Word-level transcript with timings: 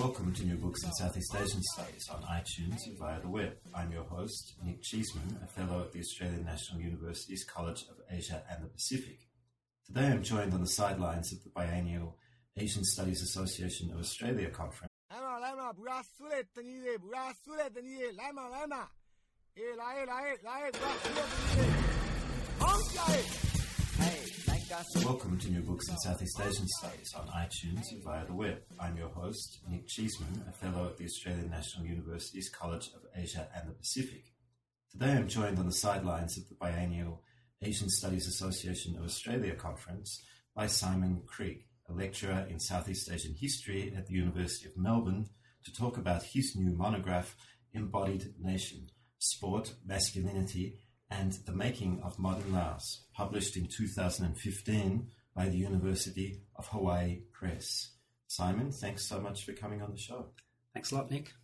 Welcome 0.00 0.32
to 0.34 0.46
New 0.46 0.56
Books 0.56 0.82
in 0.82 0.92
Southeast 0.92 1.34
Asian 1.34 1.62
Studies 1.62 2.08
on 2.08 2.22
iTunes 2.22 2.86
and 2.86 2.98
via 2.98 3.20
the 3.20 3.28
web. 3.28 3.56
I'm 3.74 3.92
your 3.92 4.04
host, 4.04 4.54
Nick 4.64 4.82
Cheesman, 4.82 5.38
a 5.44 5.46
fellow 5.46 5.82
at 5.82 5.92
the 5.92 6.00
Australian 6.00 6.44
National 6.44 6.80
University's 6.80 7.44
College 7.44 7.84
of 7.90 7.96
Asia 8.10 8.42
and 8.50 8.64
the 8.64 8.68
Pacific. 8.68 9.28
Today 9.86 10.06
I'm 10.06 10.22
joined 10.22 10.54
on 10.54 10.62
the 10.62 10.66
sidelines 10.66 11.30
of 11.32 11.44
the 11.44 11.50
biennial 11.50 12.16
Asian 12.56 12.84
Studies 12.84 13.22
Association 13.22 13.90
of 13.90 13.98
Australia 14.00 14.48
conference. 14.48 14.90
La 19.56 19.92
la 19.92 20.04
la 20.04 20.70
Hey. 23.98 25.04
Welcome 25.04 25.38
to 25.38 25.50
New 25.50 25.62
Books 25.62 25.88
in 25.88 25.96
Southeast 25.98 26.40
Asian 26.40 26.68
Studies 26.68 27.12
on 27.14 27.26
iTunes 27.26 27.90
and 27.90 28.04
via 28.04 28.24
the 28.26 28.32
web. 28.32 28.62
I'm 28.78 28.96
your 28.96 29.08
host, 29.08 29.58
Nick 29.68 29.88
Cheesman, 29.88 30.48
a 30.48 30.52
fellow 30.52 30.86
at 30.86 30.96
the 30.96 31.04
Australian 31.04 31.50
National 31.50 31.86
University's 31.86 32.48
College 32.48 32.90
of 32.94 33.02
Asia 33.16 33.48
and 33.56 33.68
the 33.68 33.74
Pacific. 33.74 34.32
Today 34.92 35.12
I'm 35.12 35.26
joined 35.26 35.58
on 35.58 35.66
the 35.66 35.72
sidelines 35.72 36.38
of 36.38 36.48
the 36.48 36.54
biennial 36.54 37.24
Asian 37.60 37.88
Studies 37.88 38.28
Association 38.28 38.96
of 38.96 39.04
Australia 39.04 39.56
conference 39.56 40.22
by 40.54 40.68
Simon 40.68 41.22
Creak, 41.26 41.66
a 41.88 41.92
lecturer 41.92 42.46
in 42.48 42.60
Southeast 42.60 43.10
Asian 43.10 43.34
history 43.34 43.92
at 43.96 44.06
the 44.06 44.14
University 44.14 44.68
of 44.68 44.76
Melbourne, 44.76 45.26
to 45.64 45.72
talk 45.72 45.96
about 45.96 46.22
his 46.22 46.54
new 46.54 46.70
monograph, 46.70 47.34
Embodied 47.74 48.34
Nation 48.38 48.88
Sport, 49.20 49.74
Masculinity, 49.86 50.78
and 51.10 51.34
the 51.44 51.52
Making 51.52 52.00
of 52.02 52.18
Modern 52.18 52.54
Laos, 52.54 53.04
published 53.14 53.54
in 53.54 53.68
2015 53.68 55.08
by 55.36 55.48
the 55.48 55.58
University 55.58 56.40
of 56.56 56.68
Hawaii 56.68 57.20
Press. 57.30 57.90
Simon, 58.28 58.72
thanks 58.72 59.06
so 59.06 59.20
much 59.20 59.44
for 59.44 59.52
coming 59.52 59.82
on 59.82 59.90
the 59.90 59.98
show. 59.98 60.30
Thanks 60.72 60.90
a 60.90 60.94
lot, 60.94 61.10
Nick. 61.10 61.34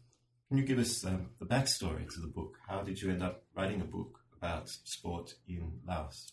Can 0.49 0.57
you 0.57 0.65
give 0.65 0.79
us 0.79 1.05
um, 1.05 1.29
the 1.39 1.45
backstory 1.45 2.09
to 2.09 2.21
the 2.21 2.29
book? 2.29 2.57
How 2.67 2.81
did 2.81 3.03
you 3.03 3.11
end 3.11 3.23
up 3.23 3.43
writing 3.55 3.83
a 3.83 3.85
book 3.85 4.21
about 4.35 4.69
sport 4.69 5.35
in 5.47 5.81
Laos? 5.87 6.33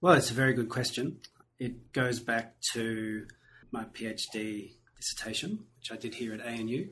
Well, 0.00 0.14
it's 0.14 0.30
a 0.30 0.34
very 0.34 0.54
good 0.54 0.70
question. 0.70 1.18
It 1.58 1.92
goes 1.92 2.18
back 2.18 2.54
to 2.72 3.26
my 3.72 3.84
PhD 3.84 4.72
dissertation, 4.96 5.66
which 5.78 5.92
I 5.92 5.96
did 5.96 6.14
here 6.14 6.32
at 6.32 6.40
ANU, 6.40 6.88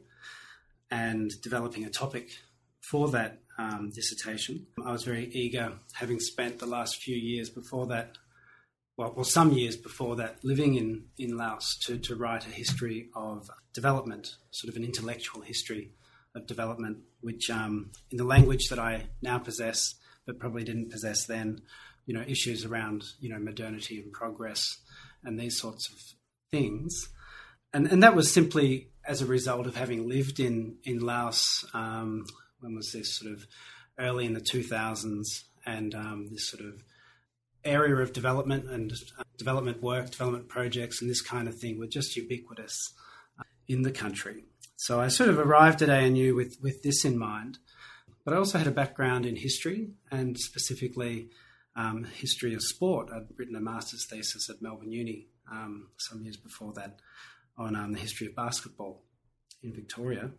and 0.90 1.30
developing 1.42 1.84
a 1.84 1.90
topic 1.90 2.28
for 2.90 3.08
that 3.08 3.40
um, 3.58 3.90
dissertation. 3.94 4.66
I 4.84 4.92
was 4.92 5.04
very 5.04 5.26
eager, 5.26 5.72
having 5.92 6.20
spent 6.20 6.58
the 6.58 6.66
last 6.66 7.02
few 7.02 7.16
years 7.16 7.50
before 7.50 7.86
that, 7.88 8.18
well, 8.96 9.12
well 9.14 9.24
some 9.24 9.52
years 9.52 9.76
before 9.76 10.16
that, 10.16 10.44
living 10.44 10.74
in, 10.74 11.06
in 11.18 11.36
Laos, 11.36 11.78
to, 11.86 11.98
to 11.98 12.16
write 12.16 12.46
a 12.46 12.50
history 12.50 13.08
of 13.14 13.48
development, 13.72 14.36
sort 14.50 14.70
of 14.70 14.76
an 14.76 14.84
intellectual 14.84 15.42
history 15.42 15.92
of 16.34 16.46
development, 16.46 16.98
which 17.20 17.50
um, 17.50 17.90
in 18.10 18.18
the 18.18 18.24
language 18.24 18.68
that 18.68 18.78
I 18.78 19.06
now 19.22 19.38
possess, 19.38 19.94
but 20.26 20.38
probably 20.38 20.64
didn't 20.64 20.90
possess 20.90 21.26
then, 21.26 21.60
you 22.06 22.14
know, 22.14 22.24
issues 22.26 22.64
around, 22.64 23.04
you 23.20 23.28
know, 23.30 23.38
modernity 23.38 24.00
and 24.00 24.12
progress 24.12 24.78
and 25.22 25.38
these 25.38 25.58
sorts 25.58 25.88
of 25.88 25.96
things. 26.52 27.08
And, 27.72 27.86
and 27.86 28.02
that 28.02 28.14
was 28.14 28.32
simply 28.32 28.90
as 29.06 29.20
a 29.20 29.26
result 29.26 29.66
of 29.66 29.76
having 29.76 30.08
lived 30.08 30.40
in, 30.40 30.76
in 30.84 31.00
Laos, 31.00 31.64
um, 31.74 32.26
when 32.64 32.74
was 32.74 32.92
this 32.92 33.14
sort 33.14 33.32
of 33.32 33.46
early 33.98 34.24
in 34.24 34.32
the 34.32 34.40
2000s, 34.40 35.44
and 35.66 35.94
um, 35.94 36.28
this 36.30 36.48
sort 36.48 36.64
of 36.64 36.82
area 37.64 37.96
of 37.96 38.12
development 38.12 38.68
and 38.68 38.92
uh, 39.18 39.22
development 39.38 39.82
work, 39.82 40.10
development 40.10 40.48
projects, 40.48 41.00
and 41.00 41.10
this 41.10 41.22
kind 41.22 41.46
of 41.48 41.58
thing 41.58 41.78
were 41.78 41.86
just 41.86 42.16
ubiquitous 42.16 42.92
uh, 43.38 43.44
in 43.68 43.82
the 43.82 43.90
country. 43.90 44.44
So 44.76 45.00
I 45.00 45.08
sort 45.08 45.30
of 45.30 45.38
arrived 45.38 45.82
at 45.82 45.88
ANU 45.88 46.34
with, 46.34 46.58
with 46.60 46.82
this 46.82 47.04
in 47.04 47.18
mind, 47.18 47.58
but 48.24 48.34
I 48.34 48.38
also 48.38 48.58
had 48.58 48.66
a 48.66 48.72
background 48.72 49.24
in 49.26 49.36
history 49.36 49.90
and 50.10 50.38
specifically 50.38 51.28
um, 51.76 52.04
history 52.04 52.54
of 52.54 52.62
sport. 52.62 53.08
I'd 53.14 53.26
written 53.36 53.56
a 53.56 53.60
master's 53.60 54.06
thesis 54.06 54.50
at 54.50 54.62
Melbourne 54.62 54.92
Uni 54.92 55.26
um, 55.50 55.88
some 55.98 56.22
years 56.22 56.36
before 56.36 56.72
that 56.74 57.00
on 57.56 57.76
um, 57.76 57.92
the 57.92 58.00
history 58.00 58.26
of 58.26 58.34
basketball 58.34 59.02
in 59.62 59.72
Victoria. 59.72 60.30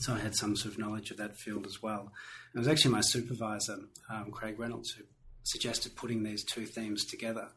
So 0.00 0.14
I 0.14 0.18
had 0.18 0.34
some 0.34 0.56
sort 0.56 0.74
of 0.74 0.78
knowledge 0.78 1.10
of 1.10 1.16
that 1.18 1.36
field 1.36 1.66
as 1.66 1.82
well. 1.82 2.12
It 2.54 2.58
was 2.58 2.68
actually 2.68 2.92
my 2.92 3.00
supervisor, 3.00 3.78
um, 4.10 4.30
Craig 4.30 4.58
Reynolds, 4.58 4.90
who 4.90 5.04
suggested 5.44 5.96
putting 5.96 6.22
these 6.22 6.44
two 6.44 6.66
themes 6.66 7.04
together 7.04 7.48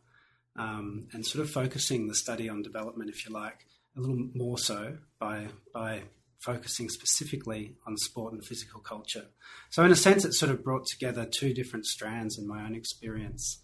um, 0.58 1.08
and 1.14 1.26
sort 1.26 1.44
of 1.44 1.52
focusing 1.52 2.08
the 2.08 2.16
study 2.16 2.50
on 2.50 2.62
development, 2.62 3.10
if 3.10 3.26
you 3.26 3.34
like, 3.34 3.66
a 3.96 4.00
little 4.00 4.30
more 4.34 4.58
so 4.58 4.98
by 5.20 5.48
by 5.74 6.04
focusing 6.40 6.88
specifically 6.88 7.76
on 7.88 7.98
sport 7.98 8.34
and 8.34 8.46
physical 8.46 8.80
culture. 8.80 9.26
So 9.72 9.84
in 9.84 9.92
a 9.92 9.96
sense, 9.96 10.24
it 10.24 10.34
sort 10.34 10.52
of 10.52 10.64
brought 10.64 10.86
together 10.86 11.26
two 11.26 11.54
different 11.54 11.86
strands 11.86 12.38
in 12.38 12.48
my 12.48 12.64
own 12.64 12.76
experience. 12.76 13.64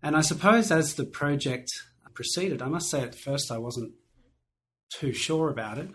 And 0.00 0.16
I 0.16 0.20
suppose 0.20 0.70
as 0.70 0.94
the 0.94 1.04
project 1.04 1.70
proceeded, 2.14 2.62
I 2.62 2.68
must 2.68 2.88
say 2.88 3.02
at 3.02 3.16
first 3.16 3.50
I 3.50 3.58
wasn't 3.58 3.94
too 4.92 5.12
sure 5.12 5.50
about 5.50 5.78
it. 5.78 5.90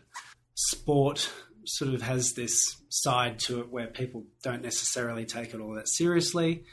Sport 0.56 1.32
sort 1.70 1.94
of 1.94 2.02
has 2.02 2.34
this 2.34 2.78
side 2.90 3.40
to 3.40 3.60
it 3.62 3.70
where 3.70 3.88
people 3.88 4.26
don't 4.44 4.64
necessarily 4.64 5.26
take 5.26 5.54
it 5.54 5.60
all 5.60 5.74
that 5.76 5.88
seriously 5.88 6.64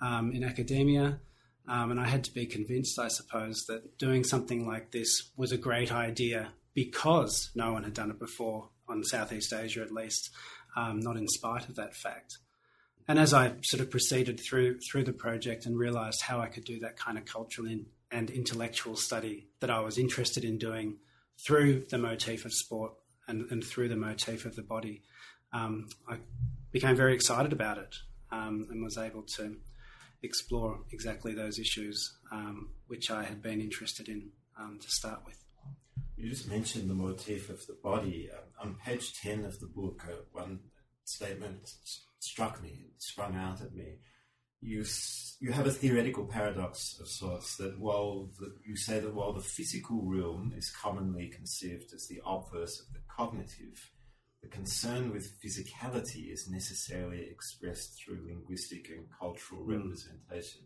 um, 0.00 0.32
in 0.32 0.42
academia. 0.44 1.20
Um, 1.68 1.90
and 1.90 2.00
I 2.00 2.06
had 2.06 2.24
to 2.24 2.34
be 2.34 2.46
convinced, 2.46 2.98
I 2.98 3.08
suppose, 3.08 3.66
that 3.66 3.98
doing 3.98 4.24
something 4.24 4.66
like 4.66 4.92
this 4.92 5.30
was 5.36 5.52
a 5.52 5.56
great 5.56 5.92
idea 5.92 6.52
because 6.74 7.50
no 7.54 7.72
one 7.72 7.82
had 7.82 7.94
done 7.94 8.10
it 8.10 8.18
before 8.18 8.68
on 8.88 9.02
Southeast 9.02 9.52
Asia, 9.52 9.82
at 9.82 9.90
least, 9.90 10.30
um, 10.76 11.00
not 11.00 11.16
in 11.16 11.26
spite 11.26 11.68
of 11.68 11.74
that 11.76 11.94
fact. 11.94 12.38
And 13.08 13.18
as 13.18 13.32
I 13.32 13.52
sort 13.62 13.80
of 13.80 13.90
proceeded 13.90 14.40
through 14.40 14.80
through 14.80 15.04
the 15.04 15.12
project 15.12 15.66
and 15.66 15.78
realised 15.78 16.22
how 16.22 16.40
I 16.40 16.48
could 16.48 16.64
do 16.64 16.80
that 16.80 16.96
kind 16.96 17.18
of 17.18 17.24
cultural 17.24 17.68
in, 17.68 17.86
and 18.10 18.30
intellectual 18.30 18.96
study 18.96 19.48
that 19.60 19.70
I 19.70 19.80
was 19.80 19.98
interested 19.98 20.44
in 20.44 20.58
doing 20.58 20.98
through 21.44 21.86
the 21.90 21.98
motif 21.98 22.44
of 22.44 22.52
sport 22.52 22.92
and, 23.28 23.50
and 23.50 23.64
through 23.64 23.88
the 23.88 23.96
motif 23.96 24.44
of 24.44 24.56
the 24.56 24.62
body, 24.62 25.02
um, 25.52 25.88
I 26.08 26.18
became 26.72 26.96
very 26.96 27.14
excited 27.14 27.52
about 27.52 27.78
it 27.78 27.94
um, 28.30 28.66
and 28.70 28.82
was 28.82 28.98
able 28.98 29.22
to 29.22 29.56
explore 30.22 30.80
exactly 30.92 31.34
those 31.34 31.58
issues 31.58 32.18
um, 32.32 32.70
which 32.86 33.10
I 33.10 33.24
had 33.24 33.42
been 33.42 33.60
interested 33.60 34.08
in 34.08 34.30
um, 34.58 34.78
to 34.80 34.90
start 34.90 35.20
with. 35.24 35.42
You 36.16 36.30
just 36.30 36.48
mentioned 36.48 36.88
the 36.88 36.94
motif 36.94 37.50
of 37.50 37.66
the 37.66 37.76
body. 37.82 38.30
Um, 38.32 38.68
on 38.68 38.76
page 38.84 39.14
10 39.20 39.44
of 39.44 39.60
the 39.60 39.66
book, 39.66 40.02
uh, 40.08 40.14
one 40.32 40.60
statement 41.04 41.70
struck 42.18 42.62
me, 42.62 42.86
sprung 42.98 43.36
out 43.36 43.60
at 43.60 43.74
me. 43.74 43.98
You, 44.62 44.84
you 45.40 45.52
have 45.52 45.66
a 45.66 45.70
theoretical 45.70 46.24
paradox 46.24 46.98
of 46.98 47.08
sorts 47.08 47.56
that 47.56 47.78
while 47.78 48.30
the, 48.40 48.56
you 48.66 48.76
say 48.76 48.98
that 48.98 49.14
while 49.14 49.34
the 49.34 49.42
physical 49.42 50.02
realm 50.02 50.54
is 50.56 50.70
commonly 50.70 51.28
conceived 51.28 51.92
as 51.94 52.08
the 52.08 52.20
obverse 52.26 52.80
of 52.80 52.92
the 52.94 53.00
cognitive, 53.16 53.90
the 54.42 54.48
concern 54.48 55.12
with 55.12 55.40
physicality 55.42 56.32
is 56.32 56.48
necessarily 56.48 57.22
expressed 57.30 57.98
through 57.98 58.26
linguistic 58.26 58.88
and 58.90 59.06
cultural 59.18 59.62
hmm. 59.62 59.72
representation. 59.72 60.62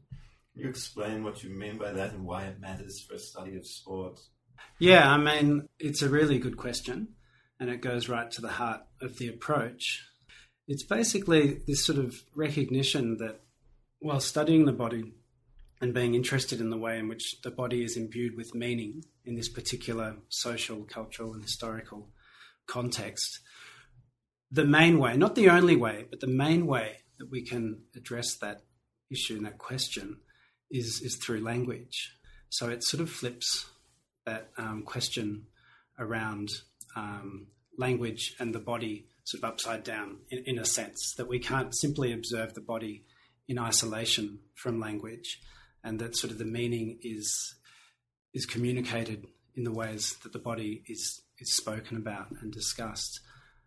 Can 0.52 0.62
you 0.62 0.68
explain 0.68 1.22
what 1.22 1.42
you 1.44 1.50
mean 1.50 1.78
by 1.78 1.92
that 1.92 2.12
and 2.12 2.26
why 2.26 2.44
it 2.44 2.60
matters 2.60 3.00
for 3.00 3.14
a 3.14 3.18
study 3.18 3.56
of 3.56 3.66
sport? 3.66 4.18
Yeah, 4.78 5.10
I 5.10 5.16
mean, 5.16 5.68
it's 5.78 6.02
a 6.02 6.08
really 6.08 6.38
good 6.38 6.56
question, 6.56 7.08
and 7.58 7.70
it 7.70 7.80
goes 7.80 8.08
right 8.08 8.30
to 8.32 8.42
the 8.42 8.48
heart 8.48 8.82
of 9.00 9.18
the 9.18 9.28
approach. 9.28 10.04
It's 10.66 10.82
basically 10.82 11.60
this 11.66 11.84
sort 11.84 11.98
of 11.98 12.22
recognition 12.34 13.16
that 13.18 13.40
while 14.00 14.20
studying 14.20 14.64
the 14.64 14.72
body 14.72 15.14
and 15.80 15.94
being 15.94 16.14
interested 16.14 16.60
in 16.60 16.70
the 16.70 16.76
way 16.76 16.98
in 16.98 17.08
which 17.08 17.40
the 17.42 17.50
body 17.50 17.82
is 17.82 17.96
imbued 17.96 18.36
with 18.36 18.54
meaning 18.54 19.04
in 19.24 19.36
this 19.36 19.48
particular 19.48 20.16
social, 20.28 20.84
cultural, 20.84 21.32
and 21.32 21.42
historical 21.42 22.08
context, 22.70 23.40
the 24.50 24.64
main 24.64 24.98
way, 24.98 25.16
not 25.16 25.34
the 25.34 25.50
only 25.50 25.76
way, 25.76 26.06
but 26.08 26.20
the 26.20 26.26
main 26.26 26.66
way 26.66 26.98
that 27.18 27.30
we 27.30 27.42
can 27.42 27.82
address 27.94 28.34
that 28.36 28.62
issue 29.10 29.36
and 29.36 29.46
that 29.46 29.58
question 29.58 30.18
is 30.70 31.00
is 31.02 31.16
through 31.16 31.40
language. 31.40 32.16
So 32.48 32.68
it 32.68 32.82
sort 32.82 33.00
of 33.00 33.10
flips 33.10 33.66
that 34.24 34.50
um, 34.56 34.82
question 34.82 35.46
around 35.98 36.48
um, 36.96 37.48
language 37.76 38.34
and 38.38 38.54
the 38.54 38.58
body 38.58 39.06
sort 39.24 39.42
of 39.42 39.50
upside 39.50 39.84
down 39.84 40.18
in, 40.30 40.42
in, 40.46 40.58
a 40.58 40.64
sense 40.64 41.14
that 41.16 41.28
we 41.28 41.38
can't 41.38 41.74
simply 41.74 42.12
observe 42.12 42.54
the 42.54 42.60
body 42.60 43.04
in 43.48 43.58
isolation 43.58 44.40
from 44.54 44.80
language, 44.80 45.40
and 45.84 45.98
that 45.98 46.16
sort 46.16 46.32
of 46.32 46.38
the 46.38 46.44
meaning 46.44 46.98
is 47.02 47.54
is 48.32 48.46
communicated 48.46 49.26
in 49.56 49.64
the 49.64 49.72
ways 49.72 50.16
that 50.22 50.32
the 50.32 50.38
body 50.38 50.82
is 50.86 51.22
is 51.40 51.56
spoken 51.56 51.96
about 51.96 52.28
and 52.40 52.52
discussed. 52.52 53.20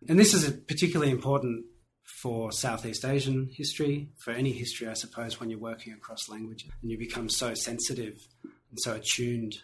And 0.08 0.18
this 0.18 0.34
is 0.34 0.50
particularly 0.66 1.10
important 1.10 1.64
for 2.04 2.52
Southeast 2.52 3.04
Asian 3.04 3.50
history, 3.52 4.10
for 4.18 4.32
any 4.32 4.52
history, 4.52 4.88
I 4.88 4.94
suppose, 4.94 5.40
when 5.40 5.50
you're 5.50 5.58
working 5.58 5.92
across 5.92 6.28
language 6.28 6.66
and 6.82 6.90
you 6.90 6.98
become 6.98 7.28
so 7.28 7.54
sensitive 7.54 8.26
and 8.42 8.78
so 8.78 8.94
attuned 8.94 9.54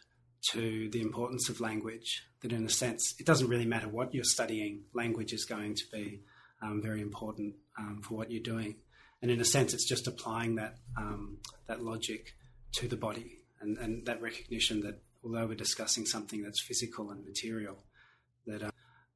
to 0.52 0.88
the 0.90 1.02
importance 1.02 1.48
of 1.48 1.60
language 1.60 2.22
that, 2.40 2.52
in 2.52 2.64
a 2.64 2.70
sense, 2.70 3.14
it 3.18 3.26
doesn't 3.26 3.48
really 3.48 3.66
matter 3.66 3.88
what 3.88 4.14
you're 4.14 4.24
studying, 4.24 4.82
language 4.94 5.32
is 5.32 5.44
going 5.44 5.74
to 5.74 5.84
be 5.92 6.22
um, 6.62 6.80
very 6.82 7.00
important 7.02 7.54
um, 7.78 8.00
for 8.02 8.14
what 8.14 8.30
you're 8.30 8.42
doing. 8.42 8.76
And 9.22 9.30
in 9.30 9.40
a 9.40 9.44
sense, 9.44 9.74
it's 9.74 9.88
just 9.88 10.06
applying 10.06 10.54
that, 10.54 10.76
um, 10.96 11.38
that 11.66 11.82
logic 11.82 12.34
to 12.72 12.88
the 12.88 12.96
body 12.96 13.40
and, 13.60 13.76
and 13.76 14.06
that 14.06 14.22
recognition 14.22 14.80
that 14.80 15.02
although 15.22 15.46
we're 15.46 15.54
discussing 15.54 16.06
something 16.06 16.42
that's 16.42 16.62
physical 16.62 17.10
and 17.10 17.24
material, 17.26 17.84
that 18.46 18.62
uh, 18.62 18.70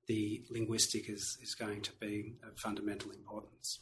the 0.06 0.44
linguistic 0.50 1.08
is, 1.08 1.38
is 1.42 1.54
going 1.54 1.80
to 1.82 1.92
be 2.00 2.36
of 2.46 2.58
fundamental 2.58 3.10
importance. 3.10 3.80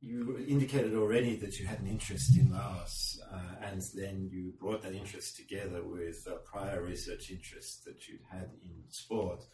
You 0.00 0.44
indicated 0.48 0.94
already 0.96 1.36
that 1.36 1.60
you 1.60 1.66
had 1.66 1.78
an 1.78 1.86
interest 1.86 2.36
in 2.36 2.50
Laos, 2.50 3.20
uh, 3.32 3.66
and 3.70 3.82
then 3.94 4.28
you 4.32 4.52
brought 4.58 4.82
that 4.82 4.94
interest 4.94 5.36
together 5.36 5.82
with 5.84 6.26
prior 6.44 6.82
research 6.82 7.30
interest 7.30 7.84
that 7.84 8.08
you'd 8.08 8.24
had 8.30 8.50
in 8.64 8.82
sport. 8.88 9.44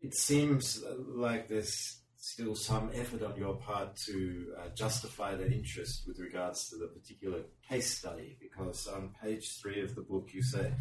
It 0.00 0.14
seems 0.14 0.82
like 1.06 1.46
there's 1.46 2.00
still 2.16 2.56
some 2.56 2.90
effort 2.94 3.22
on 3.22 3.36
your 3.36 3.54
part 3.54 3.94
to 4.06 4.52
uh, 4.58 4.68
justify 4.74 5.36
that 5.36 5.52
interest 5.52 6.02
with 6.06 6.18
regards 6.18 6.68
to 6.68 6.76
the 6.76 6.88
particular 6.88 7.42
case 7.68 7.96
study, 7.96 8.36
because 8.40 8.88
on 8.88 9.14
page 9.22 9.56
three 9.60 9.80
of 9.82 9.94
the 9.94 10.02
book 10.02 10.30
you 10.32 10.42
say 10.42 10.72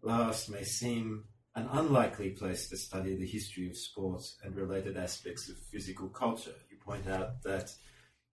Laos 0.00 0.48
may 0.48 0.64
seem 0.64 1.24
an 1.56 1.68
unlikely 1.72 2.30
place 2.30 2.68
to 2.68 2.76
study 2.76 3.16
the 3.16 3.26
history 3.26 3.66
of 3.66 3.76
sport 3.76 4.22
and 4.44 4.54
related 4.54 4.96
aspects 4.98 5.48
of 5.48 5.56
physical 5.72 6.08
culture. 6.08 6.54
You 6.70 6.76
point 6.84 7.08
out 7.08 7.42
that 7.44 7.72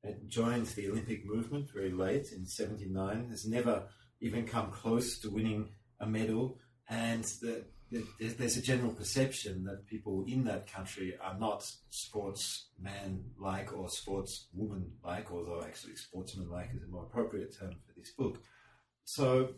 it 0.03 0.27
joined 0.27 0.67
the 0.67 0.89
Olympic 0.89 1.25
movement 1.25 1.71
very 1.73 1.91
late 1.91 2.33
in 2.33 2.45
79, 2.45 3.29
has 3.29 3.47
never 3.47 3.87
even 4.19 4.45
come 4.45 4.71
close 4.71 5.19
to 5.19 5.29
winning 5.29 5.69
a 6.01 6.05
medal, 6.05 6.59
and 6.89 7.23
that 7.41 7.65
there's 8.19 8.57
a 8.57 8.61
general 8.61 8.91
perception 8.91 9.63
that 9.63 9.85
people 9.85 10.25
in 10.27 10.43
that 10.43 10.69
country 10.69 11.15
are 11.21 11.37
not 11.39 11.65
sportsman 11.91 13.23
like 13.39 13.71
or 13.71 13.87
sportswoman 13.87 14.89
like, 15.03 15.31
although 15.31 15.63
actually 15.63 15.95
sportsman 15.95 16.49
like 16.49 16.71
is 16.75 16.83
a 16.83 16.87
more 16.87 17.03
appropriate 17.03 17.55
term 17.57 17.69
for 17.69 17.93
this 17.97 18.11
book. 18.11 18.41
So, 19.05 19.53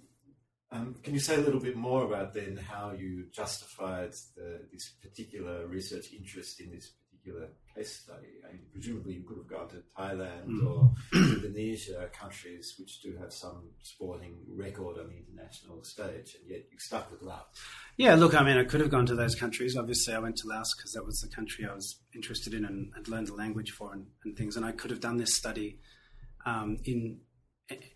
um, 0.71 0.95
can 1.03 1.13
you 1.13 1.19
say 1.19 1.35
a 1.35 1.39
little 1.39 1.59
bit 1.59 1.75
more 1.75 2.05
about 2.05 2.33
then 2.33 2.57
how 2.57 2.91
you 2.91 3.25
justified 3.31 4.11
the, 4.35 4.61
this 4.71 4.93
particular 5.01 5.67
research 5.67 6.11
interest 6.11 6.59
in 6.59 6.71
this 6.71 6.93
particular 7.11 7.49
case 7.75 7.97
study? 7.97 8.27
I 8.47 8.53
mean, 8.53 8.63
presumably, 8.73 9.13
you 9.13 9.23
could 9.23 9.37
have 9.37 9.47
gone 9.47 9.69
to 9.69 9.83
Thailand 9.97 10.47
mm. 10.47 10.65
or 10.65 10.91
Indonesia, 11.13 12.09
countries 12.11 12.75
which 12.79 13.01
do 13.01 13.15
have 13.21 13.31
some 13.31 13.69
sporting 13.83 14.37
record 14.49 14.97
on 14.97 15.09
the 15.09 15.17
international 15.17 15.83
stage, 15.83 16.35
and 16.41 16.49
yet 16.49 16.63
you 16.71 16.79
stuck 16.79 17.11
with 17.11 17.21
Laos. 17.21 17.43
Yeah, 17.97 18.15
look, 18.15 18.33
I 18.33 18.43
mean, 18.43 18.57
I 18.57 18.63
could 18.63 18.81
have 18.81 18.89
gone 18.89 19.05
to 19.05 19.15
those 19.15 19.35
countries. 19.35 19.77
Obviously, 19.77 20.15
I 20.15 20.19
went 20.19 20.35
to 20.37 20.47
Laos 20.47 20.73
because 20.75 20.93
that 20.93 21.05
was 21.05 21.19
the 21.19 21.33
country 21.33 21.65
I 21.69 21.73
was 21.73 21.99
interested 22.13 22.53
in 22.53 22.65
and 22.65 22.91
learned 23.07 23.27
the 23.27 23.35
language 23.35 23.71
for 23.71 23.93
and, 23.93 24.07
and 24.25 24.35
things. 24.35 24.57
And 24.57 24.65
I 24.65 24.71
could 24.71 24.89
have 24.89 24.99
done 24.99 25.17
this 25.17 25.35
study 25.35 25.79
um, 26.45 26.79
in 26.85 27.19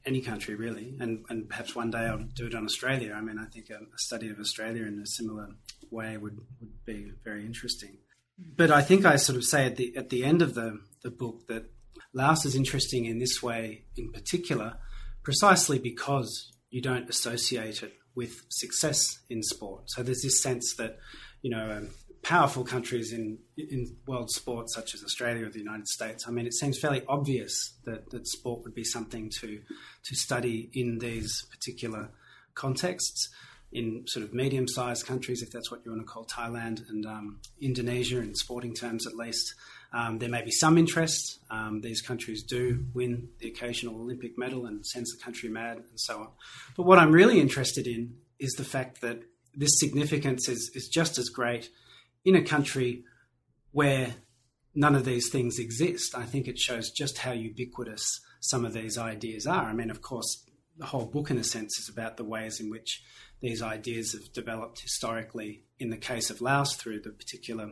any 0.05 0.21
country, 0.21 0.55
really. 0.55 0.95
And, 0.99 1.23
and 1.29 1.47
perhaps 1.47 1.75
one 1.75 1.91
day 1.91 1.99
I'll 1.99 2.17
do 2.17 2.47
it 2.47 2.55
on 2.55 2.65
Australia. 2.65 3.13
I 3.13 3.21
mean, 3.21 3.37
I 3.37 3.45
think 3.45 3.69
a, 3.69 3.75
a 3.75 3.97
study 3.97 4.29
of 4.29 4.39
Australia 4.39 4.83
in 4.83 4.99
a 4.99 5.05
similar 5.05 5.49
way 5.91 6.17
would, 6.17 6.39
would 6.59 6.85
be 6.85 7.11
very 7.23 7.45
interesting. 7.45 7.97
But 8.37 8.71
I 8.71 8.81
think 8.81 9.05
I 9.05 9.17
sort 9.17 9.37
of 9.37 9.43
say 9.43 9.65
at 9.65 9.75
the 9.75 9.95
at 9.97 10.09
the 10.09 10.23
end 10.23 10.41
of 10.41 10.53
the, 10.53 10.79
the 11.03 11.11
book 11.11 11.47
that 11.47 11.65
Laos 12.13 12.45
is 12.45 12.55
interesting 12.55 13.05
in 13.05 13.19
this 13.19 13.43
way 13.43 13.83
in 13.97 14.11
particular, 14.11 14.77
precisely 15.23 15.77
because 15.77 16.51
you 16.69 16.81
don't 16.81 17.09
associate 17.09 17.83
it 17.83 17.93
with 18.15 18.45
success 18.49 19.19
in 19.29 19.43
sport. 19.43 19.83
So 19.87 20.03
there's 20.03 20.21
this 20.21 20.41
sense 20.41 20.75
that, 20.77 20.97
you 21.41 21.51
know, 21.51 21.69
um, 21.69 21.89
powerful 22.21 22.63
countries 22.63 23.13
in 23.13 23.37
in 23.57 23.95
world 24.05 24.29
sports 24.29 24.75
such 24.75 24.93
as 24.93 25.03
Australia 25.03 25.45
or 25.45 25.49
the 25.49 25.59
United 25.59 25.87
States. 25.87 26.25
I 26.27 26.31
mean, 26.31 26.45
it 26.45 26.53
seems 26.53 26.79
fairly 26.79 27.03
obvious 27.07 27.73
that, 27.85 28.09
that 28.09 28.27
sport 28.27 28.63
would 28.63 28.75
be 28.75 28.83
something 28.83 29.31
to 29.39 29.61
to 30.03 30.15
study 30.15 30.69
in 30.73 30.99
these 30.99 31.45
particular 31.51 32.09
contexts 32.55 33.29
in 33.71 34.03
sort 34.07 34.25
of 34.25 34.33
medium 34.33 34.67
sized 34.67 35.05
countries, 35.05 35.41
if 35.41 35.51
that's 35.51 35.69
what 35.69 35.81
you 35.85 35.91
want 35.91 36.01
to 36.01 36.07
call 36.07 36.25
Thailand 36.25 36.89
and 36.89 37.05
um, 37.05 37.39
Indonesia, 37.61 38.17
in 38.17 38.33
sporting 38.35 38.73
terms 38.73 39.05
at 39.05 39.15
least. 39.15 39.53
Um, 39.93 40.19
there 40.19 40.29
may 40.29 40.43
be 40.43 40.51
some 40.51 40.77
interest. 40.77 41.39
Um, 41.49 41.81
these 41.81 42.01
countries 42.01 42.43
do 42.43 42.85
win 42.93 43.29
the 43.39 43.47
occasional 43.47 43.95
Olympic 43.95 44.37
medal 44.37 44.65
and 44.65 44.85
sends 44.85 45.11
the 45.15 45.23
country 45.23 45.49
mad 45.49 45.77
and 45.77 45.99
so 45.99 46.19
on. 46.19 46.27
But 46.75 46.83
what 46.83 46.99
I'm 46.99 47.11
really 47.11 47.39
interested 47.39 47.87
in 47.87 48.15
is 48.39 48.53
the 48.53 48.63
fact 48.63 49.01
that 49.01 49.21
this 49.55 49.79
significance 49.79 50.47
is, 50.47 50.71
is 50.75 50.87
just 50.87 51.17
as 51.17 51.29
great 51.29 51.69
in 52.25 52.35
a 52.35 52.43
country 52.43 53.03
where 53.71 54.15
none 54.75 54.95
of 54.95 55.05
these 55.05 55.29
things 55.29 55.59
exist. 55.59 56.15
I 56.15 56.23
think 56.23 56.47
it 56.47 56.57
shows 56.57 56.91
just 56.91 57.19
how 57.19 57.31
ubiquitous 57.31 58.21
some 58.39 58.65
of 58.65 58.73
these 58.73 58.97
ideas 58.97 59.45
are. 59.45 59.65
I 59.65 59.73
mean, 59.73 59.89
of 59.89 60.01
course, 60.01 60.45
the 60.77 60.85
whole 60.85 61.05
book, 61.05 61.29
in 61.29 61.37
a 61.37 61.43
sense, 61.43 61.77
is 61.77 61.89
about 61.89 62.17
the 62.17 62.23
ways 62.23 62.59
in 62.59 62.69
which 62.69 63.03
these 63.41 63.61
ideas 63.61 64.13
have 64.13 64.31
developed 64.33 64.81
historically 64.81 65.63
in 65.79 65.89
the 65.89 65.97
case 65.97 66.29
of 66.29 66.41
Laos 66.41 66.75
through 66.75 67.01
the 67.01 67.09
particular 67.09 67.71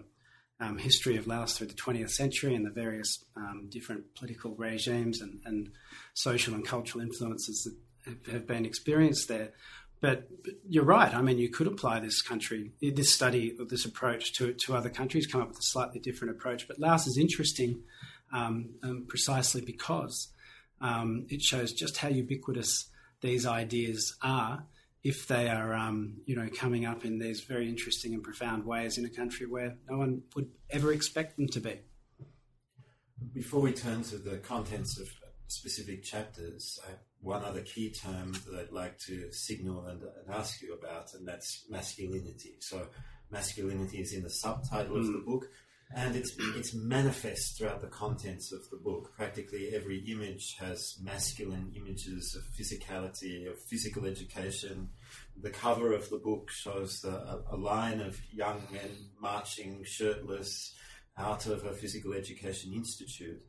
um, 0.59 0.77
history 0.77 1.17
of 1.17 1.27
Laos 1.27 1.57
through 1.57 1.67
the 1.67 1.73
20th 1.73 2.11
century 2.11 2.55
and 2.55 2.65
the 2.65 2.71
various 2.71 3.23
um, 3.35 3.67
different 3.69 4.15
political 4.15 4.55
regimes 4.55 5.21
and, 5.21 5.41
and, 5.45 5.69
social 6.13 6.55
and 6.55 6.65
cultural 6.65 7.03
influences 7.03 7.69
that 8.05 8.31
have 8.31 8.47
been 8.47 8.65
experienced 8.65 9.27
there. 9.27 9.51
But, 9.99 10.27
you're 10.69 10.83
right. 10.83 11.13
I 11.13 11.21
mean, 11.21 11.39
you 11.39 11.49
could 11.49 11.67
apply 11.67 11.99
this 11.99 12.21
country, 12.21 12.71
this 12.81 13.13
study, 13.13 13.55
this 13.69 13.85
approach 13.85 14.33
to, 14.33 14.53
to 14.53 14.75
other 14.75 14.89
countries, 14.89 15.27
come 15.27 15.41
up 15.41 15.49
with 15.49 15.59
a 15.59 15.63
slightly 15.63 15.99
different 15.99 16.31
approach. 16.31 16.67
But 16.67 16.79
Laos 16.79 17.07
is 17.07 17.17
interesting 17.17 17.83
um, 18.33 18.75
um 18.83 19.05
precisely 19.07 19.61
because 19.61 20.29
um, 20.81 21.25
it 21.29 21.41
shows 21.41 21.73
just 21.73 21.97
how 21.97 22.09
ubiquitous 22.09 22.89
these 23.21 23.45
ideas 23.45 24.15
are 24.21 24.65
if 25.03 25.27
they 25.27 25.47
are, 25.47 25.73
um, 25.73 26.17
you 26.25 26.35
know, 26.35 26.49
coming 26.53 26.85
up 26.85 27.05
in 27.05 27.19
these 27.19 27.41
very 27.41 27.69
interesting 27.69 28.13
and 28.13 28.23
profound 28.23 28.65
ways 28.65 28.97
in 28.97 29.05
a 29.05 29.09
country 29.09 29.45
where 29.45 29.77
no 29.89 29.97
one 29.97 30.21
would 30.35 30.49
ever 30.69 30.91
expect 30.91 31.37
them 31.37 31.47
to 31.47 31.59
be. 31.59 31.79
Before 33.33 33.61
we 33.61 33.71
turn 33.71 34.03
to 34.03 34.17
the 34.17 34.37
contents 34.37 34.99
of 34.99 35.07
specific 35.47 36.03
chapters, 36.03 36.79
I 36.85 36.91
one 37.21 37.43
other 37.43 37.61
key 37.61 37.91
term 37.91 38.33
that 38.33 38.59
I'd 38.59 38.71
like 38.71 38.97
to 39.07 39.31
signal 39.31 39.85
and, 39.87 40.01
and 40.01 40.33
ask 40.33 40.61
you 40.61 40.73
about, 40.73 41.13
and 41.13 41.27
that's 41.27 41.65
masculinity. 41.69 42.57
So, 42.61 42.87
masculinity 43.31 43.99
is 43.99 44.13
in 44.13 44.23
the 44.23 44.29
subtitle 44.29 44.95
mm. 44.95 44.99
of 44.99 45.07
the 45.07 45.19
hmm. 45.19 45.31
book 45.31 45.49
and 45.95 46.15
it's 46.15 46.35
it's 46.55 46.73
manifest 46.73 47.57
throughout 47.57 47.81
the 47.81 47.87
contents 47.87 48.51
of 48.51 48.69
the 48.69 48.77
book. 48.77 49.13
Practically 49.15 49.69
every 49.73 49.99
image 50.11 50.55
has 50.59 50.97
masculine 51.01 51.71
images 51.75 52.35
of 52.35 52.43
physicality, 52.55 53.49
of 53.49 53.57
physical 53.69 54.05
education. 54.05 54.89
The 55.41 55.49
cover 55.49 55.93
of 55.93 56.09
the 56.09 56.17
book 56.17 56.49
shows 56.51 56.99
the, 57.01 57.15
a, 57.15 57.41
a, 57.51 57.57
line 57.57 58.01
of 58.01 58.19
young 58.33 58.63
men 58.71 58.89
marching 59.21 59.83
shirtless 59.85 60.73
out 61.17 61.45
of 61.45 61.65
a 61.65 61.73
physical 61.73 62.13
education 62.13 62.73
institute. 62.73 63.41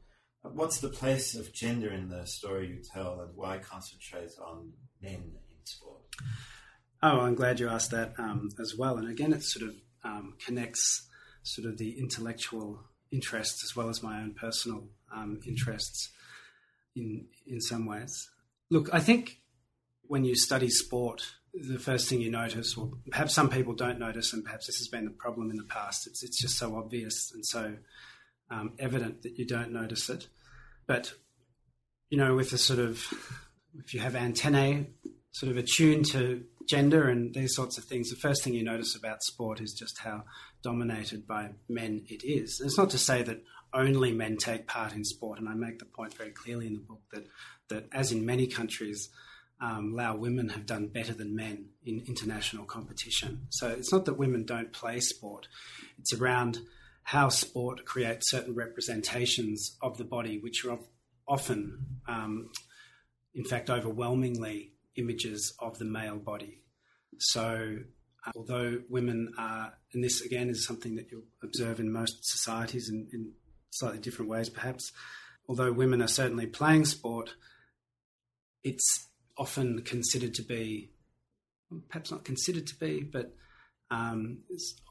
What's 0.55 0.81
the 0.81 0.89
place 0.89 1.35
of 1.35 1.53
gender 1.53 1.91
in 1.91 2.09
the 2.09 2.27
story 2.27 2.69
you 2.69 2.83
tell, 2.83 3.21
and 3.21 3.37
why 3.37 3.59
concentrate 3.59 4.33
on 4.45 4.73
men 5.03 5.13
in 5.15 5.65
sport? 5.65 6.03
Oh, 7.03 7.21
I'm 7.21 7.35
glad 7.35 7.61
you 7.61 7.69
asked 7.69 7.93
that 7.93 8.15
um, 8.19 8.51
as 8.61 8.75
well. 8.77 8.97
And 8.97 9.09
again, 9.09 9.33
it 9.33 9.43
sort 9.45 9.71
of 9.71 9.77
um, 10.05 10.35
connects 10.45 11.07
sort 11.43 11.69
of 11.69 11.79
the 11.79 11.99
intellectual 11.99 12.81
interests 13.11 13.65
as 13.65 13.75
well 13.75 13.89
as 13.89 14.03
my 14.03 14.21
own 14.21 14.35
personal 14.35 14.85
um, 15.15 15.41
interests 15.47 16.11
in 16.95 17.27
in 17.47 17.61
some 17.61 17.87
ways. 17.87 18.29
Look, 18.71 18.93
I 18.93 19.01
think 19.01 19.39
when 20.03 20.25
you 20.25 20.35
study 20.35 20.69
sport, 20.69 21.23
the 21.55 21.79
first 21.79 22.09
thing 22.09 22.21
you 22.21 22.31
notice, 22.31 22.77
or 22.77 22.93
perhaps 23.11 23.35
some 23.35 23.49
people 23.49 23.75
don't 23.75 23.99
notice, 23.99 24.33
and 24.33 24.45
perhaps 24.45 24.67
this 24.67 24.79
has 24.79 24.89
been 24.89 25.05
the 25.05 25.11
problem 25.11 25.51
in 25.51 25.57
the 25.57 25.65
past. 25.65 26.07
It's 26.07 26.23
it's 26.23 26.41
just 26.41 26.59
so 26.59 26.77
obvious 26.77 27.31
and 27.33 27.45
so 27.47 27.77
um, 28.51 28.73
evident 28.79 29.23
that 29.23 29.39
you 29.39 29.47
don't 29.47 29.73
notice 29.73 30.09
it. 30.11 30.29
But 30.89 31.13
you 32.11 32.19
know, 32.19 32.35
with 32.35 32.51
the 32.51 32.59
sort 32.59 32.81
of 32.81 33.05
if 33.79 33.95
you 33.95 34.01
have 34.01 34.17
antennae 34.17 34.89
sort 35.31 35.53
of 35.53 35.59
attuned 35.59 36.07
to 36.07 36.43
gender 36.69 37.09
and 37.09 37.33
these 37.35 37.55
sorts 37.55 37.79
of 37.79 37.85
things, 37.85 38.11
the 38.11 38.17
first 38.17 38.43
thing 38.43 38.55
you 38.55 38.65
notice 38.65 38.97
about 38.97 39.23
sport 39.23 39.61
is 39.61 39.73
just 39.73 40.01
how 40.01 40.25
dominated 40.63 41.27
by 41.27 41.51
men 41.69 42.03
it 42.09 42.25
is. 42.25 42.59
And 42.59 42.69
it's 42.69 42.79
not 42.79 42.91
to 42.91 42.99
say 42.99 43.23
that 43.23 43.43
only 43.73 44.13
men 44.13 44.37
take 44.37 44.67
part 44.67 44.95
in 44.95 45.05
sport, 45.05 45.39
and 45.39 45.49
I 45.49 45.55
make 45.55 45.79
the 45.79 45.85
point 45.85 46.15
very 46.15 46.31
clearly 46.31 46.67
in 46.67 46.75
the 46.75 46.81
book 46.81 47.03
that 47.13 47.27
that 47.69 47.87
as 47.93 48.11
in 48.11 48.25
many 48.25 48.47
countries, 48.47 49.11
um, 49.61 49.95
Lao 49.95 50.17
women 50.17 50.49
have 50.49 50.65
done 50.65 50.89
better 50.89 51.13
than 51.13 51.37
men 51.37 51.67
in 51.85 52.03
international 52.07 52.65
competition. 52.65 53.47
So 53.51 53.69
it's 53.69 53.93
not 53.93 54.07
that 54.07 54.15
women 54.15 54.45
don't 54.45 54.73
play 54.73 55.01
sport; 55.01 55.49
it's 55.99 56.15
around 56.15 56.61
how 57.09 57.31
sport 57.31 57.87
creates 57.87 58.29
certain 58.29 58.55
representations 58.55 59.79
of 59.81 59.97
the 59.97 60.05
body, 60.05 60.39
which 60.43 60.63
are 60.67 60.79
often, 61.27 61.79
um, 62.07 62.51
in 63.35 63.45
fact, 63.45 63.71
overwhelmingly 63.71 64.75
images 64.97 65.55
of 65.59 65.79
the 65.79 65.87
male 65.87 66.19
body. 66.19 66.61
So, 67.17 67.79
uh, 68.27 68.33
although 68.37 68.83
women 68.91 69.33
are, 69.39 69.73
and 69.95 70.05
this 70.05 70.21
again 70.21 70.51
is 70.51 70.67
something 70.67 70.97
that 70.97 71.07
you'll 71.11 71.23
observe 71.43 71.81
in 71.81 71.91
most 71.91 72.19
societies 72.27 72.91
in, 72.91 73.09
in 73.11 73.33
slightly 73.71 74.01
different 74.01 74.31
ways, 74.31 74.51
perhaps, 74.51 74.93
although 75.49 75.73
women 75.73 76.03
are 76.03 76.09
certainly 76.09 76.47
playing 76.47 76.85
sport, 76.85 77.31
it's 78.63 79.09
often 79.39 79.81
considered 79.81 80.35
to 80.35 80.43
be, 80.43 80.91
perhaps 81.89 82.11
not 82.11 82.27
considered 82.27 82.67
to 82.67 82.75
be, 82.79 83.01
but 83.01 83.35
um, 83.91 84.39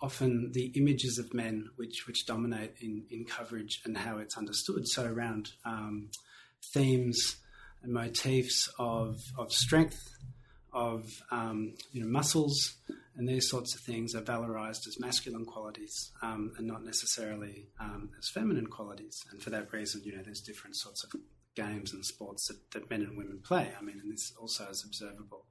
often 0.02 0.52
the 0.54 0.72
images 0.76 1.20
of 1.20 1.34
men 1.34 1.70
which 1.76 2.08
which 2.08 2.26
dominate 2.26 2.74
in, 2.82 3.06
in 3.12 3.26
coverage 3.26 3.82
and 3.86 3.98
how 3.98 4.18
it's 4.18 4.38
understood. 4.38 4.88
So 4.88 5.06
around 5.06 5.52
um, 5.66 6.10
themes 6.74 7.38
and 7.84 7.94
motifs 7.94 8.70
of 8.80 9.22
of 9.38 9.52
strength, 9.52 10.02
of 10.74 11.06
um, 11.32 11.74
you 11.92 12.02
know 12.02 12.08
muscles, 12.08 12.76
and 13.16 13.28
these 13.28 13.50
sorts 13.50 13.76
of 13.76 13.82
things 13.82 14.16
are 14.16 14.22
valorized 14.22 14.88
as 14.88 15.00
masculine 15.00 15.46
qualities 15.46 16.12
um, 16.24 16.54
and 16.58 16.66
not 16.66 16.84
necessarily 16.84 17.68
um, 17.80 18.10
as 18.18 18.30
feminine 18.30 18.68
qualities. 18.68 19.24
And 19.32 19.42
for 19.42 19.52
that 19.52 19.72
reason, 19.72 20.02
you 20.04 20.16
know, 20.16 20.24
there's 20.24 20.42
different 20.42 20.76
sorts 20.76 21.04
of 21.04 21.12
games 21.56 21.94
and 21.94 22.04
sports 22.06 22.48
that, 22.48 22.72
that 22.72 22.90
men 22.90 23.02
and 23.02 23.18
women 23.18 23.42
play. 23.44 23.72
I 23.80 23.84
mean, 23.84 24.00
and 24.02 24.12
this 24.12 24.34
also 24.40 24.68
is 24.70 24.84
observable 24.86 25.46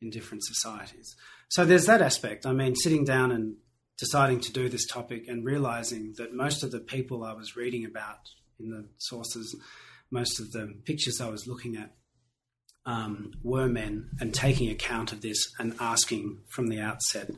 in 0.00 0.10
different 0.10 0.44
societies. 0.44 1.16
So 1.48 1.64
there's 1.64 1.86
that 1.86 2.02
aspect. 2.02 2.46
I 2.46 2.52
mean, 2.52 2.76
sitting 2.76 3.04
down 3.04 3.32
and 3.32 3.56
deciding 3.98 4.40
to 4.40 4.52
do 4.52 4.68
this 4.68 4.86
topic 4.86 5.28
and 5.28 5.44
realizing 5.44 6.14
that 6.16 6.34
most 6.34 6.62
of 6.62 6.70
the 6.70 6.80
people 6.80 7.22
I 7.22 7.34
was 7.34 7.56
reading 7.56 7.84
about 7.84 8.18
in 8.58 8.70
the 8.70 8.88
sources, 8.96 9.54
most 10.10 10.40
of 10.40 10.52
the 10.52 10.74
pictures 10.84 11.20
I 11.20 11.28
was 11.28 11.46
looking 11.46 11.76
at 11.76 11.92
um, 12.86 13.32
were 13.42 13.68
men, 13.68 14.08
and 14.20 14.32
taking 14.32 14.70
account 14.70 15.12
of 15.12 15.20
this 15.20 15.52
and 15.58 15.74
asking 15.78 16.38
from 16.48 16.68
the 16.68 16.80
outset 16.80 17.30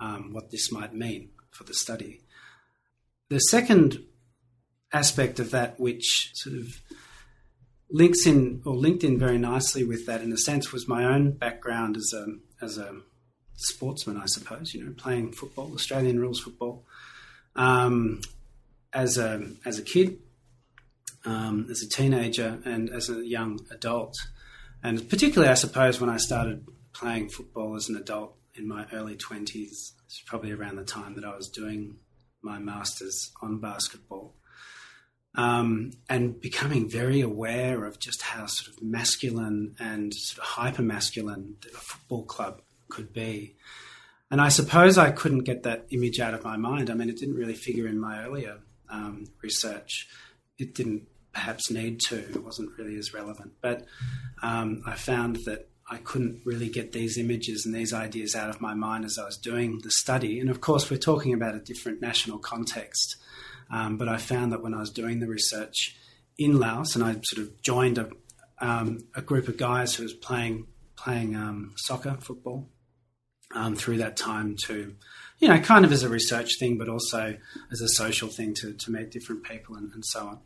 um, 0.00 0.32
what 0.32 0.50
this 0.50 0.72
might 0.72 0.92
mean 0.92 1.30
for 1.52 1.64
the 1.64 1.74
study. 1.74 2.22
The 3.28 3.38
second 3.38 4.04
aspect 4.92 5.38
of 5.38 5.52
that, 5.52 5.78
which 5.78 6.32
sort 6.34 6.56
of 6.56 6.66
links 7.90 8.26
in 8.26 8.62
or 8.64 8.74
linked 8.74 9.04
in 9.04 9.18
very 9.18 9.38
nicely 9.38 9.84
with 9.84 10.06
that 10.06 10.22
in 10.22 10.32
a 10.32 10.36
sense 10.36 10.72
was 10.72 10.88
my 10.88 11.04
own 11.04 11.32
background 11.32 11.96
as 11.96 12.12
a 12.14 12.26
as 12.64 12.78
a 12.78 13.00
sportsman, 13.56 14.16
I 14.16 14.26
suppose. 14.26 14.74
You 14.74 14.84
know, 14.84 14.92
playing 14.96 15.32
football, 15.32 15.72
Australian 15.74 16.20
rules 16.20 16.40
football, 16.40 16.84
um, 17.56 18.20
as 18.92 19.18
a 19.18 19.46
as 19.64 19.78
a 19.78 19.82
kid, 19.82 20.18
um, 21.24 21.66
as 21.70 21.82
a 21.82 21.88
teenager, 21.88 22.60
and 22.64 22.90
as 22.90 23.10
a 23.10 23.26
young 23.26 23.60
adult, 23.70 24.16
and 24.82 25.08
particularly, 25.08 25.50
I 25.50 25.54
suppose, 25.54 26.00
when 26.00 26.10
I 26.10 26.16
started 26.16 26.66
playing 26.92 27.28
football 27.28 27.76
as 27.76 27.88
an 27.88 27.96
adult 27.96 28.36
in 28.54 28.66
my 28.68 28.86
early 28.92 29.16
twenties, 29.16 29.94
it's 30.06 30.22
probably 30.26 30.52
around 30.52 30.76
the 30.76 30.84
time 30.84 31.14
that 31.16 31.24
I 31.24 31.36
was 31.36 31.48
doing 31.48 31.96
my 32.42 32.58
masters 32.58 33.32
on 33.42 33.60
basketball 33.60 34.34
um, 35.34 35.92
and 36.08 36.40
becoming 36.40 36.88
very 36.88 37.20
aware 37.20 37.84
of 37.84 37.98
just 37.98 38.22
how 38.22 38.46
sort 38.46 38.76
of 38.76 38.82
masculine 38.82 39.76
and 39.78 40.12
sort 40.12 40.38
of 40.38 40.44
hyper 40.44 40.82
masculine 40.82 41.56
a 41.66 41.78
football 41.78 42.24
club 42.24 42.62
could 42.88 43.12
be. 43.12 43.54
And 44.30 44.40
I 44.40 44.48
suppose 44.48 44.98
I 44.98 45.10
couldn't 45.10 45.40
get 45.40 45.64
that 45.64 45.86
image 45.90 46.20
out 46.20 46.34
of 46.34 46.44
my 46.44 46.56
mind. 46.56 46.90
I 46.90 46.94
mean, 46.94 47.08
it 47.08 47.16
didn't 47.16 47.36
really 47.36 47.54
figure 47.54 47.86
in 47.86 47.98
my 47.98 48.24
earlier 48.24 48.58
um, 48.88 49.26
research. 49.42 50.08
It 50.58 50.74
didn't 50.74 51.06
perhaps 51.32 51.70
need 51.70 52.00
to. 52.00 52.18
It 52.18 52.44
wasn't 52.44 52.70
really 52.78 52.96
as 52.96 53.14
relevant. 53.14 53.52
But 53.60 53.86
um, 54.42 54.82
I 54.86 54.94
found 54.94 55.36
that 55.46 55.68
I 55.90 55.96
couldn't 55.98 56.42
really 56.44 56.68
get 56.68 56.92
these 56.92 57.18
images 57.18 57.66
and 57.66 57.74
these 57.74 57.92
ideas 57.92 58.36
out 58.36 58.50
of 58.50 58.60
my 58.60 58.74
mind 58.74 59.04
as 59.04 59.18
I 59.18 59.24
was 59.24 59.36
doing 59.36 59.80
the 59.82 59.90
study. 59.90 60.38
And 60.38 60.48
of 60.48 60.60
course, 60.60 60.90
we're 60.90 60.98
talking 60.98 61.34
about 61.34 61.56
a 61.56 61.60
different 61.60 62.00
national 62.00 62.38
context. 62.38 63.16
Um, 63.70 63.96
but 63.96 64.08
I 64.08 64.16
found 64.16 64.52
that 64.52 64.62
when 64.62 64.74
I 64.74 64.80
was 64.80 64.90
doing 64.90 65.20
the 65.20 65.28
research 65.28 65.96
in 66.38 66.58
Laos, 66.58 66.94
and 66.94 67.04
I 67.04 67.16
sort 67.22 67.46
of 67.46 67.62
joined 67.62 67.98
a, 67.98 68.10
um, 68.60 69.04
a 69.14 69.22
group 69.22 69.48
of 69.48 69.56
guys 69.56 69.94
who 69.94 70.02
was 70.02 70.12
playing 70.12 70.66
playing 70.96 71.34
um, 71.34 71.72
soccer, 71.76 72.16
football, 72.20 72.68
um, 73.54 73.74
through 73.74 73.98
that 73.98 74.16
time 74.16 74.56
to, 74.66 74.94
you 75.38 75.48
know, 75.48 75.58
kind 75.58 75.84
of 75.84 75.92
as 75.92 76.02
a 76.02 76.08
research 76.08 76.58
thing, 76.58 76.78
but 76.78 76.88
also 76.88 77.36
as 77.72 77.80
a 77.80 77.88
social 77.88 78.28
thing 78.28 78.54
to, 78.54 78.74
to 78.74 78.90
meet 78.90 79.10
different 79.10 79.42
people 79.42 79.76
and, 79.76 79.92
and 79.92 80.04
so 80.04 80.20
on. 80.20 80.38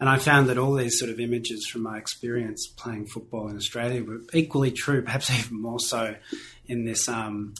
And 0.00 0.08
I 0.08 0.16
found 0.16 0.48
that 0.48 0.56
all 0.56 0.72
these 0.72 0.98
sort 0.98 1.10
of 1.10 1.20
images 1.20 1.68
from 1.70 1.82
my 1.82 1.98
experience 1.98 2.66
playing 2.66 3.06
football 3.06 3.48
in 3.48 3.56
Australia 3.56 4.02
were 4.02 4.20
equally 4.32 4.72
true, 4.72 5.02
perhaps 5.02 5.30
even 5.38 5.60
more 5.60 5.80
so 5.80 6.16
in 6.66 6.84
this 6.84 7.08
um, 7.08 7.54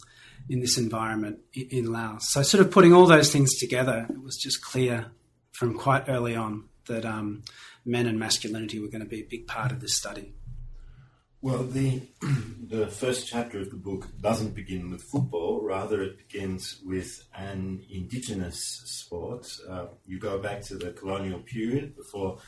in 0.50 0.59
this 0.59 0.76
environment 0.76 1.38
in 1.54 1.92
Laos. 1.92 2.28
So, 2.33 2.42
sort 2.42 2.61
of 2.61 2.73
putting 2.73 2.92
all 2.92 3.07
those 3.07 3.33
things 3.33 3.57
together, 3.57 4.07
it 4.11 4.21
was 4.21 4.37
just 4.37 4.61
clear 4.61 5.07
from 5.52 5.78
quite 5.78 6.09
early 6.09 6.35
on 6.35 6.64
that 6.88 7.04
um, 7.04 7.45
men 7.85 8.07
and 8.07 8.19
masculinity 8.19 8.80
were 8.80 8.88
going 8.88 9.02
to 9.02 9.09
be 9.09 9.21
a 9.21 9.26
big 9.26 9.47
part 9.47 9.71
of 9.71 9.80
this 9.80 9.97
study. 9.97 10.35
Well, 11.40 11.62
the 11.62 12.02
the 12.66 12.88
first 12.88 13.28
chapter 13.28 13.61
of 13.61 13.71
the 13.71 13.76
book 13.76 14.09
doesn't 14.21 14.54
begin 14.57 14.90
with 14.90 15.02
football. 15.04 15.62
Rather, 15.62 16.02
it 16.02 16.19
begins 16.19 16.80
with 16.85 17.25
an 17.35 17.85
indigenous 17.88 18.83
sport. 18.85 19.47
Uh, 19.69 19.87
you 20.04 20.19
go 20.19 20.38
back 20.38 20.62
to 20.62 20.76
the 20.76 20.90
colonial 20.90 21.38
period 21.38 21.97
before 21.97 22.38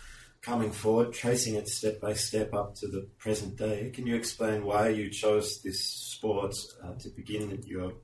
coming 0.43 0.73
forward, 0.73 1.13
tracing 1.13 1.55
it 1.55 1.69
step 1.69 2.01
by 2.01 2.15
step 2.15 2.53
up 2.53 2.75
to 2.75 2.89
the 2.89 3.09
present 3.19 3.57
day. 3.57 3.91
Can 3.95 4.09
you 4.09 4.17
explain 4.17 4.65
why 4.65 4.89
you 4.89 5.09
chose 5.09 5.63
this 5.63 6.12
sport 6.23 6.55
uh, 6.85 6.95
to 7.01 7.09
begin 7.09 7.61
your 7.67 7.95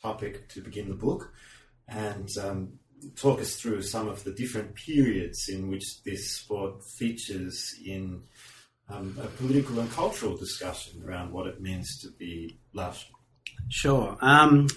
topic 0.00 0.48
to 0.48 0.62
begin 0.62 0.88
the 0.88 0.94
book, 0.94 1.30
and 1.88 2.26
um, 2.42 2.72
talk 3.16 3.38
us 3.38 3.56
through 3.56 3.82
some 3.82 4.08
of 4.08 4.24
the 4.24 4.32
different 4.32 4.74
periods 4.74 5.46
in 5.50 5.68
which 5.68 6.02
this 6.02 6.36
sport 6.36 6.82
features 6.98 7.74
in 7.84 8.22
um, 8.88 9.14
a 9.22 9.26
political 9.26 9.78
and 9.78 9.90
cultural 9.92 10.38
discussion 10.38 11.02
around 11.06 11.32
what 11.32 11.46
it 11.46 11.60
means 11.60 11.98
to 12.00 12.08
be 12.12 12.58
Laotian? 12.72 13.12
Sure. 13.68 14.16
Um, 14.22 14.68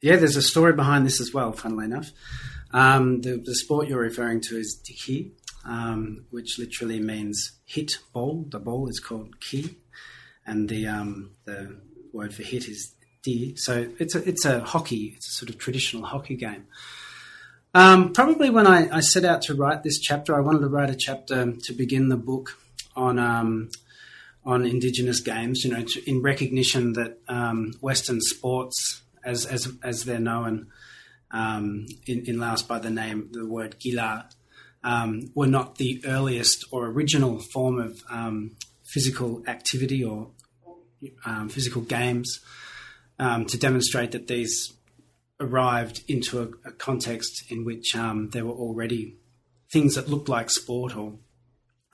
yeah, 0.00 0.14
there's 0.14 0.36
a 0.36 0.42
story 0.42 0.74
behind 0.74 1.04
this 1.06 1.20
as 1.20 1.34
well, 1.34 1.50
funnily 1.50 1.86
enough. 1.86 2.12
Um, 2.72 3.20
the, 3.22 3.42
the, 3.44 3.54
sport 3.56 3.88
you're 3.88 3.98
referring 3.98 4.42
to 4.42 4.56
is 4.56 4.80
Diki, 4.80 5.32
um, 5.64 6.26
which 6.30 6.56
literally 6.56 7.00
means 7.00 7.58
hit 7.64 7.98
ball. 8.12 8.46
The 8.48 8.60
ball 8.60 8.88
is 8.88 9.00
called 9.00 9.40
ki, 9.40 9.76
and 10.46 10.68
the 10.68 10.86
um, 10.86 11.30
the 11.44 11.80
word 12.16 12.34
for 12.34 12.42
hit 12.42 12.68
is 12.68 12.94
di. 13.22 13.54
So 13.56 13.88
it's 13.98 14.14
a 14.14 14.28
it's 14.28 14.44
a 14.44 14.60
hockey. 14.60 15.14
It's 15.16 15.28
a 15.28 15.32
sort 15.32 15.50
of 15.50 15.58
traditional 15.58 16.04
hockey 16.04 16.36
game. 16.36 16.66
Um, 17.74 18.12
probably 18.12 18.48
when 18.48 18.66
I, 18.66 18.88
I, 18.90 19.00
set 19.00 19.26
out 19.26 19.42
to 19.42 19.54
write 19.54 19.82
this 19.82 19.98
chapter, 19.98 20.34
I 20.34 20.40
wanted 20.40 20.60
to 20.60 20.68
write 20.68 20.88
a 20.88 20.94
chapter 20.96 21.52
to 21.52 21.72
begin 21.74 22.08
the 22.08 22.16
book 22.16 22.58
on 22.94 23.18
um, 23.18 23.68
on 24.46 24.64
Indigenous 24.64 25.20
games. 25.20 25.62
You 25.62 25.72
know, 25.72 25.82
to, 25.82 26.10
in 26.10 26.22
recognition 26.22 26.94
that 26.94 27.18
um, 27.28 27.74
Western 27.80 28.20
sports, 28.20 29.02
as 29.24 29.44
as 29.44 29.70
as 29.82 30.04
they're 30.04 30.18
known 30.18 30.68
um, 31.30 31.86
in, 32.06 32.24
in 32.26 32.38
Laos 32.38 32.62
by 32.62 32.78
the 32.78 32.90
name 32.90 33.28
the 33.32 33.46
word 33.46 33.78
gila, 33.78 34.28
um, 34.82 35.30
were 35.34 35.46
not 35.46 35.76
the 35.76 36.02
earliest 36.06 36.64
or 36.70 36.86
original 36.86 37.40
form 37.40 37.78
of 37.78 38.02
um, 38.08 38.56
physical 38.84 39.42
activity 39.46 40.02
or 40.02 40.30
um, 41.24 41.48
physical 41.48 41.82
games 41.82 42.40
um, 43.18 43.44
to 43.46 43.58
demonstrate 43.58 44.12
that 44.12 44.28
these 44.28 44.72
arrived 45.38 46.02
into 46.08 46.40
a, 46.40 46.68
a 46.68 46.72
context 46.72 47.44
in 47.50 47.64
which 47.64 47.94
um, 47.94 48.30
there 48.30 48.44
were 48.44 48.52
already 48.52 49.16
things 49.70 49.94
that 49.94 50.08
looked 50.08 50.28
like 50.28 50.50
sport 50.50 50.96
or 50.96 51.14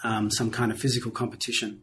um, 0.05 0.31
some 0.31 0.51
kind 0.51 0.71
of 0.71 0.79
physical 0.79 1.11
competition. 1.11 1.83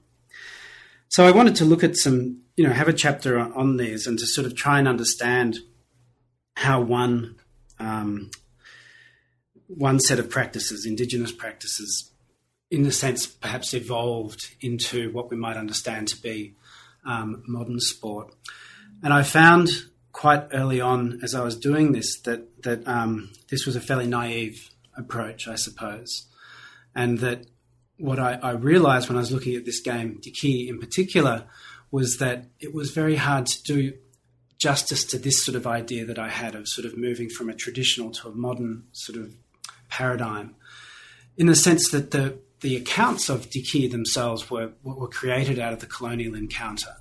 So 1.09 1.25
I 1.25 1.31
wanted 1.31 1.55
to 1.55 1.65
look 1.65 1.83
at 1.83 1.97
some, 1.97 2.41
you 2.55 2.63
know, 2.63 2.73
have 2.73 2.88
a 2.88 2.93
chapter 2.93 3.39
on 3.39 3.77
these 3.77 4.05
and 4.05 4.19
to 4.19 4.27
sort 4.27 4.45
of 4.45 4.55
try 4.55 4.77
and 4.77 4.88
understand 4.88 5.57
how 6.55 6.81
one 6.81 7.35
um, 7.79 8.29
one 9.67 9.99
set 9.99 10.19
of 10.19 10.29
practices, 10.29 10.85
indigenous 10.85 11.31
practices, 11.31 12.11
in 12.71 12.85
a 12.85 12.91
sense, 12.91 13.25
perhaps 13.27 13.73
evolved 13.73 14.55
into 14.61 15.11
what 15.11 15.29
we 15.29 15.38
might 15.38 15.57
understand 15.57 16.07
to 16.09 16.21
be 16.21 16.55
um, 17.09 17.43
modern 17.47 17.79
sport. 17.79 18.33
And 19.03 19.13
I 19.13 19.23
found 19.23 19.69
quite 20.11 20.47
early 20.53 20.79
on, 20.79 21.19
as 21.23 21.33
I 21.33 21.43
was 21.43 21.57
doing 21.57 21.91
this, 21.91 22.19
that 22.21 22.63
that 22.63 22.87
um, 22.87 23.31
this 23.49 23.65
was 23.65 23.75
a 23.75 23.81
fairly 23.81 24.07
naive 24.07 24.69
approach, 24.95 25.47
I 25.47 25.55
suppose, 25.55 26.27
and 26.93 27.19
that 27.19 27.45
what 27.97 28.19
I, 28.19 28.33
I 28.41 28.51
realised 28.51 29.09
when 29.09 29.17
I 29.17 29.21
was 29.21 29.31
looking 29.31 29.55
at 29.55 29.65
this 29.65 29.81
game, 29.81 30.21
Diki 30.21 30.69
in 30.69 30.79
particular, 30.79 31.45
was 31.91 32.17
that 32.17 32.45
it 32.59 32.73
was 32.73 32.91
very 32.91 33.15
hard 33.15 33.45
to 33.47 33.63
do 33.63 33.93
justice 34.57 35.05
to 35.05 35.17
this 35.17 35.43
sort 35.43 35.55
of 35.55 35.65
idea 35.65 36.05
that 36.05 36.19
I 36.19 36.29
had 36.29 36.53
of 36.53 36.67
sort 36.67 36.85
of 36.85 36.97
moving 36.97 37.29
from 37.29 37.49
a 37.49 37.55
traditional 37.55 38.11
to 38.11 38.27
a 38.27 38.35
modern 38.35 38.83
sort 38.91 39.17
of 39.17 39.33
paradigm, 39.89 40.55
in 41.37 41.47
the 41.47 41.55
sense 41.55 41.89
that 41.91 42.11
the 42.11 42.37
the 42.61 42.75
accounts 42.75 43.29
of 43.29 43.49
Diki 43.49 43.89
themselves 43.89 44.49
were 44.49 44.71
were 44.83 45.07
created 45.07 45.59
out 45.59 45.73
of 45.73 45.79
the 45.79 45.85
colonial 45.85 46.35
encounter, 46.35 46.95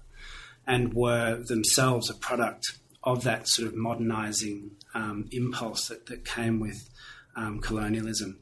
and 0.67 0.95
were 0.95 1.43
themselves 1.47 2.11
a 2.11 2.15
product 2.15 2.79
of 3.03 3.25
that 3.25 3.49
sort 3.49 3.69
of 3.69 3.75
modernizing 3.75 4.73
um, 4.95 5.29
impulse 5.31 5.89
that, 5.89 6.07
that 6.07 6.25
came 6.25 6.61
with 6.61 6.89
um, 7.37 7.61
colonialism. 7.61 8.39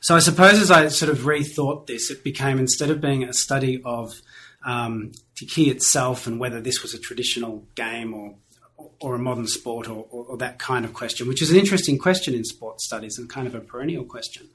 So 0.00 0.16
I 0.16 0.18
suppose 0.18 0.58
as 0.58 0.70
I 0.70 0.88
sort 0.88 1.10
of 1.10 1.20
rethought 1.20 1.86
this, 1.86 2.10
it 2.10 2.24
became 2.24 2.58
instead 2.58 2.90
of 2.90 3.00
being 3.00 3.22
a 3.22 3.34
study 3.34 3.82
of 3.84 4.20
um, 4.64 5.12
Tiki 5.36 5.70
itself 5.70 6.26
and 6.26 6.40
whether 6.40 6.60
this 6.60 6.82
was 6.82 6.94
a 6.94 6.98
traditional 6.98 7.64
game 7.74 8.14
or 8.14 8.34
or 8.98 9.14
a 9.14 9.18
modern 9.18 9.46
sport 9.46 9.88
or, 9.88 10.06
or, 10.10 10.24
or, 10.26 10.36
that 10.38 10.58
kind 10.58 10.84
of 10.84 10.92
question, 10.94 11.28
which 11.28 11.42
is 11.42 11.50
an 11.50 11.56
interesting 11.56 11.98
question 11.98 12.34
in 12.34 12.44
sports 12.44 12.86
studies 12.86 13.18
and 13.18 13.28
kind 13.28 13.46
of 13.46 13.54
a 13.54 13.60
perennial 13.60 14.04
question. 14.04 14.48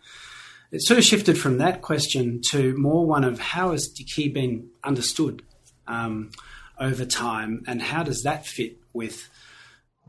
It 0.71 0.81
sort 0.81 0.97
of 0.97 1.05
shifted 1.05 1.37
from 1.37 1.57
that 1.59 1.81
question 1.81 2.41
to 2.49 2.75
more 2.77 3.05
one 3.05 3.23
of 3.23 3.39
how 3.39 3.71
has 3.71 3.87
Tiki 3.87 4.29
been 4.29 4.69
understood 4.83 5.43
um, 5.87 6.31
over 6.79 7.05
time 7.05 7.63
and 7.67 7.81
how 7.81 8.03
does 8.03 8.23
that 8.23 8.45
fit 8.45 8.77
with 8.93 9.29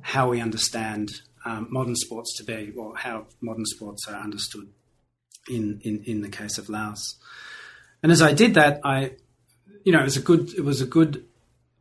how 0.01 0.31
we 0.31 0.41
understand 0.41 1.11
um, 1.45 1.69
modern 1.71 1.95
sports 1.95 2.37
to 2.39 2.45
be, 2.45 2.73
or 2.77 2.97
how 2.97 3.27
modern 3.41 3.65
sports 3.67 4.09
are 4.09 4.21
understood 4.21 4.69
in, 5.49 5.81
in, 5.85 6.03
in 6.05 6.23
the 6.23 6.29
case 6.29 6.59
of 6.59 6.69
Laos. 6.69 7.15
And 8.03 8.11
as 8.11 8.21
I 8.21 8.33
did 8.33 8.55
that, 8.55 8.81
I 8.85 9.13
you 9.87 9.93
know, 9.93 10.01
it 10.01 10.05
was 10.05 10.17
a 10.17 10.21
good 10.21 10.53
it 10.55 10.65
was 10.65 10.81
a 10.81 10.87
good 10.87 11.25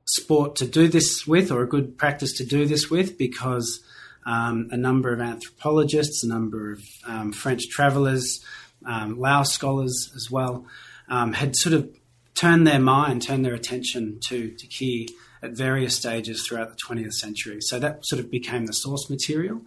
sport 0.06 0.56
to 0.58 0.68
do 0.68 0.88
this 0.88 1.26
with, 1.26 1.52
or 1.52 1.64
a 1.64 1.68
good 1.68 1.98
practice 1.98 2.34
to 2.34 2.46
do 2.46 2.68
this 2.68 2.90
with, 2.90 3.18
because 3.18 3.84
um, 4.28 4.70
a 4.72 4.78
number 4.78 5.12
of 5.12 5.20
anthropologists, 5.20 6.24
a 6.24 6.28
number 6.28 6.72
of 6.72 6.84
um, 7.08 7.32
French 7.32 7.64
travellers, 7.70 8.46
um, 8.86 9.20
Laos 9.20 9.52
scholars 9.52 10.12
as 10.16 10.30
well, 10.30 10.66
um, 11.10 11.34
had 11.34 11.56
sort 11.56 11.74
of 11.74 11.90
turned 12.34 12.68
their 12.68 12.80
mind, 12.80 13.22
turned 13.22 13.46
their 13.46 13.54
attention 13.54 14.20
to 14.28 14.52
Tiki 14.52 15.10
at 15.42 15.52
various 15.52 15.96
stages 15.96 16.46
throughout 16.46 16.70
the 16.70 16.78
20th 16.88 17.14
century. 17.14 17.58
So 17.62 17.80
that 17.80 18.06
sort 18.06 18.20
of 18.20 18.32
became 18.32 18.66
the 18.66 18.74
source 18.74 19.10
material, 19.10 19.62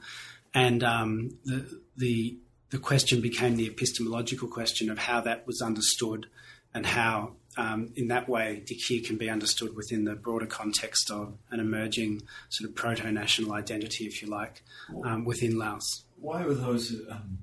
and 0.54 0.82
um, 0.82 1.38
the 1.44 1.80
the 1.96 2.36
the 2.70 2.78
question 2.78 3.20
became 3.20 3.56
the 3.56 3.66
epistemological 3.66 4.48
question 4.48 4.90
of 4.90 4.98
how 4.98 5.20
that 5.22 5.46
was 5.46 5.62
understood 5.62 6.26
and 6.74 6.84
how 6.84 7.32
um, 7.58 7.92
in 7.96 8.08
that 8.08 8.28
way, 8.28 8.62
Diki 8.64 9.04
can 9.04 9.16
be 9.16 9.28
understood 9.28 9.74
within 9.74 10.04
the 10.04 10.14
broader 10.14 10.46
context 10.46 11.10
of 11.10 11.34
an 11.50 11.58
emerging 11.58 12.22
sort 12.50 12.70
of 12.70 12.76
proto-national 12.76 13.52
identity, 13.52 14.06
if 14.06 14.22
you 14.22 14.28
like, 14.28 14.62
um, 15.02 15.24
within 15.24 15.58
Laos. 15.58 16.04
Why 16.20 16.46
were 16.46 16.54
those 16.54 16.94
um, 17.10 17.38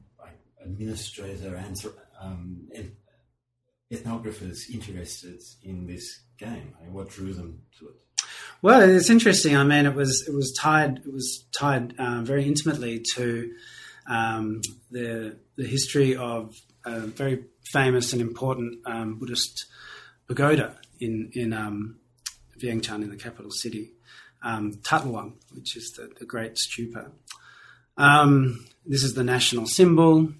administrator 0.65 1.55
and 1.55 1.75
um, 2.21 2.67
ethnographers 3.91 4.69
interested 4.73 5.39
in 5.63 5.87
this 5.87 6.21
game? 6.37 6.75
I 6.79 6.83
mean, 6.83 6.93
what 6.93 7.09
drew 7.09 7.33
them 7.33 7.61
to 7.79 7.87
it? 7.87 7.95
Well, 8.61 8.81
it's 8.81 9.09
interesting. 9.09 9.55
I 9.55 9.63
mean, 9.63 9.85
it 9.85 9.95
was 9.95 10.27
it 10.27 10.33
was 10.33 10.53
tied 10.53 10.99
it 11.05 11.13
was 11.13 11.45
tied 11.57 11.93
uh, 11.99 12.21
very 12.21 12.45
intimately 12.45 13.03
to 13.15 13.51
um, 14.07 14.61
the 14.91 15.37
the 15.55 15.67
history 15.67 16.15
of 16.15 16.55
a 16.85 17.01
very 17.01 17.45
famous 17.63 18.13
and 18.13 18.21
important 18.21 18.79
um, 18.85 19.19
Buddhist 19.19 19.65
pagoda 20.27 20.75
in 20.99 21.29
in 21.33 21.53
um, 21.53 21.99
Vientiane, 22.59 23.03
in 23.03 23.09
the 23.09 23.17
capital 23.17 23.51
city, 23.51 23.91
um, 24.41 24.79
That 24.89 25.05
Luang, 25.05 25.37
which 25.53 25.75
is 25.75 25.91
the, 25.91 26.09
the 26.19 26.25
great 26.25 26.55
stupa. 26.55 27.11
Um, 27.97 28.65
this 28.85 29.03
is 29.03 29.13
the 29.13 29.23
national 29.23 29.67
symbol, 29.67 30.33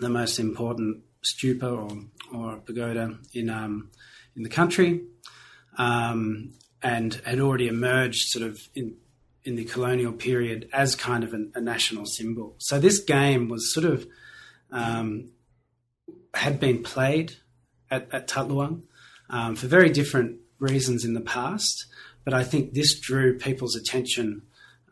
the 0.00 0.08
most 0.08 0.38
important 0.38 1.02
stupa 1.22 1.64
or, 1.64 2.04
or 2.36 2.56
pagoda 2.58 3.18
in 3.34 3.50
um, 3.50 3.90
in 4.36 4.42
the 4.42 4.48
country, 4.48 5.02
um, 5.76 6.52
and 6.82 7.20
had 7.24 7.40
already 7.40 7.68
emerged 7.68 8.28
sort 8.28 8.46
of 8.48 8.58
in 8.74 8.96
in 9.44 9.56
the 9.56 9.64
colonial 9.64 10.12
period 10.12 10.68
as 10.72 10.94
kind 10.94 11.24
of 11.24 11.32
an, 11.32 11.52
a 11.54 11.60
national 11.60 12.06
symbol. 12.06 12.54
So 12.58 12.78
this 12.78 12.98
game 12.98 13.48
was 13.48 13.72
sort 13.72 13.86
of 13.86 14.06
um, 14.70 15.30
had 16.34 16.60
been 16.60 16.82
played 16.82 17.36
at, 17.90 18.08
at 18.12 18.28
That 18.28 18.48
Luang 18.48 18.84
um, 19.30 19.56
for 19.56 19.66
very 19.66 19.90
different 19.90 20.40
reasons 20.58 21.04
in 21.04 21.14
the 21.14 21.20
past. 21.20 21.86
But 22.24 22.34
I 22.34 22.44
think 22.44 22.74
this 22.74 23.00
drew 23.00 23.38
people's 23.38 23.74
attention 23.74 24.42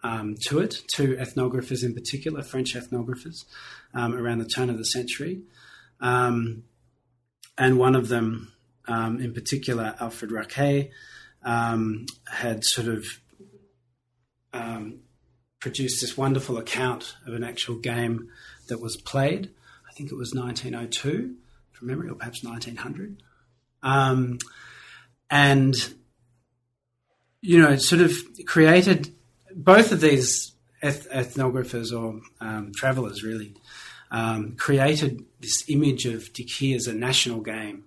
um, 0.07 0.37
to 0.49 0.61
it, 0.61 0.83
to 0.95 1.17
ethnographers 1.17 1.83
in 1.83 1.93
particular, 1.93 2.43
French 2.43 2.75
ethnographers, 2.75 3.45
um, 3.93 4.15
around 4.15 4.39
the 4.39 4.49
turn 4.49 4.71
of 4.71 4.79
the 4.79 4.85
century. 4.85 5.41
Um, 6.01 6.63
and 7.59 7.79
one 7.79 7.97
of 7.97 8.09
them, 8.09 8.53
um, 8.87 9.21
in 9.21 9.33
particular, 9.33 9.97
Alfred 9.99 10.31
Raquez, 10.31 10.87
um, 11.43 12.07
had 12.29 12.65
sort 12.65 12.89
of 12.89 13.05
produced 15.61 16.01
this 16.01 16.17
wonderful 16.17 16.59
account 16.59 17.17
of 17.27 17.35
an 17.35 17.43
actual 17.43 17.75
game 17.75 18.29
that 18.69 18.81
was 18.81 18.97
played. 18.97 19.51
I 19.89 19.93
think 19.93 20.13
it 20.13 20.15
was 20.15 20.33
1902 20.33 21.35
from 21.73 21.89
memory, 21.89 22.09
or 22.09 22.15
perhaps 22.15 22.45
1900. 22.45 23.21
Um, 23.83 24.39
and, 25.29 25.75
you 27.41 27.61
know, 27.61 27.71
it 27.71 27.83
sort 27.83 28.01
of 28.01 28.13
created 28.47 29.13
both 29.57 29.91
of 29.91 30.01
these 30.01 30.53
eth- 30.83 31.09
ethnographers 31.11 31.93
or 31.93 32.21
um, 32.41 32.73
travelers 32.75 33.25
really 33.25 33.55
um, 34.11 34.55
created 34.57 35.25
this 35.41 35.65
image 35.69 36.07
of 36.07 36.33
Diki 36.33 36.77
as 36.77 36.87
a 36.87 36.95
national 36.95 37.41
game. 37.41 37.85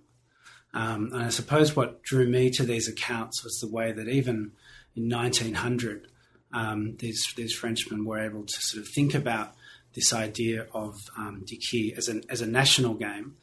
Um, 0.74 1.12
and 1.14 1.24
I 1.24 1.30
suppose 1.30 1.76
what 1.76 2.04
drew 2.04 2.28
me 2.28 2.50
to 2.52 2.64
these 2.64 2.88
accounts 2.88 3.44
was 3.44 3.60
the 3.60 3.68
way 3.68 3.92
that 3.92 4.08
even 4.08 4.52
in 4.96 5.10
1900, 5.10 6.08
um, 6.52 6.96
these, 6.98 7.24
these 7.36 7.54
Frenchmen 7.54 8.06
were 8.06 8.20
able 8.20 8.44
to 8.44 8.62
sort 8.62 8.84
of 8.84 8.90
think 8.90 9.14
about 9.14 9.54
this 9.94 10.12
idea 10.12 10.68
of 10.74 10.96
um, 11.18 11.44
Diki 11.46 11.96
as, 11.98 12.10
as 12.30 12.42
a 12.42 12.48
national 12.48 12.96
game 12.96 13.36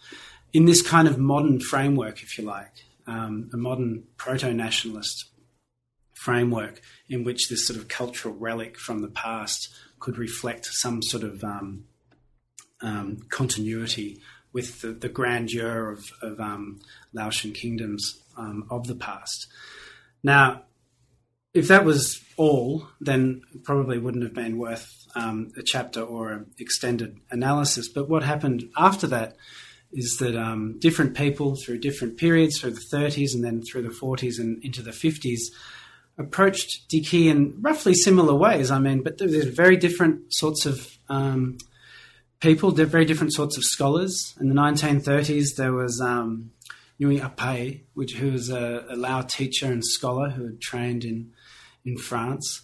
in 0.53 0.65
this 0.65 0.83
kind 0.83 1.09
of 1.09 1.19
modern 1.19 1.61
framework, 1.61 2.23
if 2.23 2.39
you 2.39 2.45
like, 2.45 2.73
um, 3.07 3.51
a 3.53 3.57
modern 3.57 4.05
proto 4.17 4.53
nationalist 4.53 5.27
framework 6.17 6.81
in 7.09 7.23
which 7.25 7.49
this 7.49 7.67
sort 7.67 7.79
of 7.79 7.89
cultural 7.89 8.35
relic 8.35 8.79
from 8.79 9.03
the 9.03 9.09
past 9.09 9.69
could 10.01 10.19
reflect 10.19 10.67
some 10.67 11.03
sort 11.03 11.23
of 11.23 11.45
um, 11.45 11.85
um, 12.81 13.19
continuity 13.29 14.21
with 14.53 14.81
the, 14.81 14.89
the, 14.89 15.09
grandeur 15.09 15.91
of, 15.91 16.11
of 16.23 16.41
um, 16.41 16.81
Laotian 17.13 17.53
kingdoms 17.53 18.23
um, 18.39 18.67
of 18.71 18.87
the 18.87 18.95
past. 18.95 19.47
Now, 20.23 20.63
if 21.53 21.69
that 21.69 21.85
was 21.85 22.23
all, 22.37 22.89
then 23.01 23.43
probably 23.65 23.99
wouldn't 23.99 24.25
have 24.25 24.35
been 24.35 24.59
worth 24.59 25.07
um, 25.15 25.53
a 25.57 25.63
chapter 25.63 26.01
or 26.01 26.33
an 26.33 26.47
extended 26.59 27.19
analysis. 27.31 27.89
But 27.89 28.09
what 28.09 28.23
happened 28.23 28.71
after 28.77 29.07
that 29.09 29.37
is 29.93 30.17
that 30.19 30.37
um, 30.37 30.79
different 30.79 31.15
people 31.15 31.57
through 31.57 31.79
different 31.79 32.17
periods, 32.17 32.59
through 32.59 32.73
the 32.73 32.85
30s 32.93 33.35
and 33.35 33.45
then 33.45 33.63
through 33.63 33.83
the 33.83 33.89
40s 33.89 34.39
and 34.39 34.63
into 34.65 34.83
the 34.83 34.91
50s, 34.91 35.41
approached 36.19 36.89
Diki 36.89 37.27
in 37.27 37.57
roughly 37.61 37.95
similar 37.95 38.35
ways. 38.35 38.71
I 38.71 38.79
mean, 38.79 39.03
but 39.03 39.19
there's 39.19 39.47
very 39.47 39.77
different 39.77 40.33
sorts 40.33 40.67
of 40.67 40.99
um, 41.09 41.59
people, 42.41 42.71
very 42.71 43.05
different 43.05 43.35
sorts 43.35 43.57
of 43.57 43.65
scholars. 43.65 44.35
In 44.41 44.49
the 44.49 44.55
1930s, 44.55 45.57
there 45.57 45.73
was 45.73 46.01
um, 46.01 46.53
Nhouy 47.01 47.21
Abhay, 47.21 47.83
which 47.95 48.15
who 48.15 48.33
was 48.33 48.51
a, 48.51 48.87
a 48.89 48.97
Lao 48.97 49.23
teacher 49.23 49.67
and 49.67 49.85
scholar 49.85 50.31
who 50.31 50.45
had 50.47 50.61
trained 50.61 51.05
in 51.05 51.33
in 51.85 51.97
France 51.97 52.63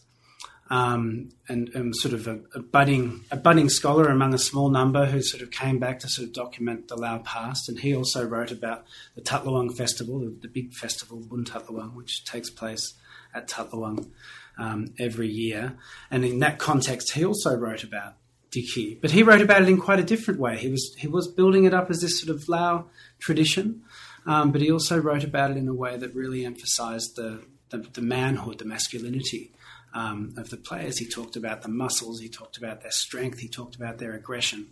um, 0.72 1.28
and, 1.48 1.68
and, 1.74 1.94
sort 1.94 2.14
of 2.14 2.26
a, 2.26 2.40
a, 2.54 2.60
budding 2.60 3.24
a 3.30 3.36
budding 3.36 3.68
scholar 3.68 4.08
among 4.08 4.32
a 4.32 4.38
small 4.38 4.70
number 4.70 5.04
who 5.04 5.20
sort 5.20 5.42
of 5.42 5.50
came 5.50 5.78
back 5.78 5.98
to 6.00 6.08
sort 6.08 6.26
of 6.26 6.32
document 6.32 6.88
the 6.88 6.96
Lao 6.96 7.18
past. 7.18 7.68
And 7.68 7.78
he 7.78 7.94
also 7.94 8.24
wrote 8.24 8.50
about 8.50 8.86
the 9.14 9.20
That 9.20 9.46
Luang 9.46 9.70
festival, 9.70 10.20
the, 10.20 10.30
the 10.40 10.48
big 10.48 10.72
festival 10.72 11.20
Bun 11.20 11.44
That 11.52 11.70
Luang, 11.70 11.94
which 11.94 12.24
takes 12.24 12.48
place 12.48 12.94
at 13.34 13.48
That 13.48 13.72
Luang 13.72 14.10
um, 14.58 14.94
every 14.98 15.28
year. 15.28 15.76
And 16.10 16.24
in 16.24 16.38
that 16.40 16.58
context, 16.58 17.12
he 17.12 17.24
also 17.24 17.56
wrote 17.56 17.84
about 17.84 18.14
Dickey, 18.50 18.98
but 19.00 19.12
he 19.12 19.22
wrote 19.22 19.40
about 19.40 19.62
it 19.62 19.68
in 19.68 19.80
quite 19.80 19.98
a 19.98 20.04
different 20.04 20.38
way. 20.38 20.58
He 20.58 20.68
was 20.68 20.94
he 20.98 21.08
was 21.08 21.26
building 21.26 21.64
it 21.64 21.72
up 21.72 21.90
as 21.90 22.00
this 22.00 22.20
sort 22.20 22.36
of 22.36 22.48
Lao 22.48 22.86
tradition, 23.18 23.82
um, 24.26 24.52
but 24.52 24.60
he 24.60 24.70
also 24.70 24.98
wrote 24.98 25.24
about 25.24 25.50
it 25.50 25.56
in 25.56 25.68
a 25.68 25.74
way 25.74 25.96
that 25.96 26.14
really 26.14 26.44
emphasised 26.44 27.16
the, 27.16 27.42
the, 27.70 27.78
the 27.78 28.02
manhood, 28.02 28.58
the 28.58 28.66
masculinity 28.66 29.52
um, 29.94 30.34
of 30.36 30.50
the 30.50 30.58
players. 30.58 30.98
He 30.98 31.08
talked 31.08 31.34
about 31.34 31.62
the 31.62 31.68
muscles, 31.68 32.20
he 32.20 32.28
talked 32.28 32.58
about 32.58 32.82
their 32.82 32.90
strength, 32.90 33.38
he 33.38 33.48
talked 33.48 33.74
about 33.74 33.98
their 33.98 34.12
aggression, 34.12 34.68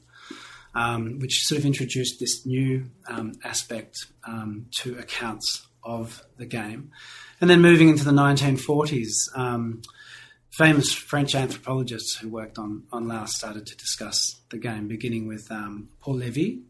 um, 0.75 1.19
which 1.19 1.45
sort 1.45 1.59
of 1.59 1.65
introduced 1.65 2.21
this 2.21 2.45
new 2.45 2.91
um, 3.09 3.33
aspect 3.45 3.97
um, 4.25 4.67
to 4.81 4.99
accounts 4.99 5.67
of 5.83 6.23
the 6.37 6.47
game. 6.47 6.91
And 7.41 7.49
then 7.49 7.61
moving 7.63 7.89
into 7.89 8.05
the 8.05 8.11
1940s, 8.11 9.13
um, 9.35 9.81
famous 10.51 10.93
French 10.93 11.35
anthropologists 11.35 12.17
who 12.19 12.29
worked 12.29 12.59
on, 12.59 12.85
on 12.93 13.09
Laos 13.09 13.35
started 13.35 13.67
to 13.67 13.77
discuss 13.77 14.41
the 14.51 14.59
game, 14.59 14.89
beginning 14.89 15.27
with 15.27 15.51
um, 15.51 15.89
Paul 16.01 16.17
Levy 16.17 16.63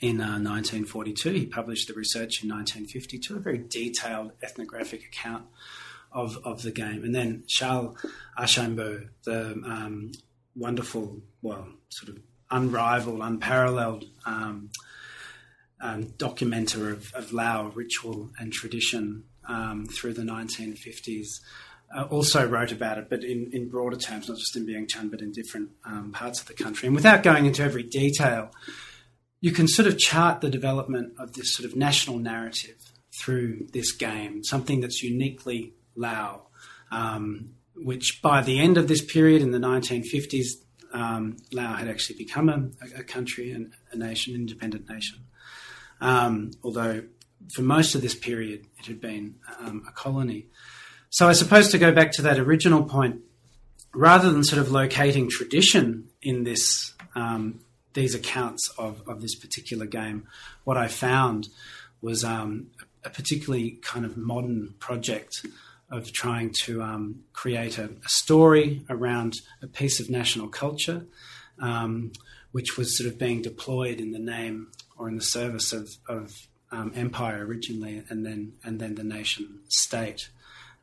in 0.00 0.20
uh, 0.20 0.36
1942. 0.38 1.30
He 1.30 1.46
published 1.46 1.88
the 1.88 1.94
research 1.94 2.42
in 2.42 2.50
1952, 2.50 3.36
a 3.36 3.38
very 3.38 3.58
detailed 3.58 4.32
ethnographic 4.42 5.04
account 5.04 5.46
of, 6.12 6.38
of 6.44 6.62
the 6.62 6.72
game. 6.72 7.04
And 7.04 7.14
then 7.14 7.44
Charles 7.46 7.96
Archaimbault, 8.38 9.08
the 9.24 9.52
um, 9.64 10.12
wonderful, 10.54 11.20
well, 11.40 11.68
sort 11.88 12.16
of 12.16 12.22
unrivaled, 12.50 13.20
unparalleled 13.22 14.04
um, 14.26 14.70
um, 15.80 16.04
documenter 16.18 16.92
of, 16.92 17.14
of 17.14 17.32
Lao 17.32 17.68
ritual 17.74 18.30
and 18.38 18.52
tradition 18.52 19.24
um, 19.48 19.86
through 19.86 20.14
the 20.14 20.22
1950s. 20.22 21.26
Uh, 21.92 22.04
also 22.04 22.46
wrote 22.46 22.70
about 22.70 22.98
it, 22.98 23.10
but 23.10 23.24
in, 23.24 23.50
in 23.52 23.68
broader 23.68 23.96
terms, 23.96 24.28
not 24.28 24.38
just 24.38 24.56
in 24.56 24.64
Vientiane, 24.64 25.10
but 25.10 25.20
in 25.20 25.32
different 25.32 25.70
um, 25.84 26.12
parts 26.12 26.40
of 26.40 26.46
the 26.46 26.54
country. 26.54 26.86
And 26.86 26.94
without 26.94 27.24
going 27.24 27.46
into 27.46 27.64
every 27.64 27.82
detail, 27.82 28.52
you 29.40 29.50
can 29.50 29.66
sort 29.66 29.88
of 29.88 29.98
chart 29.98 30.40
the 30.40 30.50
development 30.50 31.14
of 31.18 31.32
this 31.32 31.52
sort 31.52 31.68
of 31.68 31.76
national 31.76 32.18
narrative 32.18 32.76
through 33.20 33.66
this 33.72 33.92
game, 33.92 34.44
something 34.44 34.80
that's 34.80 35.02
uniquely 35.02 35.74
Lao, 35.96 36.46
um, 36.92 37.54
which 37.74 38.20
by 38.22 38.40
the 38.40 38.60
end 38.60 38.76
of 38.76 38.86
this 38.86 39.04
period 39.04 39.42
in 39.42 39.50
the 39.50 39.58
1950s, 39.58 40.46
um, 40.92 41.36
Lao 41.52 41.74
had 41.74 41.88
actually 41.88 42.16
become 42.16 42.48
a, 42.48 43.00
a 43.00 43.02
country 43.02 43.52
and 43.52 43.72
a 43.92 43.96
nation, 43.96 44.34
an 44.34 44.40
independent 44.40 44.88
nation. 44.88 45.18
Um, 46.00 46.52
although 46.62 47.02
for 47.52 47.62
most 47.62 47.94
of 47.94 48.02
this 48.02 48.14
period 48.14 48.66
it 48.78 48.86
had 48.86 49.00
been 49.00 49.36
um, 49.60 49.84
a 49.88 49.92
colony. 49.92 50.46
So 51.10 51.28
I 51.28 51.32
suppose 51.32 51.70
to 51.70 51.78
go 51.78 51.92
back 51.92 52.12
to 52.12 52.22
that 52.22 52.38
original 52.38 52.84
point, 52.84 53.20
rather 53.94 54.30
than 54.30 54.44
sort 54.44 54.60
of 54.60 54.70
locating 54.70 55.28
tradition 55.28 56.08
in 56.22 56.44
this 56.44 56.94
um, 57.14 57.60
these 57.92 58.14
accounts 58.14 58.70
of, 58.78 59.02
of 59.08 59.20
this 59.20 59.34
particular 59.34 59.86
game, 59.86 60.28
what 60.62 60.76
I 60.76 60.86
found 60.86 61.48
was 62.00 62.22
um, 62.22 62.68
a 63.04 63.10
particularly 63.10 63.80
kind 63.82 64.04
of 64.04 64.16
modern 64.16 64.74
project 64.78 65.44
of 65.90 66.12
trying 66.12 66.54
to 66.62 66.82
um, 66.82 67.24
create 67.32 67.78
a, 67.78 67.86
a, 67.86 68.08
story 68.08 68.84
around 68.88 69.34
a 69.60 69.66
piece 69.66 69.98
of 69.98 70.08
national 70.08 70.46
culture, 70.46 71.04
um, 71.60 72.12
which 72.52 72.78
was 72.78 72.96
sort 72.96 73.10
of 73.10 73.18
being 73.18 73.42
deployed 73.42 73.98
in 73.98 74.12
the 74.12 74.18
name 74.18 74.70
or 74.96 75.08
in 75.08 75.16
the 75.16 75.22
service 75.22 75.72
of, 75.72 75.88
of 76.08 76.46
um, 76.72 76.92
empire 76.94 77.44
originally, 77.44 78.02
and 78.08 78.24
then 78.24 78.52
and 78.64 78.80
then 78.80 78.94
the 78.94 79.04
nation 79.04 79.60
state, 79.68 80.30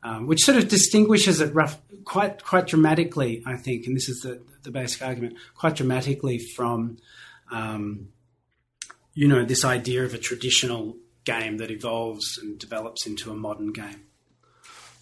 um, 0.02 0.26
which 0.26 0.40
sort 0.40 0.58
of 0.58 0.68
distinguishes 0.68 1.40
it 1.40 1.54
rough, 1.54 1.78
quite 2.04 2.44
quite 2.44 2.66
dramatically, 2.66 3.42
I 3.46 3.56
think, 3.56 3.86
and 3.86 3.96
this 3.96 4.08
is 4.08 4.20
the 4.20 4.40
the 4.62 4.70
basic 4.70 5.02
argument, 5.02 5.36
quite 5.54 5.76
dramatically 5.76 6.38
from, 6.38 6.98
um, 7.50 8.08
you 9.14 9.26
know, 9.28 9.44
this 9.44 9.64
idea 9.64 10.04
of 10.04 10.14
a 10.14 10.18
traditional 10.18 10.96
game 11.24 11.58
that 11.58 11.70
evolves 11.70 12.38
and 12.38 12.58
develops 12.58 13.06
into 13.06 13.30
a 13.30 13.34
modern 13.34 13.72
game. 13.72 14.02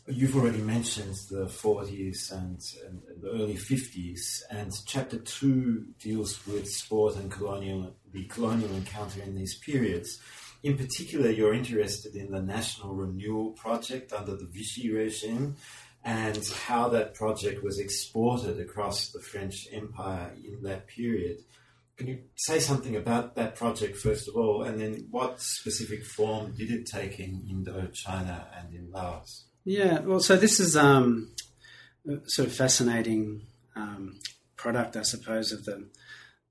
You've 0.08 0.36
already 0.36 0.60
mentioned 0.60 1.16
the 1.30 1.46
40s 1.46 2.30
and, 2.30 2.60
and, 2.86 3.02
the 3.20 3.30
early 3.30 3.56
50s, 3.56 4.42
and 4.50 4.72
chapter 4.86 5.18
two 5.18 5.86
deals 6.00 6.46
with 6.46 6.68
sport 6.68 7.16
and 7.16 7.28
colonial, 7.28 7.92
the 8.12 8.24
colonial 8.26 8.72
encounter 8.76 9.20
in 9.22 9.34
these 9.34 9.58
periods. 9.58 10.20
In 10.66 10.76
particular, 10.76 11.30
you're 11.30 11.54
interested 11.54 12.16
in 12.16 12.32
the 12.32 12.42
National 12.42 12.92
Renewal 12.92 13.52
Project 13.52 14.12
under 14.12 14.34
the 14.34 14.46
Vichy 14.46 14.90
regime 14.90 15.54
and 16.04 16.44
how 16.66 16.88
that 16.88 17.14
project 17.14 17.62
was 17.62 17.78
exported 17.78 18.58
across 18.58 19.12
the 19.12 19.20
French 19.20 19.68
Empire 19.70 20.32
in 20.44 20.64
that 20.64 20.88
period. 20.88 21.44
Can 21.96 22.08
you 22.08 22.18
say 22.34 22.58
something 22.58 22.96
about 22.96 23.36
that 23.36 23.54
project 23.54 23.96
first 23.96 24.26
of 24.26 24.34
all, 24.34 24.64
and 24.64 24.80
then 24.80 25.06
what 25.08 25.40
specific 25.40 26.04
form 26.04 26.52
did 26.52 26.72
it 26.72 26.84
take 26.84 27.20
in 27.20 27.42
Indochina 27.48 28.46
and 28.58 28.74
in 28.74 28.90
Laos? 28.90 29.44
Yeah, 29.64 30.00
well, 30.00 30.18
so 30.18 30.34
this 30.34 30.58
is 30.58 30.76
um, 30.76 31.30
a 32.10 32.28
sort 32.28 32.48
of 32.48 32.54
fascinating 32.56 33.42
um, 33.76 34.18
product, 34.56 34.96
I 34.96 35.02
suppose, 35.02 35.52
of 35.52 35.64
the 35.64 35.86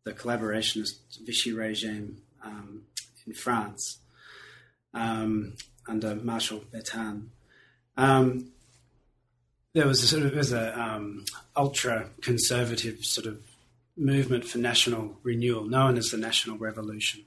the 0.06 0.14
collaborationist 0.14 1.02
Vichy 1.26 1.52
regime 1.52 2.22
um, 2.42 2.84
in 3.28 3.34
France 3.34 4.00
um, 4.96 5.54
under 5.88 6.16
Marshal 6.16 6.62
Pétain. 6.74 7.28
Um, 7.98 8.52
there 9.74 9.88
was 9.88 10.02
a 10.02 10.08
sort 10.08 10.24
of 10.24 10.34
was 10.34 10.54
a 10.54 10.80
um, 10.80 11.26
ultra 11.56 12.10
conservative 12.22 13.04
sort 13.04 13.28
of 13.28 13.42
movement 13.98 14.46
for 14.46 14.58
national 14.58 15.18
renewal, 15.22 15.66
known 15.66 15.98
as 15.98 16.08
the 16.08 16.18
National 16.18 16.58
Revolution. 16.58 17.26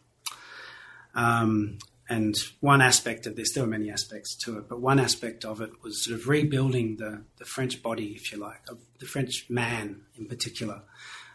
Um, 1.14 1.78
and 2.10 2.34
one 2.60 2.80
aspect 2.80 3.26
of 3.26 3.36
this, 3.36 3.52
there 3.52 3.62
were 3.62 3.68
many 3.68 3.90
aspects 3.90 4.34
to 4.44 4.58
it, 4.58 4.68
but 4.68 4.80
one 4.80 4.98
aspect 4.98 5.44
of 5.44 5.60
it 5.60 5.70
was 5.82 6.04
sort 6.04 6.18
of 6.18 6.26
rebuilding 6.26 6.96
the, 6.96 7.22
the 7.36 7.44
French 7.44 7.82
body, 7.82 8.12
if 8.14 8.32
you 8.32 8.38
like, 8.38 8.62
of 8.68 8.78
the 8.98 9.06
French 9.06 9.44
man 9.50 10.02
in 10.16 10.26
particular, 10.26 10.82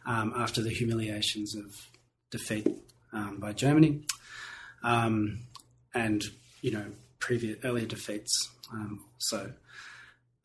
um, 0.08 0.34
after 0.36 0.62
the 0.62 0.72
humiliations 0.72 1.56
of 1.56 1.88
defeat 2.32 2.68
um, 3.12 3.38
by 3.40 3.54
Germany, 3.54 4.02
um, 4.84 5.42
and 5.94 6.24
you 6.62 6.72
know 6.72 6.86
previous 7.20 7.58
earlier 7.64 7.86
defeats 7.86 8.50
um, 8.72 9.06
also. 9.16 9.54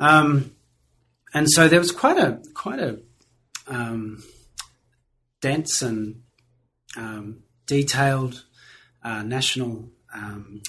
Um, 0.01 0.53
and 1.35 1.51
so 1.51 1.69
there 1.69 1.81
was 1.81 1.93
quite 1.93 2.19
a 2.19 2.41
quite 2.55 2.79
a 2.79 3.01
um, 3.67 4.23
dense 5.41 5.83
and 5.83 6.23
detailed 7.67 8.45
uh, 9.05 9.23
national 9.23 9.91
um, 10.13 10.63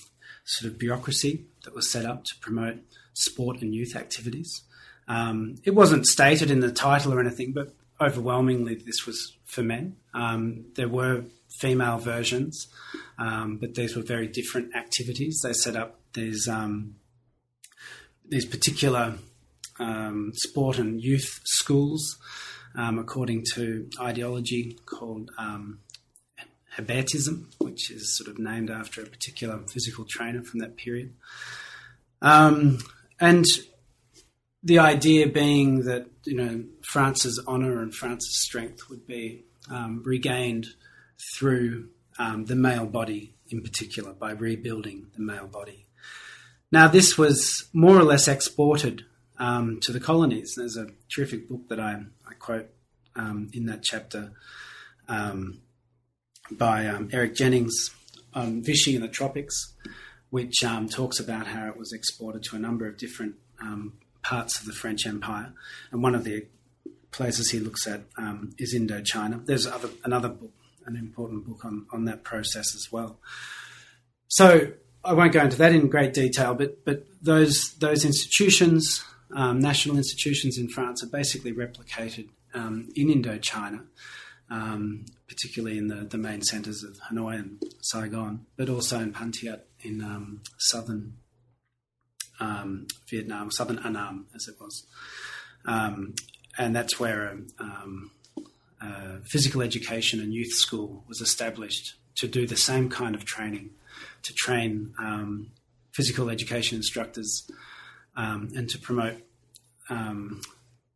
sort 0.45 0.71
of 0.71 0.77
bureaucracy 0.77 1.45
that 1.63 1.73
was 1.73 1.89
set 1.89 2.05
up 2.05 2.23
to 2.25 2.35
promote 2.41 2.77
sport 3.13 3.61
and 3.61 3.73
youth 3.73 3.95
activities. 3.95 4.61
Um, 5.07 5.55
it 5.63 5.73
wasn't 5.73 6.05
stated 6.05 6.51
in 6.51 6.59
the 6.59 6.71
title 6.71 7.13
or 7.13 7.19
anything, 7.19 7.51
but 7.53 7.73
overwhelmingly 7.99 8.75
this 8.75 9.05
was 9.05 9.35
for 9.45 9.63
men. 9.63 9.95
Um, 10.13 10.65
there 10.75 10.87
were 10.87 11.23
female 11.59 11.97
versions, 11.97 12.67
um, 13.17 13.57
but 13.57 13.75
these 13.75 13.95
were 13.95 14.03
very 14.03 14.27
different 14.27 14.75
activities. 14.75 15.41
They 15.43 15.53
set 15.53 15.75
up 15.75 15.99
these 16.13 16.47
um, 16.47 16.95
these 18.27 18.45
particular 18.45 19.15
um, 19.79 20.31
sport 20.35 20.77
and 20.77 21.01
youth 21.01 21.39
schools 21.45 22.17
according 22.75 23.43
to 23.55 23.89
ideology 23.99 24.77
called 24.85 25.29
Hebertism, 26.77 27.45
which 27.57 27.91
is 27.91 28.15
sort 28.17 28.29
of 28.29 28.39
named 28.39 28.69
after 28.69 29.01
a 29.01 29.05
particular 29.05 29.59
physical 29.67 30.05
trainer 30.09 30.43
from 30.43 30.59
that 30.59 30.77
period. 30.77 31.13
Um, 32.21 32.79
and 33.19 33.45
the 34.63 34.79
idea 34.79 35.27
being 35.27 35.83
that 35.85 36.07
you 36.25 36.35
know 36.35 36.63
France's 36.83 37.41
honour 37.47 37.81
and 37.81 37.93
France's 37.93 38.41
strength 38.41 38.89
would 38.89 39.07
be 39.07 39.45
um, 39.69 40.01
regained 40.05 40.67
through 41.35 41.89
um, 42.17 42.45
the 42.45 42.55
male 42.55 42.85
body 42.85 43.33
in 43.49 43.61
particular 43.61 44.13
by 44.13 44.31
rebuilding 44.31 45.07
the 45.15 45.21
male 45.21 45.47
body. 45.47 45.85
Now 46.71 46.87
this 46.87 47.17
was 47.17 47.67
more 47.73 47.97
or 47.97 48.03
less 48.03 48.27
exported 48.27 49.05
um, 49.37 49.79
to 49.81 49.91
the 49.91 49.99
colonies. 49.99 50.53
There's 50.55 50.77
a 50.77 50.87
terrific 51.13 51.49
book 51.49 51.67
that 51.69 51.79
I, 51.79 52.03
I 52.27 52.33
quote 52.37 52.69
um, 53.15 53.49
in 53.53 53.65
that 53.65 53.83
chapter 53.83 54.31
um, 55.07 55.61
by 56.51 56.87
um, 56.87 57.09
Eric 57.11 57.35
Jennings 57.35 57.91
on 58.33 58.63
in 58.63 59.01
the 59.01 59.09
Tropics, 59.11 59.73
which 60.29 60.63
um, 60.63 60.87
talks 60.87 61.19
about 61.19 61.47
how 61.47 61.67
it 61.67 61.77
was 61.77 61.91
exported 61.91 62.43
to 62.43 62.55
a 62.55 62.59
number 62.59 62.87
of 62.87 62.97
different 62.97 63.35
parts 64.21 64.59
of 64.59 64.65
the 64.65 64.73
French 64.73 65.07
Empire. 65.07 65.51
And 65.91 66.03
one 66.03 66.15
of 66.15 66.23
the 66.23 66.45
places 67.11 67.49
he 67.49 67.59
looks 67.59 67.87
at 67.87 68.01
um, 68.17 68.53
is 68.57 68.75
Indochina. 68.75 69.45
There's 69.45 69.65
other, 69.65 69.89
another 70.03 70.29
book, 70.29 70.51
an 70.89 70.95
important 70.95 71.45
book 71.45 71.63
on, 71.63 71.85
on 71.91 72.05
that 72.05 72.23
process 72.23 72.75
as 72.75 72.91
well. 72.91 73.19
So 74.27 74.73
I 75.03 75.13
won't 75.13 75.31
go 75.31 75.41
into 75.41 75.57
that 75.57 75.71
in 75.71 75.87
great 75.87 76.13
detail, 76.13 76.53
but 76.53 76.83
but 76.83 77.05
those 77.21 77.73
those 77.75 78.03
institutions, 78.05 79.03
um, 79.35 79.59
national 79.59 79.97
institutions 79.97 80.57
in 80.57 80.67
France, 80.67 81.03
are 81.03 81.07
basically 81.07 81.53
replicated 81.53 82.29
um, 82.53 82.89
in 82.95 83.07
Indochina, 83.07 83.85
um, 84.49 85.05
particularly 85.27 85.77
in 85.77 85.87
the, 85.87 86.03
the 86.05 86.17
main 86.17 86.41
centres 86.41 86.83
of 86.83 86.99
Hanoi 87.09 87.39
and 87.39 87.63
Saigon, 87.81 88.45
but 88.57 88.69
also 88.69 88.99
in 88.99 89.13
Phan 89.13 89.31
Thiet 89.31 89.67
in 89.81 90.01
um, 90.01 90.41
southern 90.57 91.13
um, 92.39 92.87
Vietnam, 93.09 93.51
southern 93.51 93.79
Annam, 93.79 94.27
as 94.35 94.47
it 94.47 94.55
was. 94.59 94.85
Um, 95.65 96.15
and 96.57 96.75
that's 96.75 96.99
where 96.99 97.25
a, 97.25 97.37
a 98.81 99.19
physical 99.25 99.61
education 99.61 100.19
and 100.19 100.33
youth 100.33 100.53
school 100.53 101.03
was 101.07 101.21
established 101.21 101.95
to 102.15 102.27
do 102.27 102.45
the 102.45 102.57
same 102.57 102.89
kind 102.89 103.15
of 103.15 103.25
training, 103.25 103.71
to 104.23 104.33
train 104.33 104.93
um, 104.99 105.51
physical 105.93 106.29
education 106.29 106.77
instructors 106.77 107.49
um, 108.15 108.49
and 108.55 108.69
to 108.69 108.77
promote 108.77 109.15
um, 109.89 110.41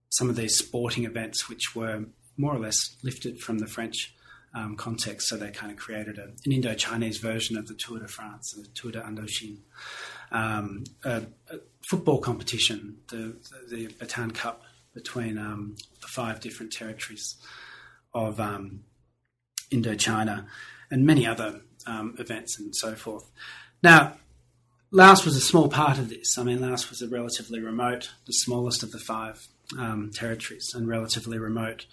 some 0.10 0.30
of 0.30 0.36
these 0.36 0.58
sporting 0.58 1.06
events, 1.06 1.50
which 1.50 1.76
were 1.76 2.06
more 2.38 2.56
or 2.56 2.60
less 2.60 2.96
lifted 3.04 3.40
from 3.40 3.60
the 3.60 3.68
French 3.68 4.16
um, 4.54 4.76
context. 4.76 5.28
So 5.28 5.38
they 5.38 5.50
kind 5.50 5.72
of 5.72 5.78
created 5.78 6.18
a, 6.18 6.26
an 6.46 6.52
Indo 6.52 6.74
Chinese 6.76 7.18
version 7.18 7.58
of 7.58 7.68
the 7.68 7.74
Tour 7.74 8.00
de 8.00 8.08
France, 8.08 8.52
the 8.52 8.68
Tour 8.74 8.92
de 8.92 9.02
Indochine. 9.02 9.58
Um, 10.32 10.84
a, 11.04 11.24
a, 11.52 11.60
football 11.90 12.20
competition, 12.20 12.98
the, 13.10 13.36
the, 13.70 13.76
the 13.76 13.88
Bataan 13.94 14.34
Cup 14.34 14.64
between 14.94 15.38
um, 15.38 15.76
the 16.02 16.08
five 16.08 16.40
different 16.40 16.72
territories 16.72 17.36
of 18.14 18.40
um, 18.40 18.84
Indochina 19.72 20.46
and 20.92 21.06
many 21.06 21.26
other 21.26 21.62
um, 21.88 22.16
events 22.20 22.60
and 22.60 22.76
so 22.76 22.96
forth. 22.96 23.30
Now, 23.82 24.14
Laos 24.92 25.26
was 25.26 25.36
a 25.36 25.42
small 25.42 25.70
part 25.70 25.98
of 25.98 26.10
this. 26.10 26.38
I 26.38 26.44
mean, 26.44 26.62
Laos 26.62 26.90
was 26.90 27.02
a 27.02 27.08
relatively 27.08 27.60
remote, 27.60 28.12
the 28.28 28.34
smallest 28.34 28.84
of 28.84 28.92
the 28.92 29.00
five 29.00 29.48
um, 29.78 30.12
territories, 30.14 30.72
and 30.76 30.88
relatively 30.88 31.40
remote. 31.40 31.88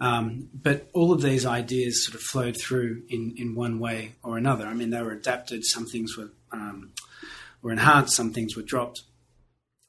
Um, 0.00 0.48
but 0.54 0.88
all 0.94 1.12
of 1.12 1.20
these 1.20 1.44
ideas 1.44 2.06
sort 2.06 2.14
of 2.14 2.22
flowed 2.22 2.56
through 2.56 3.02
in, 3.10 3.34
in 3.36 3.54
one 3.54 3.78
way 3.78 4.12
or 4.22 4.38
another. 4.38 4.66
I 4.66 4.72
mean, 4.72 4.88
they 4.88 5.02
were 5.02 5.12
adapted. 5.12 5.66
Some 5.66 5.86
things 5.86 6.16
were 6.16 6.30
um, 6.50 6.92
were 7.60 7.72
enhanced. 7.72 8.16
Some 8.16 8.32
things 8.32 8.56
were 8.56 8.62
dropped. 8.62 9.02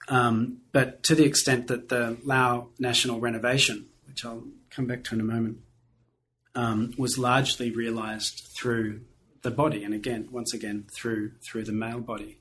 Um, 0.10 0.58
but 0.74 1.04
to 1.04 1.16
the 1.16 1.24
extent 1.24 1.68
that 1.68 1.88
the 1.88 2.18
Lao 2.26 2.68
national 2.78 3.22
renovation, 3.22 3.86
which 4.06 4.26
I'll 4.26 4.44
come 4.74 4.88
back 4.88 5.04
to 5.06 5.16
in 5.16 5.22
a 5.22 5.26
moment, 5.26 5.58
um, 6.56 6.94
was 6.98 7.18
largely 7.18 7.72
realised 7.72 8.50
through 8.58 9.02
the 9.42 9.52
body, 9.52 9.84
and 9.84 9.94
again, 9.94 10.28
once 10.32 10.54
again, 10.54 10.86
through 10.96 11.32
through 11.46 11.64
the 11.64 11.72
male 11.72 12.00
body. 12.00 12.38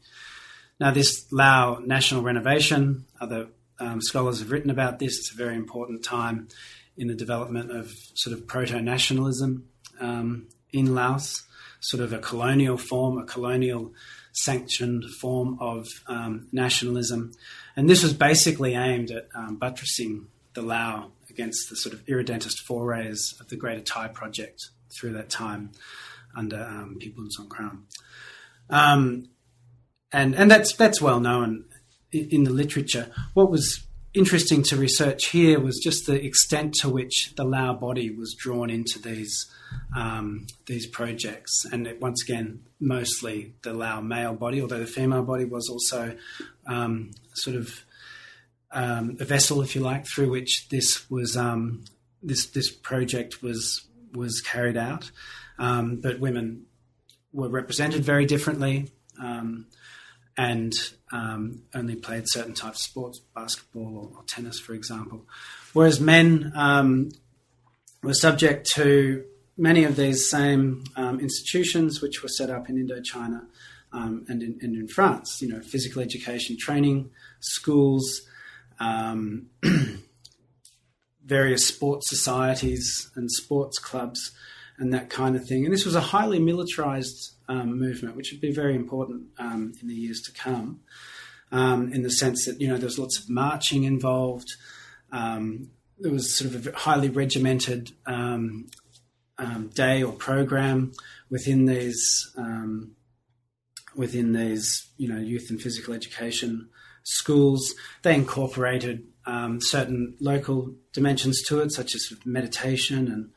Now, 0.78 0.90
this 0.90 1.26
Lao 1.30 1.78
national 1.84 2.22
renovation, 2.22 3.04
other 3.20 3.48
um, 3.78 4.00
scholars 4.00 4.40
have 4.40 4.50
written 4.50 4.70
about 4.70 4.98
this. 4.98 5.18
It's 5.18 5.32
a 5.32 5.36
very 5.36 5.56
important 5.56 6.04
time 6.04 6.48
in 6.96 7.08
the 7.08 7.14
development 7.14 7.70
of 7.70 7.90
sort 8.14 8.36
of 8.36 8.46
proto 8.46 8.80
nationalism 8.80 9.68
um, 10.00 10.48
in 10.72 10.94
Laos, 10.94 11.42
sort 11.80 12.02
of 12.02 12.12
a 12.12 12.18
colonial 12.18 12.76
form, 12.76 13.18
a 13.18 13.24
colonial 13.24 13.92
sanctioned 14.32 15.04
form 15.20 15.58
of 15.60 15.86
um, 16.06 16.46
nationalism. 16.52 17.32
And 17.76 17.88
this 17.88 18.02
was 18.02 18.12
basically 18.12 18.74
aimed 18.74 19.10
at 19.10 19.28
um, 19.34 19.56
buttressing 19.56 20.26
the 20.54 20.62
Lao 20.62 21.12
against 21.30 21.68
the 21.68 21.76
sort 21.76 21.94
of 21.94 22.02
irredentist 22.08 22.60
forays 22.60 23.34
of 23.40 23.48
the 23.48 23.56
Greater 23.56 23.80
Thai 23.80 24.08
Project 24.08 24.70
through 24.90 25.12
that 25.12 25.30
time 25.30 25.70
under 26.36 26.62
um, 26.62 26.98
Phibun 27.00 27.28
Songkhram. 27.38 27.82
Um, 28.68 29.28
and 30.12 30.34
and 30.34 30.50
that's 30.50 30.74
that's 30.74 31.00
well 31.00 31.20
known 31.20 31.64
in, 32.12 32.28
in, 32.30 32.44
the 32.44 32.50
literature. 32.50 33.10
What 33.34 33.50
was 33.50 33.86
interesting 34.12 34.62
to 34.64 34.76
research 34.76 35.26
here 35.26 35.60
was 35.60 35.78
just 35.78 36.06
the 36.06 36.24
extent 36.24 36.74
to 36.74 36.88
which 36.88 37.34
the 37.36 37.44
Lao 37.44 37.74
body 37.74 38.10
was 38.10 38.34
drawn 38.34 38.70
into 38.70 39.00
these 39.00 39.50
um, 39.96 40.46
these 40.66 40.86
projects, 40.86 41.64
and 41.70 41.86
it, 41.86 42.00
once 42.00 42.22
again, 42.22 42.64
mostly 42.80 43.54
the 43.62 43.72
Lao 43.72 44.00
male 44.00 44.34
body, 44.34 44.60
although 44.60 44.80
the 44.80 44.86
female 44.86 45.22
body 45.22 45.44
was 45.44 45.68
also 45.68 46.16
um, 46.66 47.10
sort 47.34 47.56
of 47.56 47.84
um, 48.72 49.16
a 49.20 49.24
vessel, 49.24 49.62
if 49.62 49.74
you 49.74 49.80
like, 49.80 50.06
through 50.06 50.30
which 50.30 50.68
this 50.70 51.08
was 51.10 51.36
um, 51.36 51.84
this 52.22 52.46
this 52.46 52.70
project 52.70 53.42
was 53.42 53.86
was 54.14 54.40
carried 54.40 54.76
out. 54.76 55.10
Um, 55.58 55.96
but 55.96 56.20
women 56.20 56.66
were 57.32 57.48
represented 57.48 58.02
very 58.02 58.24
differently 58.24 58.90
um, 59.22 59.66
and 60.36 60.72
um, 61.12 61.62
only 61.74 61.96
played 61.96 62.24
certain 62.26 62.54
types 62.54 62.78
of 62.78 62.90
sports, 62.90 63.20
basketball 63.34 63.96
or, 63.96 64.18
or 64.18 64.24
tennis, 64.26 64.58
for 64.58 64.74
example. 64.74 65.26
Whereas 65.72 66.00
men 66.00 66.52
um, 66.56 67.10
were 68.02 68.14
subject 68.14 68.70
to 68.74 69.24
many 69.56 69.84
of 69.84 69.96
these 69.96 70.30
same 70.30 70.84
institutions 70.96 72.00
which 72.00 72.22
were 72.22 72.28
set 72.30 72.48
up 72.48 72.70
in 72.70 72.76
Indochina 72.76 73.44
and, 73.92 74.42
in, 74.42 74.58
and 74.62 74.74
in 74.74 74.88
France, 74.88 75.42
you 75.42 75.48
know, 75.48 75.60
physical 75.60 76.00
education 76.00 76.56
training, 76.58 77.10
schools, 77.40 78.22
various 81.24 81.66
sports 81.66 82.08
societies 82.08 83.10
and 83.14 83.30
sports 83.30 83.78
clubs 83.78 84.32
and 84.78 84.92
that 84.92 85.10
kind 85.10 85.36
of 85.36 85.46
thing. 85.46 85.64
And 85.64 85.72
this 85.72 85.84
was 85.84 85.94
a 85.94 86.00
highly 86.00 86.38
militarized 86.38 87.34
um, 87.48 87.78
movement, 87.78 88.16
which 88.16 88.32
would 88.32 88.40
be 88.40 88.52
very 88.52 88.74
important 88.74 89.26
um, 89.38 89.74
in 89.80 89.88
the 89.88 89.94
years 89.94 90.22
to 90.22 90.32
come, 90.32 90.80
um, 91.52 91.92
in 91.92 92.02
the 92.02 92.10
sense 92.10 92.46
that 92.46 92.60
you 92.60 92.68
know 92.68 92.76
there 92.76 92.86
was 92.86 92.98
lots 92.98 93.18
of 93.18 93.28
marching 93.28 93.84
involved. 93.84 94.48
Um, 95.12 95.70
there 95.98 96.12
was 96.12 96.34
sort 96.34 96.54
of 96.54 96.66
a 96.66 96.72
highly 96.72 97.10
regimented 97.10 97.92
um, 98.06 98.70
um, 99.38 99.68
day 99.74 100.02
or 100.02 100.12
program 100.12 100.92
within 101.28 101.66
these 101.66 102.34
within 103.94 104.32
these 104.32 104.88
you 104.96 105.08
know 105.08 105.20
youth 105.20 105.50
and 105.50 105.60
physical 105.60 105.92
education 105.92 106.70
schools. 107.02 107.74
They 108.02 108.14
incorporated 108.14 109.06
certain 109.60 110.16
local 110.20 110.74
dimensions 110.92 111.42
to 111.48 111.60
it, 111.60 111.72
such 111.72 111.94
as 111.94 112.12
meditation 112.24 113.06
and 113.08 113.30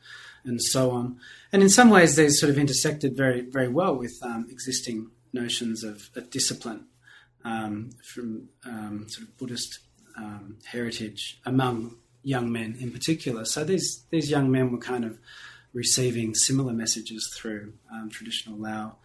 and 0.44 0.62
so 0.62 0.90
on. 0.90 1.18
And 1.52 1.62
in 1.62 1.68
some 1.68 1.90
ways, 1.90 2.16
these 2.16 2.38
sort 2.38 2.50
of 2.50 2.58
intersected 2.58 3.16
very, 3.16 3.40
very 3.40 3.68
well 3.68 3.96
with 3.96 4.14
um, 4.22 4.46
existing 4.50 5.10
notions 5.32 5.82
of, 5.82 6.10
of 6.14 6.30
discipline 6.30 6.86
um, 7.44 7.90
from 8.04 8.48
um, 8.64 9.06
sort 9.08 9.28
of 9.28 9.36
Buddhist 9.38 9.80
um, 10.16 10.58
heritage 10.64 11.40
among 11.44 11.96
young 12.22 12.50
men 12.52 12.76
in 12.80 12.90
particular. 12.90 13.44
So 13.44 13.64
these 13.64 14.04
these 14.10 14.30
young 14.30 14.50
men 14.50 14.70
were 14.70 14.78
kind 14.78 15.04
of 15.04 15.18
receiving 15.72 16.34
similar 16.34 16.72
messages 16.72 17.30
through 17.36 17.74
um, 17.92 18.08
traditional 18.08 18.56
Lao 18.58 18.96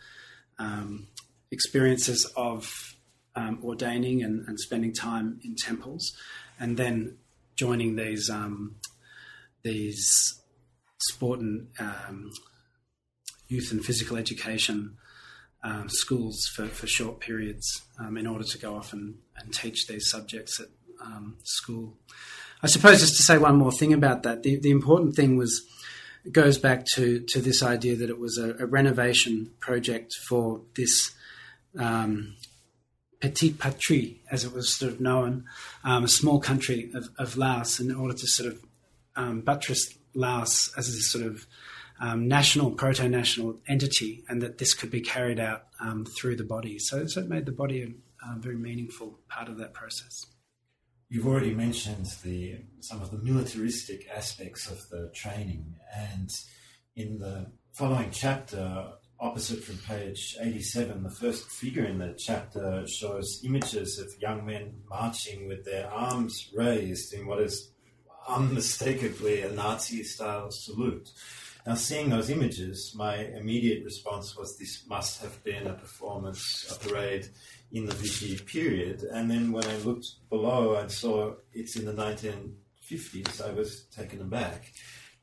um, 0.60 1.08
experiences 1.52 2.26
of 2.38 2.96
ordaining 3.64 4.24
and, 4.24 4.48
and, 4.48 4.60
spending 4.60 4.94
time 4.94 5.40
in 5.44 5.56
temples, 5.56 6.16
and 6.60 6.78
then 6.78 7.18
joining 7.56 7.96
these 7.96 8.30
these 9.64 10.42
sport 11.00 11.40
and 11.40 11.68
um, 11.80 12.32
youth 13.48 13.72
and 13.72 13.84
physical 13.84 14.18
education 14.18 14.98
um, 15.64 15.90
schools 15.90 16.46
for, 16.56 16.68
for 16.68 16.88
short 16.88 17.20
periods 17.20 17.82
um, 18.00 18.18
in 18.18 18.28
order 18.28 18.44
to 18.44 18.58
go 18.58 18.76
off 18.76 18.94
and, 18.94 19.16
and 19.38 19.54
teach 19.54 19.88
these 19.88 20.10
subjects 20.10 20.60
at 20.60 20.68
um, 21.06 21.38
school. 21.44 21.98
I 22.62 22.68
suppose 22.68 23.00
just 23.00 23.18
to 23.18 23.24
say 23.24 23.38
one 23.38 23.58
more 23.58 23.72
thing 23.72 23.94
about 23.94 24.24
that, 24.24 24.44
the, 24.44 24.58
the 24.58 24.72
important 24.72 25.16
thing 25.16 25.38
was 25.38 25.66
it 26.26 26.34
goes 26.34 26.58
back 26.58 26.86
to, 26.96 27.22
to 27.30 27.42
this 27.42 27.64
idea 27.64 27.96
that 27.96 28.10
it 28.10 28.20
was 28.20 28.38
a, 28.38 28.56
a 28.60 28.66
renovation 28.66 29.52
project 29.60 30.14
for 30.28 30.62
this 30.76 31.12
um, 31.78 32.36
petit 33.20 33.52
patrie, 33.52 34.22
as 34.32 34.46
it 34.46 34.54
was 34.54 34.74
sort 34.74 34.92
of 34.92 35.02
known, 35.02 35.46
um, 35.84 36.04
a 36.04 36.08
small 36.08 36.40
country 36.40 36.90
of, 36.94 37.10
of 37.18 37.38
Laos, 37.38 37.80
in 37.80 37.94
order 37.94 38.14
to 38.14 38.28
sort 38.28 38.54
of 38.54 38.64
um, 39.16 39.42
buttress 39.42 39.98
Laos 40.14 40.74
as 40.78 40.88
a 40.90 41.02
sort 41.02 41.26
of 41.26 41.46
um, 42.00 42.28
national, 42.28 42.72
proto 42.72 43.10
national 43.10 43.58
entity, 43.68 44.24
and 44.30 44.42
that 44.42 44.58
this 44.58 44.74
could 44.74 44.90
be 44.90 45.02
carried 45.02 45.40
out 45.40 45.66
um, 45.82 46.06
through 46.06 46.38
the 46.38 46.44
body. 46.44 46.80
So, 46.80 47.06
so, 47.08 47.22
it 47.22 47.30
made 47.30 47.46
the 47.46 47.52
body 47.52 47.84
a, 47.84 48.32
a, 48.32 48.40
very 48.40 48.56
meaningful 48.56 49.20
part 49.28 49.50
of 49.50 49.58
that 49.58 49.74
process. 49.74 50.26
You've 51.10 51.28
already 51.28 51.54
mentioned 51.54 52.08
the 52.24 52.60
some 52.80 53.02
of 53.02 53.12
the 53.12 53.18
militaristic 53.18 54.08
aspects 54.16 54.70
of 54.70 54.88
the 54.90 55.12
training, 55.14 55.76
and 55.94 56.30
in 56.96 57.20
the 57.20 57.52
following 57.74 58.12
chapter, 58.12 58.94
opposite 59.20 59.64
from 59.64 59.78
page 59.80 60.38
87, 60.40 61.04
the 61.04 61.10
first 61.10 61.50
figure 61.50 61.86
in 61.86 61.98
the 61.98 62.14
chapter 62.18 62.86
shows 62.88 63.42
images 63.44 64.00
of 64.00 64.08
young 64.22 64.46
men 64.46 64.82
marching 64.90 65.48
with 65.48 65.66
their 65.66 65.90
arms 65.92 66.50
raised 66.56 67.14
in 67.14 67.28
what 67.28 67.42
is 67.42 67.72
unmistakably 68.28 69.42
a 69.42 69.52
Nazi 69.52 70.04
style 70.04 70.52
salute. 70.52 71.10
Now, 71.68 71.76
seeing 71.76 72.10
those 72.10 72.30
images, 72.30 72.94
my 72.96 73.18
immediate 73.18 73.84
response 73.84 74.38
was 74.38 74.58
this 74.58 74.84
must 74.88 75.22
have 75.22 75.44
been 75.44 75.68
a 75.68 75.74
performance, 75.74 76.66
a 76.72 76.88
parade 76.88 77.28
in 77.72 77.86
the 77.86 77.94
Vichy 77.96 78.38
period. 78.38 79.04
And 79.04 79.30
then 79.30 79.52
when 79.52 79.66
I 79.66 79.78
looked 79.78 80.08
below, 80.30 80.78
I 80.78 80.88
saw 80.88 81.34
it's 81.54 81.76
in 81.76 81.86
the 81.86 81.94
1950s, 81.94 83.46
I 83.46 83.52
was 83.52 83.84
taken 83.96 84.22
aback. 84.22 84.72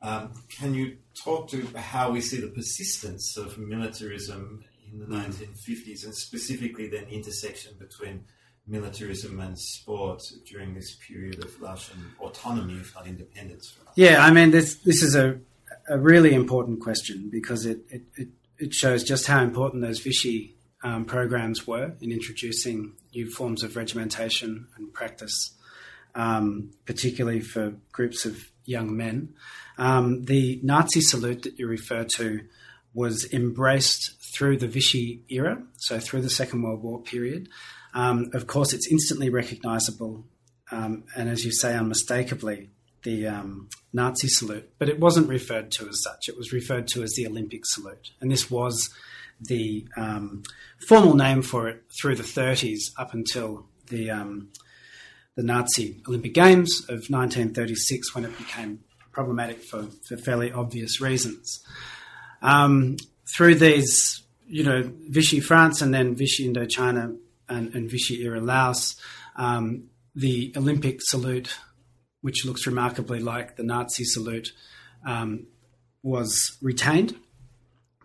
Um, 0.06 0.30
can 0.48 0.72
you 0.72 0.98
talk 1.16 1.48
to 1.48 1.66
how 1.76 2.12
we 2.12 2.20
see 2.20 2.40
the 2.40 2.46
persistence 2.46 3.36
of 3.36 3.58
militarism 3.58 4.62
in 4.92 5.00
the 5.00 5.06
1950s 5.06 6.04
and 6.04 6.14
specifically 6.14 6.88
then 6.88 7.06
intersection 7.10 7.72
between 7.76 8.24
militarism 8.68 9.40
and 9.40 9.58
sport 9.58 10.22
during 10.48 10.74
this 10.74 10.94
period 10.94 11.42
of 11.42 11.60
Laotian 11.60 11.98
autonomy, 12.20 12.74
if 12.74 12.94
not 12.94 13.08
independence? 13.08 13.74
Yeah, 13.96 14.24
I 14.24 14.30
mean, 14.30 14.52
this, 14.52 14.76
this 14.76 15.02
is 15.02 15.16
a, 15.16 15.40
a 15.88 15.98
really 15.98 16.34
important 16.34 16.80
question 16.80 17.28
because 17.28 17.66
it, 17.66 17.80
it, 17.90 18.02
it, 18.14 18.28
it 18.58 18.74
shows 18.74 19.02
just 19.02 19.26
how 19.26 19.42
important 19.42 19.82
those 19.82 19.98
Vichy 19.98 20.54
um, 20.84 21.04
programs 21.04 21.66
were 21.66 21.94
in 22.00 22.12
introducing 22.12 22.92
new 23.12 23.28
forms 23.28 23.64
of 23.64 23.74
regimentation 23.74 24.68
and 24.76 24.92
practice, 24.92 25.50
um, 26.14 26.70
particularly 26.84 27.40
for 27.40 27.74
groups 27.90 28.24
of 28.24 28.52
young 28.66 28.96
men. 28.96 29.34
Um, 29.78 30.24
the 30.24 30.60
Nazi 30.62 31.00
salute 31.00 31.42
that 31.42 31.58
you 31.58 31.66
refer 31.66 32.04
to 32.16 32.40
was 32.94 33.30
embraced 33.32 34.14
through 34.34 34.56
the 34.58 34.68
Vichy 34.68 35.22
era, 35.28 35.62
so 35.76 35.98
through 35.98 36.22
the 36.22 36.30
Second 36.30 36.62
World 36.62 36.82
War 36.82 37.00
period. 37.02 37.48
Um, 37.94 38.30
of 38.34 38.46
course, 38.46 38.72
it's 38.72 38.90
instantly 38.90 39.30
recognizable, 39.30 40.24
um, 40.70 41.04
and 41.16 41.28
as 41.28 41.44
you 41.44 41.52
say, 41.52 41.74
unmistakably, 41.76 42.70
the 43.02 43.26
um, 43.26 43.68
Nazi 43.92 44.28
salute, 44.28 44.70
but 44.78 44.88
it 44.88 44.98
wasn't 44.98 45.28
referred 45.28 45.70
to 45.72 45.88
as 45.88 46.02
such. 46.02 46.28
It 46.28 46.36
was 46.36 46.52
referred 46.52 46.88
to 46.88 47.02
as 47.02 47.14
the 47.14 47.26
Olympic 47.26 47.64
salute. 47.64 48.10
And 48.20 48.30
this 48.30 48.50
was 48.50 48.90
the 49.40 49.86
um, 49.96 50.42
formal 50.88 51.14
name 51.14 51.42
for 51.42 51.68
it 51.68 51.84
through 52.00 52.16
the 52.16 52.22
30s 52.22 52.90
up 52.98 53.14
until 53.14 53.66
the, 53.88 54.10
um, 54.10 54.48
the 55.36 55.42
Nazi 55.42 56.02
Olympic 56.08 56.34
Games 56.34 56.80
of 56.88 57.08
1936 57.08 58.14
when 58.14 58.24
it 58.24 58.36
became 58.38 58.80
problematic 59.12 59.62
for, 59.62 59.86
for 60.08 60.16
fairly 60.16 60.50
obvious 60.50 61.00
reasons. 61.00 61.64
Um, 62.42 62.96
through 63.36 63.56
these, 63.56 64.22
you 64.46 64.64
know, 64.64 64.90
Vichy 65.08 65.40
France 65.40 65.82
and 65.82 65.92
then 65.92 66.14
Vichy 66.14 66.48
Indochina 66.48 67.16
and, 67.48 67.74
and 67.74 67.90
Vichy 67.90 68.22
era 68.22 68.40
Laos, 68.40 68.96
um, 69.36 69.84
the 70.14 70.52
Olympic 70.56 70.98
salute, 71.02 71.58
which 72.22 72.44
looks 72.44 72.66
remarkably 72.66 73.20
like 73.20 73.56
the 73.56 73.62
Nazi 73.62 74.04
salute, 74.04 74.52
um, 75.04 75.46
was 76.02 76.56
retained 76.62 77.14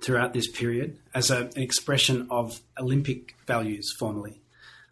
throughout 0.03 0.33
this 0.33 0.49
period 0.49 0.97
as 1.13 1.29
a, 1.29 1.49
an 1.55 1.61
expression 1.61 2.27
of 2.29 2.59
Olympic 2.77 3.35
values 3.45 3.93
formally 3.97 4.41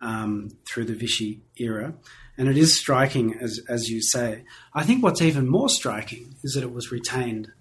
um, 0.02 0.52
through 0.68 0.86
the 0.86 0.94
Vichy 0.94 1.42
era. 1.58 1.94
And 2.40 2.48
it 2.48 2.58
is 2.58 2.80
striking, 2.80 3.36
as, 3.40 3.60
as 3.68 3.90
you 3.90 4.02
say. 4.02 4.46
I 4.74 4.84
think 4.84 5.04
what's 5.04 5.22
even 5.22 5.48
more 5.48 5.68
striking 5.68 6.36
is 6.42 6.54
that 6.54 6.64
it 6.64 6.74
was 6.74 6.90
retained 6.92 7.52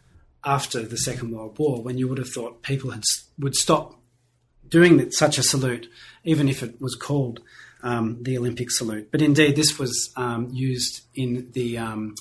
after 0.45 0.83
the 0.83 0.97
Second 0.97 1.33
World 1.33 1.59
War, 1.59 1.83
when 1.83 1.99
you 1.99 2.07
would 2.07 2.19
have 2.19 2.31
thought 2.31 2.63
people 2.63 2.93
had, 2.93 3.03
would 3.41 3.57
stop 3.57 4.01
doing 4.69 5.11
such 5.11 5.37
a 5.37 5.43
salute, 5.43 5.91
even 6.23 6.49
if 6.49 6.63
it 6.63 6.81
was 6.81 6.95
called 6.95 7.41
um, 7.83 8.23
the 8.23 8.39
Olympic 8.39 8.71
salute. 8.71 9.11
But 9.11 9.21
indeed, 9.21 9.57
this 9.57 9.81
was 9.81 10.13
um, 10.17 10.49
used 10.53 11.03
in 11.13 11.51
the 11.53 11.79
um, 11.79 12.15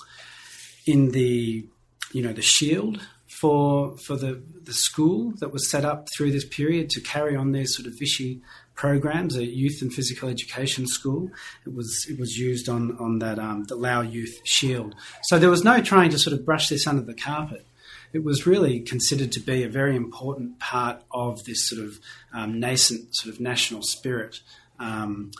in 0.87 1.11
the 1.11 1.65
you 2.11 2.21
know 2.23 2.33
the 2.33 2.41
shield 2.41 3.01
for 3.27 3.97
for 3.97 4.15
the 4.15 4.41
the 4.63 4.73
school 4.73 5.33
that 5.39 5.53
was 5.53 5.69
set 5.69 5.85
up 5.85 6.07
through 6.15 6.31
this 6.31 6.45
period 6.45 6.89
to 6.91 7.01
carry 7.01 7.35
on 7.35 7.51
these 7.51 7.75
sort 7.75 7.87
of 7.87 7.97
Vichy 7.99 8.41
programs, 8.77 9.35
a 9.35 9.43
youth 9.43 9.81
and 9.81 9.91
physical 9.91 10.29
education 10.29 10.87
school. 10.87 11.29
It 11.65 11.73
was 11.73 12.05
it 12.09 12.17
was 12.17 12.37
used 12.37 12.69
on 12.69 12.95
on 12.99 13.19
that 13.19 13.39
um, 13.39 13.65
the 13.65 13.75
Lao 13.75 13.99
Youth 14.01 14.39
Shield. 14.45 14.95
So 15.23 15.37
there 15.37 15.49
was 15.49 15.65
no 15.65 15.81
trying 15.81 16.11
to 16.11 16.19
sort 16.19 16.39
of 16.39 16.45
brush 16.45 16.69
this 16.69 16.87
under 16.87 17.01
the 17.01 17.13
carpet. 17.13 17.65
It 18.13 18.23
was 18.23 18.47
really 18.47 18.79
considered 18.79 19.33
to 19.33 19.41
be 19.41 19.63
a 19.63 19.69
very 19.69 19.95
important 19.95 20.59
part 20.59 21.03
of 21.11 21.43
this 21.43 21.67
sort 21.67 21.83
of 21.83 21.99
um, 22.33 22.59
nascent 22.59 23.13
sort 23.15 23.35
of 23.35 23.41
national 23.41 23.81
spirit. 23.81 24.39
Um, 24.79 25.31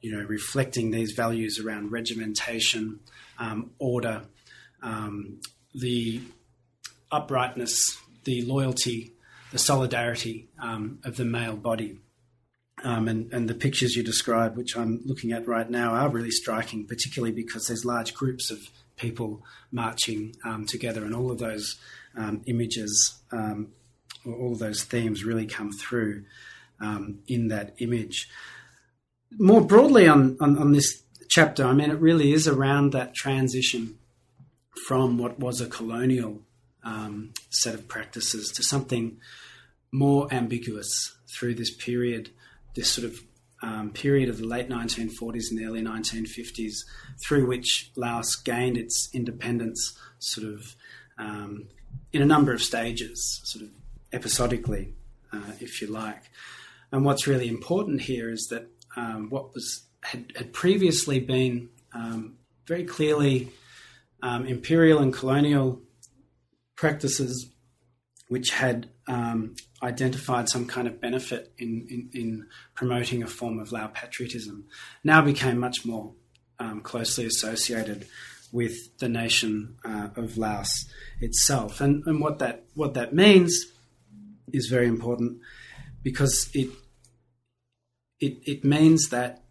you 0.00 0.12
know, 0.12 0.24
reflecting 0.24 0.92
these 0.92 1.12
values 1.12 1.58
around 1.58 1.90
regimentation, 1.90 3.00
um, 3.38 3.70
order, 3.78 4.22
um, 4.82 5.40
the 5.74 6.20
uprightness, 7.10 7.98
the 8.24 8.42
loyalty, 8.42 9.12
the 9.50 9.58
solidarity 9.58 10.48
um, 10.60 11.00
of 11.04 11.16
the 11.16 11.24
male 11.24 11.56
body. 11.56 11.98
Um, 12.84 13.08
and, 13.08 13.32
and, 13.32 13.48
the 13.48 13.54
pictures 13.54 13.96
you 13.96 14.02
describe, 14.02 14.54
which 14.54 14.76
I'm 14.76 15.00
looking 15.06 15.32
at 15.32 15.48
right 15.48 15.68
now, 15.68 15.94
are 15.94 16.10
really 16.10 16.30
striking, 16.30 16.86
particularly 16.86 17.32
because 17.32 17.66
there's 17.66 17.86
large 17.86 18.12
groups 18.12 18.50
of 18.50 18.68
people 18.96 19.42
marching 19.72 20.36
um, 20.44 20.66
together, 20.66 21.02
and 21.02 21.14
all 21.14 21.30
of 21.30 21.38
those 21.38 21.76
um, 22.16 22.42
images, 22.46 23.18
um, 23.32 23.68
all 24.26 24.52
of 24.52 24.58
those 24.58 24.84
themes 24.84 25.24
really 25.24 25.46
come 25.46 25.72
through 25.72 26.24
um, 26.80 27.20
in 27.26 27.48
that 27.48 27.74
image. 27.78 28.28
More 29.38 29.62
broadly 29.62 30.06
on, 30.06 30.36
on, 30.40 30.58
on 30.58 30.72
this 30.72 31.02
chapter, 31.28 31.64
I 31.64 31.72
mean, 31.72 31.90
it 31.90 32.00
really 32.00 32.32
is 32.32 32.46
around 32.46 32.92
that 32.92 33.14
transition 33.14 33.98
from 34.86 35.18
what 35.18 35.38
was 35.38 35.60
a 35.60 35.66
colonial 35.66 36.42
um, 36.84 37.32
set 37.50 37.74
of 37.74 37.88
practices 37.88 38.50
to 38.52 38.62
something 38.62 39.18
more 39.92 40.32
ambiguous 40.32 41.16
through 41.28 41.54
this 41.54 41.74
period, 41.74 42.30
this 42.76 42.90
sort 42.90 43.06
of 43.06 43.18
um, 43.62 43.90
period 43.90 44.28
of 44.28 44.38
the 44.38 44.46
late 44.46 44.68
1940s 44.68 45.50
and 45.50 45.66
early 45.66 45.82
1950s, 45.82 46.74
through 47.24 47.46
which 47.46 47.90
Laos 47.96 48.36
gained 48.36 48.76
its 48.76 49.08
independence 49.12 49.98
sort 50.18 50.46
of 50.46 50.76
um, 51.18 51.68
in 52.12 52.22
a 52.22 52.26
number 52.26 52.52
of 52.52 52.62
stages, 52.62 53.40
sort 53.44 53.64
of 53.64 53.70
episodically, 54.12 54.94
uh, 55.32 55.52
if 55.60 55.80
you 55.80 55.88
like. 55.88 56.22
And 56.92 57.04
what's 57.04 57.26
really 57.26 57.48
important 57.48 58.02
here 58.02 58.30
is 58.30 58.46
that 58.50 58.68
um, 58.96 59.28
what 59.30 59.52
was 59.54 59.82
had, 60.02 60.32
had 60.36 60.52
previously 60.52 61.18
been 61.18 61.70
um, 61.92 62.36
very 62.66 62.84
clearly 62.84 63.50
um, 64.22 64.46
imperial 64.46 65.00
and 65.00 65.12
colonial 65.12 65.80
practices 66.76 67.50
which 68.28 68.50
had 68.50 68.88
um, 69.06 69.54
identified 69.82 70.48
some 70.48 70.66
kind 70.66 70.88
of 70.88 71.00
benefit 71.00 71.52
in, 71.58 71.86
in, 71.88 72.10
in, 72.12 72.46
promoting 72.74 73.22
a 73.22 73.26
form 73.26 73.58
of 73.58 73.70
Lao 73.70 73.86
patriotism 73.86 74.64
now 75.04 75.22
became 75.22 75.58
much 75.58 75.84
more 75.84 76.12
um, 76.58 76.80
closely 76.80 77.24
associated 77.24 78.06
with 78.52 78.96
the 78.98 79.08
nation 79.08 79.76
uh, 79.84 80.08
of 80.16 80.36
Laos 80.36 80.86
itself. 81.20 81.80
And, 81.80 82.02
and 82.06 82.20
what 82.20 82.38
that 82.40 82.64
what 82.74 82.94
that 82.94 83.14
means 83.14 83.66
is 84.52 84.66
very 84.68 84.86
important 84.86 85.38
because 86.02 86.50
it 86.54 86.70
it, 88.18 88.38
it 88.44 88.64
means 88.64 89.10
that 89.10 89.42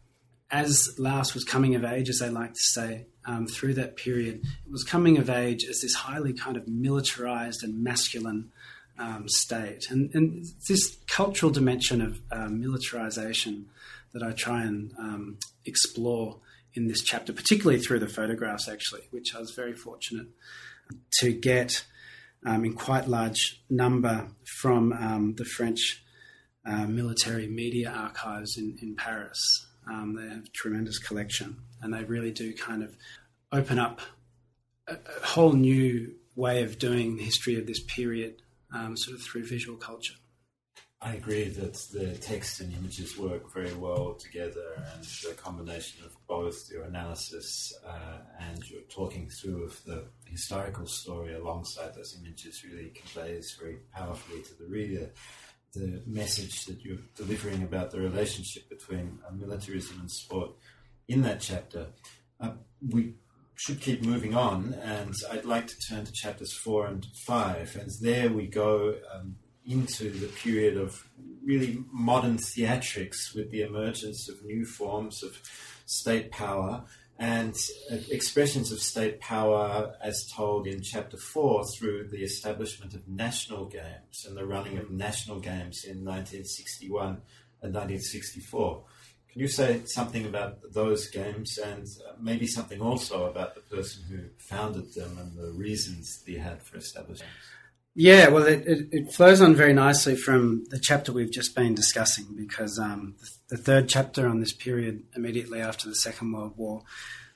as 0.49 0.95
Laos 0.97 1.33
was 1.33 1.43
coming 1.43 1.75
of 1.75 1.83
age, 1.83 2.09
as 2.09 2.19
they 2.19 2.29
like 2.29 2.53
to 2.53 2.63
say, 2.63 3.05
um, 3.25 3.47
through 3.47 3.73
that 3.75 3.95
period. 3.95 4.41
It 4.65 4.71
was 4.71 4.83
coming 4.83 5.17
of 5.17 5.29
age 5.29 5.65
as 5.65 5.81
this 5.81 5.95
highly 5.95 6.33
kind 6.33 6.57
of 6.57 6.67
militarized 6.67 7.63
and 7.63 7.83
masculine 7.83 8.51
um, 8.97 9.27
state. 9.27 9.89
And, 9.89 10.11
and, 10.13 10.45
this 10.67 10.97
cultural 11.07 11.51
dimension 11.51 12.01
of 12.01 12.21
um, 12.31 12.59
militarization 12.59 13.67
that 14.13 14.23
I 14.23 14.31
try 14.31 14.63
and 14.63 14.93
um, 14.97 15.37
explore 15.65 16.39
in 16.73 16.87
this 16.87 17.01
chapter, 17.01 17.33
particularly 17.33 17.79
through 17.79 17.99
the 17.99 18.07
photographs, 18.07 18.67
actually, 18.67 19.01
which 19.11 19.35
I 19.35 19.39
was 19.39 19.51
very 19.51 19.73
fortunate 19.73 20.27
to 21.19 21.33
get 21.33 21.85
um, 22.45 22.63
in 22.65 22.73
quite 22.73 23.07
large 23.07 23.61
number 23.69 24.27
from 24.61 24.93
um, 24.93 25.35
the 25.35 25.45
French 25.45 26.03
uh, 26.65 26.85
military 26.85 27.47
media 27.47 27.91
archives 27.91 28.57
in, 28.57 28.77
in 28.81 28.95
Paris. 28.95 29.67
Um, 29.89 30.15
they 30.15 30.27
have 30.27 30.45
a 30.45 30.49
tremendous 30.53 30.99
collection, 30.99 31.57
and 31.81 31.93
they 31.93 32.03
really 32.03 32.31
do 32.31 32.53
kind 32.53 32.83
of 32.83 32.95
open 33.51 33.79
up 33.79 34.01
a, 34.87 34.93
a 34.93 35.25
whole 35.25 35.53
new 35.53 36.13
way 36.35 36.63
of 36.63 36.77
doing 36.77 37.17
the 37.17 37.23
history 37.23 37.57
of 37.57 37.67
this 37.67 37.81
period, 37.83 38.41
um, 38.75 38.95
sort 38.97 39.15
of 39.17 39.23
through 39.23 39.45
visual 39.45 39.77
culture. 39.77 40.15
I 41.01 41.13
agree 41.13 41.49
that 41.49 41.73
the 41.93 42.15
text 42.17 42.61
and 42.61 42.73
images 42.73 43.17
work 43.17 43.53
very 43.53 43.73
well 43.73 44.13
together, 44.15 44.65
and 44.93 45.03
the 45.03 45.33
combination 45.35 46.03
of 46.03 46.15
both 46.27 46.69
your 46.71 46.83
analysis 46.83 47.73
uh, 47.85 48.17
and 48.39 48.67
your 48.69 48.81
talking 48.89 49.29
through 49.29 49.65
of 49.65 49.83
the 49.85 50.05
historical 50.25 50.87
story 50.87 51.33
alongside 51.35 51.93
those 51.93 52.17
images 52.19 52.63
really 52.63 52.89
conveys 52.89 53.55
very 53.59 53.77
powerfully 53.93 54.41
to 54.41 54.57
the 54.57 54.65
reader 54.65 55.11
the 55.75 56.01
message 56.05 56.65
that 56.65 56.83
you're 56.83 56.97
delivering 57.15 57.63
about 57.63 57.91
the 57.91 57.99
relationship 57.99 58.67
between 58.69 59.19
militarism 59.33 59.99
and 59.99 60.09
sport 60.09 60.51
in 61.07 61.21
that 61.21 61.41
chapter. 61.41 61.87
Uh, 62.39 62.51
we 62.89 63.13
should 63.55 63.79
keep 63.79 64.03
moving 64.03 64.35
on, 64.35 64.75
and 64.81 65.13
I'd 65.31 65.45
like 65.45 65.67
to 65.67 65.79
turn 65.89 66.05
to 66.05 66.11
chapters 66.11 66.53
four 66.53 66.85
and 66.87 67.05
five. 67.25 67.75
And 67.75 67.89
there 68.01 68.29
we 68.29 68.47
go 68.47 68.95
um, 69.13 69.37
into 69.65 70.09
the 70.11 70.27
period 70.27 70.77
of 70.77 71.07
really 71.43 71.83
modern 71.91 72.37
theatrics 72.37 73.33
with 73.33 73.51
the 73.51 73.61
emergence 73.61 74.29
of 74.29 74.43
new 74.43 74.65
forms 74.65 75.23
of 75.23 75.39
state 75.85 76.31
power 76.31 76.83
and 77.17 77.55
uh, 77.91 77.95
expressions 78.09 78.71
of 78.71 78.79
state 78.79 79.19
power 79.21 79.95
as 80.01 80.29
told 80.35 80.67
in 80.67 80.81
chapter 80.81 81.17
4 81.17 81.63
through 81.77 82.09
the 82.09 82.23
establishment 82.23 82.93
of 82.93 83.07
national 83.07 83.65
games 83.65 84.25
and 84.27 84.35
the 84.35 84.45
running 84.45 84.77
of 84.77 84.91
national 84.91 85.39
games 85.39 85.85
in 85.85 86.03
1961 86.03 87.21
and 87.61 87.73
1964. 87.73 88.83
Can 89.35 89.41
you 89.41 89.47
say 89.49 89.81
something 89.83 90.25
about 90.25 90.59
those 90.71 91.09
games 91.09 91.57
and 91.57 91.85
uh, 92.07 92.13
maybe 92.21 92.47
something 92.47 92.79
also 92.79 93.25
about 93.25 93.53
the 93.53 93.59
person 93.59 94.01
who 94.09 94.19
founded 94.37 94.93
them 94.93 95.17
and 95.17 95.35
the 95.35 95.51
reasons 95.51 96.23
they 96.25 96.35
had 96.35 96.63
for 96.63 96.77
establishing 96.77 97.27
them? 97.27 97.35
Yeah, 97.95 98.29
well, 98.29 98.45
it, 98.45 98.65
it, 98.65 98.87
it, 98.93 99.11
flows 99.11 99.41
on 99.41 99.53
very 99.53 99.73
nicely 99.73 100.15
from 100.15 100.63
the 100.69 100.79
chapter 100.79 101.11
we've 101.11 101.33
just 101.33 101.53
been 101.53 101.75
discussing 101.75 102.27
because 102.37 102.79
um, 102.79 103.15
the, 103.19 103.57
the, 103.57 103.61
third 103.61 103.89
chapter 103.89 104.25
on 104.25 104.39
this 104.39 104.53
period 104.53 105.03
immediately 105.17 105.59
after 105.59 105.89
the 105.89 105.95
Second 105.95 106.31
World 106.31 106.53
War 106.55 106.83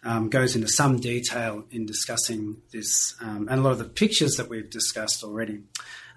um, 0.06 0.30
goes 0.30 0.56
into 0.56 0.70
some 0.70 1.02
detail 1.02 1.66
in 1.70 1.86
discussing 1.86 2.62
this. 2.72 3.14
Um, 3.20 3.50
and 3.50 3.60
a 3.60 3.62
lot 3.62 3.74
of 3.74 3.80
the 3.80 3.84
pictures 3.84 4.38
that 4.38 4.47
we've 4.47 4.70
discussed 4.70 5.22
already 5.22 5.64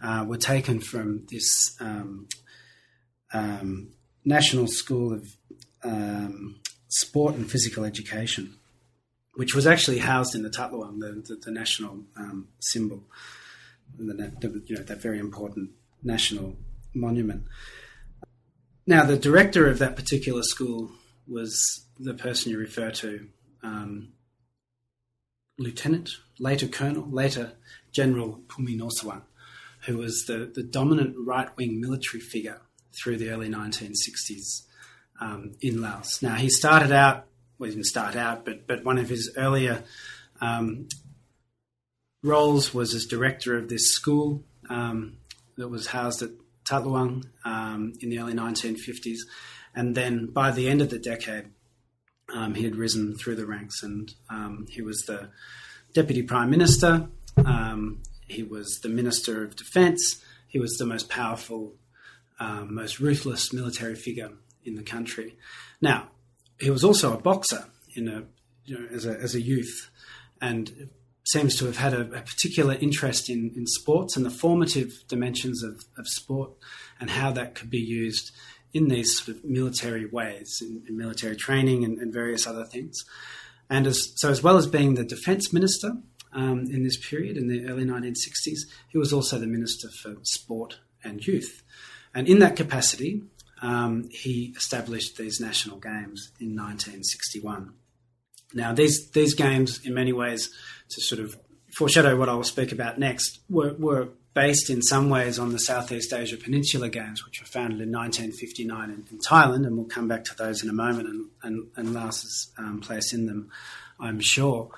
uh, 0.00 0.26
were 0.28 0.38
taken 0.38 0.78
from 0.78 1.26
this 1.28 1.76
um, 1.80 2.28
um, 3.34 3.88
National 4.24 4.68
School 4.68 5.12
of 5.12 5.36
um, 5.84 6.60
Sport 6.88 7.34
and 7.34 7.50
Physical 7.50 7.84
Education, 7.84 8.54
which 9.34 9.54
was 9.54 9.66
actually 9.66 9.98
housed 9.98 10.34
in 10.34 10.42
the 10.42 10.50
That 10.50 10.72
Luang, 10.72 10.98
the, 10.98 11.22
the, 11.26 11.36
the 11.36 11.50
national 11.50 12.04
symbol 12.60 13.04
the, 13.98 14.62
you 14.66 14.76
know, 14.76 14.82
that 14.82 15.00
very 15.00 15.18
important 15.18 15.70
national 16.02 16.56
monument. 16.94 17.44
Now, 18.86 19.04
the 19.04 19.16
director 19.16 19.68
of 19.68 19.78
that 19.78 19.96
particular 19.96 20.42
school 20.42 20.90
was 21.26 21.86
the 21.98 22.14
person 22.14 22.50
you 22.50 22.58
refer 22.58 22.90
to, 22.90 23.28
um, 23.62 24.12
Lieutenant, 25.58 26.10
later 26.40 26.66
Colonel, 26.66 27.08
later 27.08 27.52
General 27.92 28.40
Phoumi 28.48 28.78
Nosavan, 28.78 29.22
who 29.86 29.98
was 29.98 30.24
the, 30.26 30.50
the 30.52 30.62
dominant 30.62 31.14
right 31.18 31.54
wing 31.56 31.80
military 31.80 32.20
figure 32.20 32.60
through 32.92 33.18
the 33.18 33.30
early 33.30 33.48
1960s 33.48 34.62
um, 35.22 35.52
in 35.60 35.80
Laos. 35.80 36.20
Now, 36.20 36.34
he 36.34 36.50
started 36.50 36.90
out, 36.90 37.26
well, 37.58 37.68
he 37.70 37.76
didn't 37.76 37.86
start 37.86 38.16
out, 38.16 38.44
but, 38.44 38.66
but 38.66 38.84
one 38.84 38.98
of 38.98 39.08
his 39.08 39.32
earlier 39.36 39.84
um, 40.40 40.88
roles 42.22 42.74
was 42.74 42.92
as 42.92 43.06
director 43.06 43.56
of 43.56 43.68
this 43.68 43.92
school 43.92 44.42
um, 44.68 45.18
that 45.56 45.68
was 45.68 45.86
housed 45.88 46.22
at 46.22 46.30
That 46.68 46.84
Luang 46.84 47.24
um, 47.44 47.92
in 48.00 48.10
the 48.10 48.18
early 48.18 48.34
1950s. 48.34 49.18
And 49.74 49.94
then 49.94 50.26
by 50.26 50.50
the 50.50 50.68
end 50.68 50.82
of 50.82 50.90
the 50.90 50.98
decade, 50.98 51.46
um, 52.34 52.54
he 52.54 52.64
had 52.64 52.76
risen 52.76 53.16
through 53.16 53.36
the 53.36 53.46
ranks 53.46 53.82
and 53.82 54.12
um, 54.28 54.66
he 54.68 54.82
was 54.82 55.02
the 55.02 55.30
deputy 55.92 56.22
prime 56.22 56.50
minister, 56.50 57.08
he 58.26 58.42
was 58.42 58.80
the 58.82 58.88
minister 58.88 59.44
of 59.44 59.54
defense, 59.54 60.22
he 60.48 60.58
was 60.58 60.72
the 60.78 60.86
most 60.86 61.10
powerful, 61.10 61.74
um, 62.40 62.74
most 62.74 62.98
ruthless 62.98 63.52
military 63.52 63.94
figure 63.94 64.30
in 64.64 64.74
the 64.74 64.82
country. 64.82 65.36
Now, 65.80 66.08
he 66.58 66.70
was 66.70 66.84
also 66.84 67.14
a 67.14 67.20
boxer 67.20 67.66
in 67.96 68.08
a, 68.08 68.24
you 68.64 68.78
know, 68.78 68.86
as, 68.94 69.06
a, 69.06 69.18
as 69.18 69.34
a 69.34 69.40
youth. 69.40 69.90
And 70.40 70.90
seems 71.24 71.56
to 71.56 71.66
have 71.66 71.76
had 71.76 71.94
a, 71.94 72.00
a, 72.00 72.20
particular 72.20 72.74
interest 72.74 73.30
in, 73.30 73.52
in 73.56 73.66
sports 73.66 74.16
and 74.16 74.26
the 74.26 74.30
formative 74.30 75.04
dimensions 75.08 75.62
of, 75.62 75.84
of 75.96 76.08
sport 76.08 76.50
and 77.00 77.10
how 77.10 77.30
that 77.30 77.54
could 77.54 77.70
be 77.70 77.78
used 77.78 78.32
in 78.72 78.88
these 78.88 79.18
sort 79.18 79.36
of 79.36 79.44
military 79.44 80.06
ways, 80.06 80.58
in, 80.60 80.82
in 80.88 80.96
military 80.96 81.36
training 81.36 81.84
and, 81.84 81.98
and, 81.98 82.12
various 82.12 82.46
other 82.46 82.64
things. 82.64 82.96
And 83.70 83.86
as, 83.86 84.12
so, 84.16 84.30
as 84.30 84.42
well 84.42 84.56
as 84.56 84.66
being 84.66 84.94
the 84.94 85.04
defence 85.04 85.52
minister 85.52 85.92
um, 86.32 86.66
in 86.70 86.82
this 86.82 86.98
period, 87.08 87.36
in 87.36 87.48
the 87.48 87.66
early 87.66 87.84
1960s, 87.84 88.60
he 88.88 88.98
was 88.98 89.12
also 89.12 89.38
the 89.38 89.46
minister 89.46 89.88
for 90.02 90.16
sport 90.22 90.78
and 91.04 91.24
youth. 91.24 91.62
And 92.14 92.28
in 92.28 92.40
that 92.40 92.56
capacity, 92.56 93.22
um, 93.62 94.08
he 94.10 94.52
established 94.56 95.16
these 95.16 95.40
national 95.40 95.78
games 95.78 96.32
in 96.40 96.56
1961. 96.56 97.72
Now, 98.54 98.72
these 98.74 99.10
these 99.12 99.34
games, 99.34 99.80
in 99.86 99.94
many 99.94 100.12
ways, 100.12 100.50
to 100.90 101.00
sort 101.00 101.20
of 101.20 101.36
foreshadow 101.74 102.16
what 102.16 102.28
I 102.28 102.34
will 102.34 102.44
speak 102.44 102.72
about 102.72 102.98
next, 102.98 103.40
were, 103.48 103.72
were 103.74 104.08
based 104.34 104.68
in 104.68 104.82
some 104.82 105.08
ways 105.08 105.38
on 105.38 105.52
the 105.52 105.58
Southeast 105.58 106.12
Asia 106.12 106.36
Peninsula 106.36 106.88
Games, 106.88 107.24
which 107.24 107.40
were 107.40 107.46
founded 107.46 107.80
in 107.80 107.90
1959 107.92 108.90
in, 108.90 109.04
in 109.10 109.18
Thailand, 109.18 109.66
and 109.66 109.76
we'll 109.76 109.86
come 109.86 110.08
back 110.08 110.24
to 110.24 110.34
those 110.36 110.62
in 110.62 110.68
a 110.68 110.72
moment 110.72 111.08
and, 111.08 111.26
and, 111.42 111.68
and 111.76 111.94
Laos's 111.94 112.52
um, 112.58 112.80
place 112.80 113.12
in 113.12 113.26
them, 113.26 113.50
I'm 113.98 114.20
sure. 114.20 114.70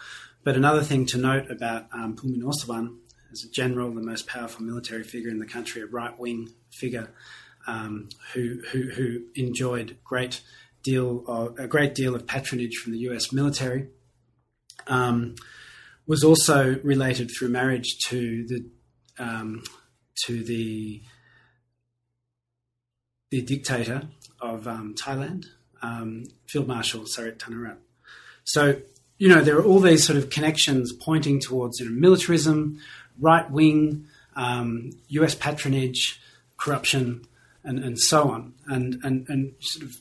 But 0.45 0.57
another 0.57 0.83
thing 0.83 1.07
to 1.07 1.19
note 1.19 1.51
about 1.51 1.87
um, 1.93 2.17
Phoumi 2.17 2.39
Nosavan, 2.39 2.99
as 3.33 3.45
a 3.45 3.51
general, 3.51 3.93
the 3.93 4.03
most 4.03 4.27
powerful 4.29 4.63
military 4.65 5.03
figure 5.03 5.31
in 5.31 5.39
the 5.39 5.47
country, 5.47 5.83
a 5.83 5.87
right 5.87 6.17
wing 6.19 6.51
figure 6.71 7.11
um, 7.67 8.09
who, 8.33 8.61
who, 8.71 8.91
who 8.91 9.23
enjoyed 9.35 9.97
great 10.05 10.41
deal 10.83 11.25
of, 11.27 11.59
a 11.59 11.67
great 11.67 11.95
deal 11.95 12.15
of 12.15 12.27
patronage 12.27 12.77
from 12.77 12.93
the 12.93 12.99
US 13.11 13.33
military. 13.33 13.89
Um, 14.87 15.35
was 16.07 16.23
also 16.23 16.79
related 16.83 17.31
through 17.31 17.49
marriage 17.49 17.99
to 18.09 18.47
the 18.47 18.67
um, 19.19 19.63
to 20.27 20.45
the 20.45 21.03
the 23.31 23.43
dictator 23.43 24.09
of 24.41 24.69
um, 24.69 24.95
Thailand, 24.95 25.47
um, 25.83 26.25
Field 26.47 26.69
Marshal 26.69 27.03
Sarit 27.03 27.39
Thanarat. 27.39 27.77
So 28.45 28.81
you 29.19 29.29
know 29.29 29.41
there 29.41 29.57
are 29.57 29.65
all 29.65 29.81
these 29.81 30.05
sort 30.05 30.19
of 30.19 30.31
connections 30.31 30.93
pointing 30.93 31.41
towards 31.41 31.81
you 31.81 31.89
know, 31.89 31.99
militarism, 31.99 32.79
right 33.19 33.51
wing, 33.51 34.07
U.S. 34.37 35.35
Um, 35.35 35.41
patronage, 35.41 36.21
corruption, 36.59 37.27
and, 37.65 37.79
and 37.79 37.99
so 37.99 38.31
on, 38.31 38.55
and 38.67 38.99
and 39.03 39.27
and 39.29 39.55
sort 39.61 39.87
of 39.87 39.95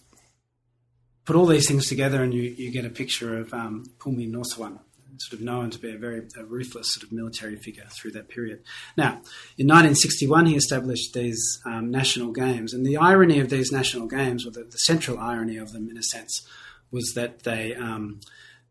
put 1.25 1.35
all 1.35 1.45
these 1.45 1.67
things 1.67 1.87
together, 1.87 2.21
and 2.21 2.33
you, 2.33 2.43
you 2.43 2.71
get 2.71 2.85
a 2.85 2.89
picture 2.89 3.37
of 3.37 3.53
um, 3.53 3.85
Phoumi 3.99 4.29
Nosavan 4.29 4.79
sort 5.17 5.39
of 5.39 5.45
known 5.45 5.69
to 5.69 5.79
be 5.79 5.93
a 5.93 5.97
very 5.97 6.27
a 6.37 6.43
ruthless 6.43 6.93
sort 6.93 7.03
of 7.03 7.11
military 7.11 7.55
figure 7.55 7.85
through 7.89 8.11
that 8.11 8.29
period. 8.29 8.63
Now, 8.97 9.21
in 9.57 9.67
1961, 9.67 10.47
he 10.47 10.55
established 10.55 11.13
these 11.13 11.61
um, 11.65 11.91
national 11.91 12.31
games, 12.31 12.73
and 12.73 12.85
the 12.85 12.97
irony 12.97 13.39
of 13.39 13.49
these 13.49 13.71
national 13.71 14.07
games, 14.07 14.45
or 14.45 14.51
the, 14.51 14.63
the, 14.63 14.77
central 14.77 15.19
irony 15.19 15.57
of 15.57 15.71
them, 15.71 15.89
in 15.89 15.97
a 15.97 16.03
sense, 16.03 16.45
was 16.91 17.13
that 17.15 17.43
they 17.43 17.75
um, 17.75 18.19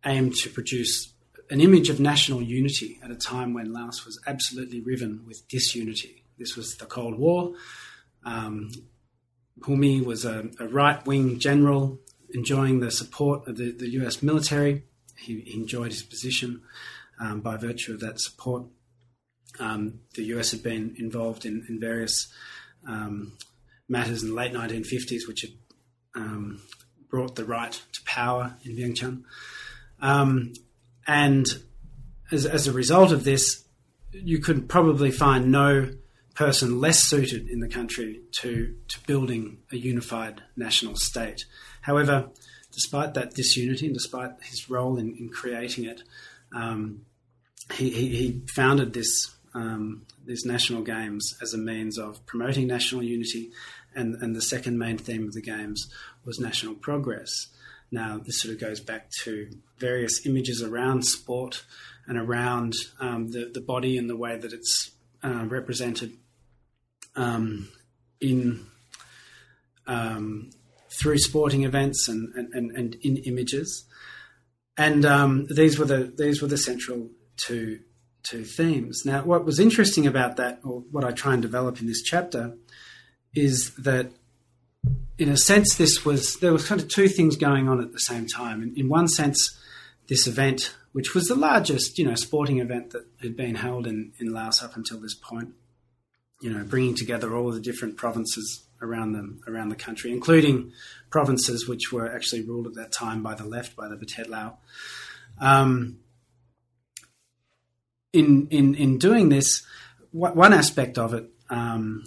aimed 0.04 0.34
to 0.36 0.50
produce 0.50 1.12
an 1.50 1.60
image 1.60 1.88
of 1.88 2.00
national 2.00 2.42
unity 2.42 2.98
at 3.02 3.10
a 3.10 3.16
time 3.16 3.52
when 3.52 3.72
Laos 3.72 4.04
was 4.04 4.18
absolutely 4.26 4.80
riven 4.80 5.24
with 5.26 5.46
disunity. 5.48 6.24
This 6.38 6.56
was 6.56 6.76
the 6.76 6.86
Cold 6.86 7.18
War. 7.18 7.52
Um, 8.24 8.70
was 9.66 10.24
a, 10.24 10.48
a 10.58 10.66
right 10.66 11.04
wing 11.06 11.38
general 11.38 11.98
enjoying 12.34 12.80
the 12.80 12.90
support 12.90 13.46
of 13.46 13.56
the, 13.56 13.72
the 13.72 13.90
US 13.90 14.22
military 14.22 14.84
he 15.16 15.52
enjoyed 15.54 15.92
his 15.92 16.02
position 16.02 16.62
um, 17.20 17.40
by 17.40 17.56
virtue 17.56 17.94
of 17.94 18.00
that 18.00 18.20
support. 18.20 18.64
Um, 19.60 20.00
the 20.14 20.24
US 20.34 20.50
had 20.50 20.62
been 20.62 20.94
involved 20.98 21.44
in, 21.44 21.64
in 21.68 21.78
various 21.78 22.32
um, 22.88 23.36
matters 23.88 24.22
in 24.22 24.30
the 24.30 24.34
late 24.34 24.52
1950s, 24.52 25.28
which 25.28 25.42
had 25.42 25.50
um, 26.14 26.62
brought 27.10 27.36
the 27.36 27.44
right 27.44 27.72
to 27.92 28.02
power 28.04 28.56
in 28.64 28.76
Vientiane. 28.76 29.22
Um, 30.00 30.54
and 31.06 31.46
as, 32.30 32.46
as 32.46 32.66
a 32.66 32.72
result 32.72 33.12
of 33.12 33.24
this, 33.24 33.64
you 34.12 34.38
could 34.40 34.68
probably 34.68 35.10
find 35.10 35.52
no 35.52 35.90
person 36.34 36.80
less 36.80 37.02
suited 37.02 37.48
in 37.48 37.60
the 37.60 37.68
country 37.68 38.20
to, 38.40 38.74
to 38.88 39.00
building 39.06 39.58
a 39.70 39.76
unified 39.76 40.42
national 40.56 40.96
state. 40.96 41.44
However, 41.82 42.30
despite 42.72 43.14
that 43.14 43.34
disunity 43.34 43.86
and 43.86 43.94
despite 43.94 44.30
his 44.42 44.70
role 44.70 44.98
in, 44.98 45.14
in 45.16 45.28
creating 45.28 45.84
it, 45.84 46.02
um, 46.54 47.02
he, 47.74 47.90
he, 47.90 48.42
founded 48.54 48.92
this 48.92 49.34
um, 49.54 50.06
these 50.24 50.44
national 50.44 50.82
games 50.82 51.36
as 51.42 51.54
a 51.54 51.58
means 51.58 51.98
of 51.98 52.24
promoting 52.26 52.66
national 52.66 53.02
unity, 53.02 53.50
and, 53.94 54.14
and 54.16 54.34
the 54.34 54.42
second 54.42 54.78
main 54.78 54.96
theme 54.98 55.26
of 55.26 55.32
the 55.32 55.42
games 55.42 55.90
was 56.24 56.40
national 56.40 56.74
progress. 56.74 57.48
Now, 57.90 58.18
this 58.18 58.40
sort 58.40 58.54
of 58.54 58.60
goes 58.60 58.80
back 58.80 59.10
to 59.24 59.50
various 59.78 60.24
images 60.24 60.62
around 60.62 61.04
sport 61.04 61.64
and 62.06 62.16
around 62.16 62.74
um, 63.00 63.30
the, 63.30 63.50
the 63.52 63.60
body 63.60 63.98
and 63.98 64.08
the 64.08 64.16
way 64.16 64.38
that 64.38 64.52
it's 64.52 64.92
uh, 65.22 65.44
represented 65.46 66.16
um, 67.16 67.68
in 68.20 68.66
um, 69.86 70.50
through 71.00 71.18
sporting 71.18 71.64
events 71.64 72.08
and, 72.08 72.32
and, 72.34 72.70
and, 72.70 72.94
in 72.96 73.16
images. 73.18 73.84
And 74.76 75.04
um, 75.04 75.46
these 75.50 75.78
were 75.78 75.84
the 75.84 76.12
these 76.16 76.40
were 76.40 76.48
the 76.48 76.56
central 76.56 77.10
two 77.36 77.80
two 78.22 78.44
themes. 78.44 79.02
Now, 79.04 79.24
what 79.24 79.44
was 79.44 79.58
interesting 79.58 80.06
about 80.06 80.36
that, 80.36 80.60
or 80.64 80.80
what 80.90 81.04
I 81.04 81.10
try 81.10 81.34
and 81.34 81.42
develop 81.42 81.80
in 81.80 81.86
this 81.86 82.02
chapter, 82.02 82.56
is 83.34 83.74
that 83.76 84.12
in 85.18 85.28
a 85.28 85.36
sense 85.36 85.74
this 85.76 86.04
was 86.04 86.36
there 86.36 86.52
was 86.52 86.66
kind 86.66 86.80
of 86.80 86.88
two 86.88 87.08
things 87.08 87.36
going 87.36 87.68
on 87.68 87.80
at 87.80 87.92
the 87.92 87.98
same 87.98 88.26
time. 88.26 88.62
In, 88.62 88.74
in 88.76 88.88
one 88.88 89.08
sense, 89.08 89.58
this 90.08 90.26
event, 90.26 90.74
which 90.92 91.14
was 91.14 91.26
the 91.26 91.34
largest, 91.34 91.98
you 91.98 92.06
know, 92.06 92.14
sporting 92.14 92.58
event 92.58 92.90
that 92.90 93.06
had 93.20 93.36
been 93.36 93.56
held 93.56 93.86
in, 93.86 94.12
in 94.18 94.32
Laos 94.32 94.62
up 94.62 94.76
until 94.76 95.00
this 95.00 95.14
point. 95.14 95.54
You 96.42 96.52
know, 96.52 96.64
bringing 96.64 96.94
together 96.94 97.34
all 97.34 97.50
the 97.50 97.60
different 97.60 97.96
provinces 97.96 98.64
around 98.82 99.12
them 99.12 99.40
around 99.46 99.70
the 99.70 99.76
country, 99.76 100.10
including 100.10 100.72
provinces 101.08 101.68
which 101.68 101.92
were 101.92 102.12
actually 102.14 102.42
ruled 102.42 102.66
at 102.66 102.74
that 102.74 102.92
time 102.92 103.22
by 103.22 103.34
the 103.34 103.44
left, 103.44 103.76
by 103.76 103.88
the 103.88 103.96
Pathet 103.96 104.56
Um, 105.40 105.98
in 108.12 108.48
in 108.50 108.74
in 108.74 108.98
doing 108.98 109.28
this, 109.28 109.64
one 110.10 110.52
aspect 110.52 110.98
of 110.98 111.14
it, 111.14 111.30
um, 111.48 112.04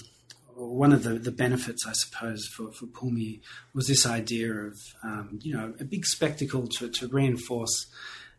one 0.55 0.93
of 0.93 1.03
the, 1.03 1.15
the 1.15 1.31
benefits, 1.31 1.86
I 1.88 1.93
suppose, 1.93 2.47
for 2.47 2.71
for 2.71 2.86
Phoumi 2.88 3.41
was 3.73 3.88
this 3.88 4.05
idea 4.05 4.53
of 4.53 4.77
um, 5.03 5.39
you 5.41 5.55
know 5.55 5.73
a 5.79 5.86
big 5.86 6.05
spectacle 6.05 6.67
to, 6.79 6.89
to 6.89 7.07
reinforce 7.07 7.88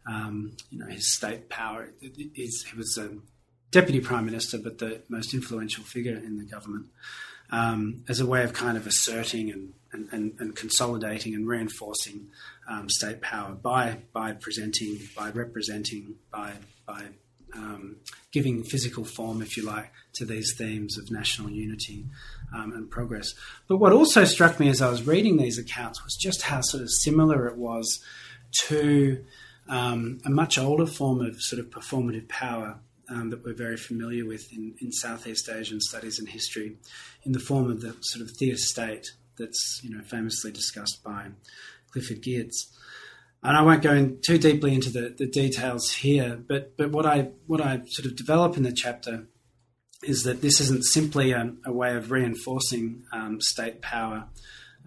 um, 0.06 0.56
you 0.70 0.78
know 0.78 0.86
his 0.86 1.14
state 1.14 1.48
power. 1.48 1.90
he 2.00 2.50
was 2.76 2.98
a 2.98 3.10
deputy 3.70 4.00
prime 4.00 4.26
minister, 4.26 4.58
but 4.58 4.78
the 4.78 5.02
most 5.08 5.34
influential 5.34 5.84
figure 5.84 6.16
in 6.16 6.38
the 6.38 6.44
government. 6.44 6.86
Um, 7.48 8.02
as 8.08 8.18
a 8.18 8.26
way 8.26 8.42
of 8.42 8.52
kind 8.52 8.76
of 8.76 8.88
asserting 8.88 9.52
and, 9.52 9.72
and, 9.92 10.08
and, 10.10 10.32
and 10.40 10.56
consolidating 10.56 11.32
and 11.36 11.46
reinforcing 11.46 12.26
um, 12.68 12.88
state 12.88 13.20
power 13.20 13.54
by 13.54 13.98
by 14.12 14.32
presenting, 14.32 14.98
by 15.16 15.30
representing, 15.30 16.16
by 16.32 16.54
by 16.86 17.04
um, 17.54 17.96
giving 18.32 18.64
physical 18.64 19.04
form, 19.04 19.42
if 19.42 19.56
you 19.56 19.64
like, 19.64 19.92
to 20.14 20.24
these 20.24 20.54
themes 20.56 20.98
of 20.98 21.10
national 21.10 21.50
unity 21.50 22.06
um, 22.54 22.72
and 22.72 22.90
progress. 22.90 23.34
But 23.68 23.78
what 23.78 23.92
also 23.92 24.24
struck 24.24 24.58
me 24.58 24.68
as 24.68 24.82
I 24.82 24.90
was 24.90 25.06
reading 25.06 25.36
these 25.36 25.58
accounts 25.58 26.02
was 26.04 26.16
just 26.16 26.42
how 26.42 26.60
sort 26.60 26.82
of 26.82 26.90
similar 26.90 27.46
it 27.46 27.56
was 27.56 28.02
to 28.62 29.24
um, 29.68 30.18
a 30.24 30.30
much 30.30 30.58
older 30.58 30.86
form 30.86 31.20
of 31.20 31.40
sort 31.40 31.60
of 31.60 31.70
performative 31.70 32.28
power 32.28 32.78
um, 33.08 33.30
that 33.30 33.44
we're 33.44 33.54
very 33.54 33.76
familiar 33.76 34.24
with 34.24 34.52
in, 34.52 34.74
in, 34.80 34.92
Southeast 34.92 35.48
Asian 35.48 35.80
studies 35.80 36.18
and 36.18 36.28
history, 36.28 36.76
in 37.24 37.32
the 37.32 37.38
form 37.38 37.70
of 37.70 37.80
the 37.80 37.96
sort 38.00 38.24
of 38.24 38.36
theatre 38.36 38.56
state 38.56 39.06
that's 39.38 39.80
you 39.82 39.94
know 39.94 40.02
famously 40.02 40.50
discussed 40.50 41.02
by 41.04 41.28
Clifford 41.92 42.22
Geertz. 42.22 42.66
And 43.42 43.56
I 43.56 43.62
won't 43.62 43.82
go 43.82 43.92
in 43.92 44.18
too 44.26 44.38
deeply 44.38 44.74
into 44.74 44.90
the, 44.90 45.14
the 45.16 45.26
details 45.26 45.92
here, 45.92 46.36
but 46.36 46.76
but 46.76 46.90
what 46.90 47.06
I 47.06 47.30
what 47.46 47.60
I 47.60 47.82
sort 47.86 48.06
of 48.06 48.16
develop 48.16 48.56
in 48.56 48.62
the 48.62 48.72
chapter 48.72 49.26
is 50.02 50.22
that 50.24 50.42
this 50.42 50.60
isn't 50.60 50.84
simply 50.84 51.32
a, 51.32 51.52
a 51.64 51.72
way 51.72 51.94
of 51.94 52.10
reinforcing 52.10 53.04
um, 53.12 53.40
state 53.40 53.80
power, 53.80 54.26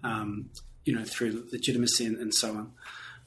um, 0.04 0.50
you 0.84 0.94
know, 0.94 1.04
through 1.04 1.46
legitimacy 1.52 2.06
and, 2.06 2.16
and 2.16 2.34
so 2.34 2.50
on, 2.50 2.72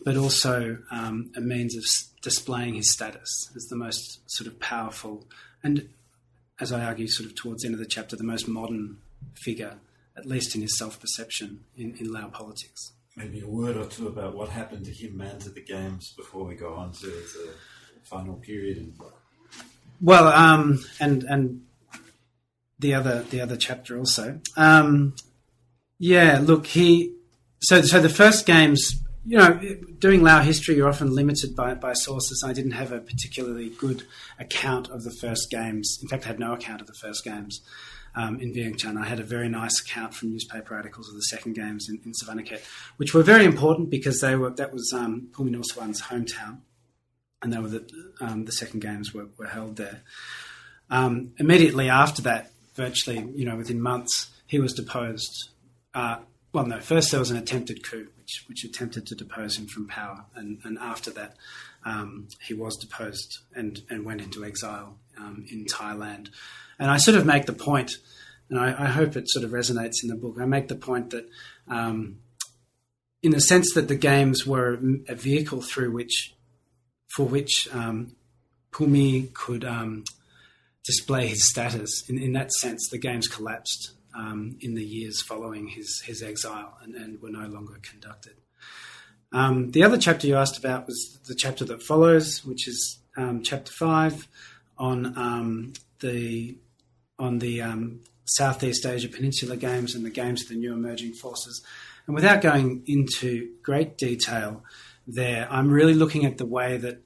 but 0.03 0.17
also 0.17 0.77
um, 0.91 1.31
a 1.35 1.41
means 1.41 1.75
of 1.75 1.83
displaying 2.21 2.75
his 2.75 2.91
status 2.91 3.51
as 3.55 3.65
the 3.65 3.75
most 3.75 4.19
sort 4.27 4.47
of 4.47 4.59
powerful 4.59 5.25
and, 5.63 5.89
as 6.59 6.71
I 6.71 6.83
argue, 6.83 7.07
sort 7.07 7.29
of 7.29 7.35
towards 7.35 7.63
the 7.63 7.67
end 7.67 7.75
of 7.75 7.79
the 7.79 7.85
chapter, 7.85 8.15
the 8.15 8.23
most 8.23 8.47
modern 8.47 8.97
figure, 9.35 9.75
at 10.17 10.25
least 10.25 10.55
in 10.55 10.61
his 10.61 10.77
self 10.77 10.99
perception 10.99 11.61
in, 11.77 11.95
in 11.99 12.11
Lao 12.11 12.27
politics 12.27 12.93
maybe 13.15 13.41
a 13.41 13.47
word 13.47 13.77
or 13.77 13.85
two 13.85 14.07
about 14.07 14.35
what 14.35 14.49
happened 14.49 14.85
to 14.85 14.91
him 14.91 15.21
and 15.21 15.39
to 15.41 15.49
the 15.49 15.61
games 15.61 16.13
before 16.17 16.45
we 16.45 16.55
go 16.55 16.73
on 16.73 16.91
to 16.91 17.05
the 17.05 17.53
final 18.03 18.35
period? 18.35 18.93
Well, 20.01 20.27
um, 20.27 20.83
and 20.99 21.23
and 21.23 21.65
the 22.79 22.93
other 22.93 23.23
the 23.23 23.41
other 23.41 23.55
chapter 23.55 23.97
also. 23.97 24.39
Um, 24.57 25.15
yeah, 25.99 26.39
look, 26.41 26.65
he. 26.67 27.13
So 27.59 27.81
so 27.81 27.99
the 27.99 28.09
first 28.09 28.45
games. 28.45 28.99
You 29.25 29.37
know, 29.37 29.53
doing 29.99 30.21
Lao 30.21 30.41
history, 30.41 30.75
you're 30.75 30.89
often 30.89 31.15
limited 31.15 31.55
by, 31.55 31.75
by 31.75 31.93
sources. 31.93 32.43
I 32.45 32.51
didn't 32.51 32.71
have 32.71 32.91
a 32.91 32.99
particularly 32.99 33.69
good 33.69 34.03
account 34.37 34.89
of 34.89 35.03
the 35.03 35.11
first 35.11 35.49
games. 35.49 35.97
In 36.01 36.09
fact, 36.09 36.25
I 36.25 36.27
had 36.27 36.39
no 36.39 36.53
account 36.53 36.81
of 36.81 36.87
the 36.87 36.93
first 36.93 37.23
games 37.23 37.61
um, 38.15 38.39
in 38.39 38.53
Vientiane. 38.53 38.97
I 38.97 39.05
had 39.05 39.19
a 39.19 39.23
very 39.23 39.49
nice 39.49 39.79
account 39.81 40.13
from 40.13 40.31
newspaper 40.31 40.75
articles 40.75 41.09
of 41.09 41.15
the 41.15 41.23
second 41.23 41.53
games 41.53 41.87
in, 41.89 41.99
in 42.05 42.11
Savannakhet, 42.13 42.61
which 42.97 43.13
were 43.13 43.23
very 43.23 43.45
important 43.45 43.89
because 43.89 44.21
they 44.21 44.35
were 44.35 44.49
that 44.51 44.73
was 44.73 44.91
um, 44.93 45.29
Phoumi 45.31 45.55
hometown, 45.55 46.59
and 47.41 47.51
they 47.51 47.59
were 47.59 47.69
the, 47.69 47.89
um, 48.21 48.45
the 48.45 48.51
second 48.51 48.81
games 48.81 49.13
were, 49.13 49.27
were 49.37 49.47
held 49.47 49.77
there. 49.77 50.01
Um, 50.89 51.33
immediately 51.37 51.89
after 51.89 52.21
that, 52.23 52.51
virtually 52.75 53.25
you 53.35 53.45
know 53.45 53.55
within 53.55 53.81
months, 53.81 54.29
he 54.47 54.59
was 54.59 54.73
deposed. 54.73 55.49
Uh, 55.93 56.17
well, 56.51 56.65
no, 56.67 56.79
first 56.79 57.11
there 57.11 57.19
was 57.19 57.31
an 57.31 57.37
attempted 57.37 57.83
coup, 57.83 58.09
which, 58.23 58.45
which 58.47 58.63
attempted 58.63 59.05
to 59.05 59.15
depose 59.15 59.57
him 59.57 59.67
from 59.67 59.85
power, 59.85 60.23
and, 60.35 60.59
and 60.63 60.77
after 60.79 61.11
that, 61.11 61.35
um, 61.83 62.29
he 62.41 62.53
was 62.53 62.77
deposed 62.77 63.39
and, 63.53 63.81
and 63.89 64.05
went 64.05 64.21
into 64.21 64.45
exile 64.45 64.97
um, 65.17 65.45
in 65.51 65.65
Thailand. 65.65 66.29
And 66.79 66.89
I 66.89 66.97
sort 66.97 67.17
of 67.17 67.25
make 67.25 67.47
the 67.47 67.53
point, 67.53 67.97
and 68.49 68.57
I, 68.57 68.67
I, 68.67 68.87
hope 68.87 69.17
it 69.17 69.29
sort 69.29 69.43
of 69.43 69.51
resonates 69.51 70.03
in 70.03 70.09
the 70.09 70.15
book. 70.15 70.37
I 70.39 70.45
make 70.45 70.69
the 70.69 70.75
point 70.75 71.09
that, 71.09 71.29
um, 71.67 72.19
in 73.21 73.31
the 73.31 73.41
sense 73.41 73.73
that 73.73 73.89
the 73.89 73.95
games 73.95 74.47
were 74.47 74.79
a 75.09 75.15
vehicle 75.15 75.61
through 75.61 75.91
which, 75.91 76.33
for 77.17 77.25
which 77.25 77.67
um, 77.73 78.15
Phoumi 78.71 79.33
could 79.33 79.65
um, 79.65 80.05
display 80.85 81.27
his 81.27 81.49
status. 81.49 82.03
In, 82.07 82.17
in, 82.17 82.31
that 82.33 82.53
sense, 82.53 82.87
the 82.89 82.97
games 82.97 83.27
collapsed 83.27 83.91
um, 84.15 84.57
in 84.61 84.75
the 84.75 84.83
years 84.83 85.21
following 85.21 85.67
his 85.67 86.01
his 86.01 86.21
exile 86.21 86.77
and, 86.81 86.95
and 86.95 87.21
were 87.21 87.29
no 87.29 87.47
longer 87.47 87.79
conducted. 87.81 88.33
Um, 89.31 89.71
the 89.71 89.83
other 89.83 89.97
chapter 89.97 90.27
you 90.27 90.35
asked 90.35 90.57
about 90.57 90.85
was 90.85 91.19
the 91.25 91.35
chapter 91.35 91.65
that 91.65 91.81
follows, 91.81 92.45
which 92.45 92.67
is 92.67 92.99
um, 93.17 93.41
chapter 93.41 93.71
five 93.71 94.27
on 94.77 95.17
um, 95.17 95.73
the 96.01 96.57
on 97.17 97.39
the 97.39 97.61
um, 97.61 98.01
Southeast 98.25 98.85
Asia 98.85 99.09
Peninsula 99.09 99.57
Games 99.57 99.95
and 99.95 100.05
the 100.05 100.09
Games 100.09 100.43
of 100.43 100.49
the 100.49 100.55
New 100.55 100.73
Emerging 100.73 101.13
Forces. 101.13 101.63
And 102.05 102.15
without 102.15 102.41
going 102.41 102.83
into 102.85 103.51
great 103.61 103.97
detail 103.97 104.63
there, 105.07 105.47
I'm 105.49 105.71
really 105.71 105.93
looking 105.93 106.25
at 106.25 106.37
the 106.37 106.45
way 106.45 106.77
that 106.77 107.01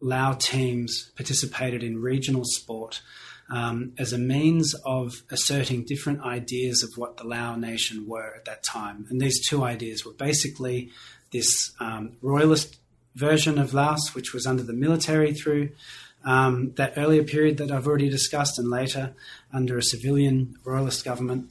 Lao 0.00 0.34
teams 0.34 1.10
participated 1.16 1.82
in 1.82 2.00
regional 2.00 2.44
sport 2.44 3.02
um, 3.50 3.92
as 3.98 4.12
a 4.12 4.18
means 4.18 4.74
of 4.84 5.22
asserting 5.30 5.84
different 5.84 6.22
ideas 6.22 6.82
of 6.82 6.90
what 6.96 7.16
the 7.16 7.24
Lao 7.24 7.56
nation 7.56 8.06
were 8.06 8.34
at 8.34 8.44
that 8.46 8.64
time. 8.64 9.06
And 9.08 9.20
these 9.20 9.46
two 9.46 9.62
ideas 9.62 10.04
were 10.04 10.12
basically 10.12 10.90
this 11.32 11.72
um, 11.80 12.16
royalist 12.22 12.78
version 13.14 13.58
of 13.58 13.72
Laos, 13.72 14.14
which 14.14 14.32
was 14.34 14.46
under 14.46 14.62
the 14.62 14.72
military 14.72 15.32
through 15.32 15.70
um, 16.24 16.72
that 16.76 16.94
earlier 16.96 17.22
period 17.22 17.58
that 17.58 17.70
I've 17.70 17.86
already 17.86 18.08
discussed, 18.08 18.58
and 18.58 18.68
later 18.68 19.14
under 19.52 19.78
a 19.78 19.82
civilian 19.82 20.56
royalist 20.64 21.04
government. 21.04 21.50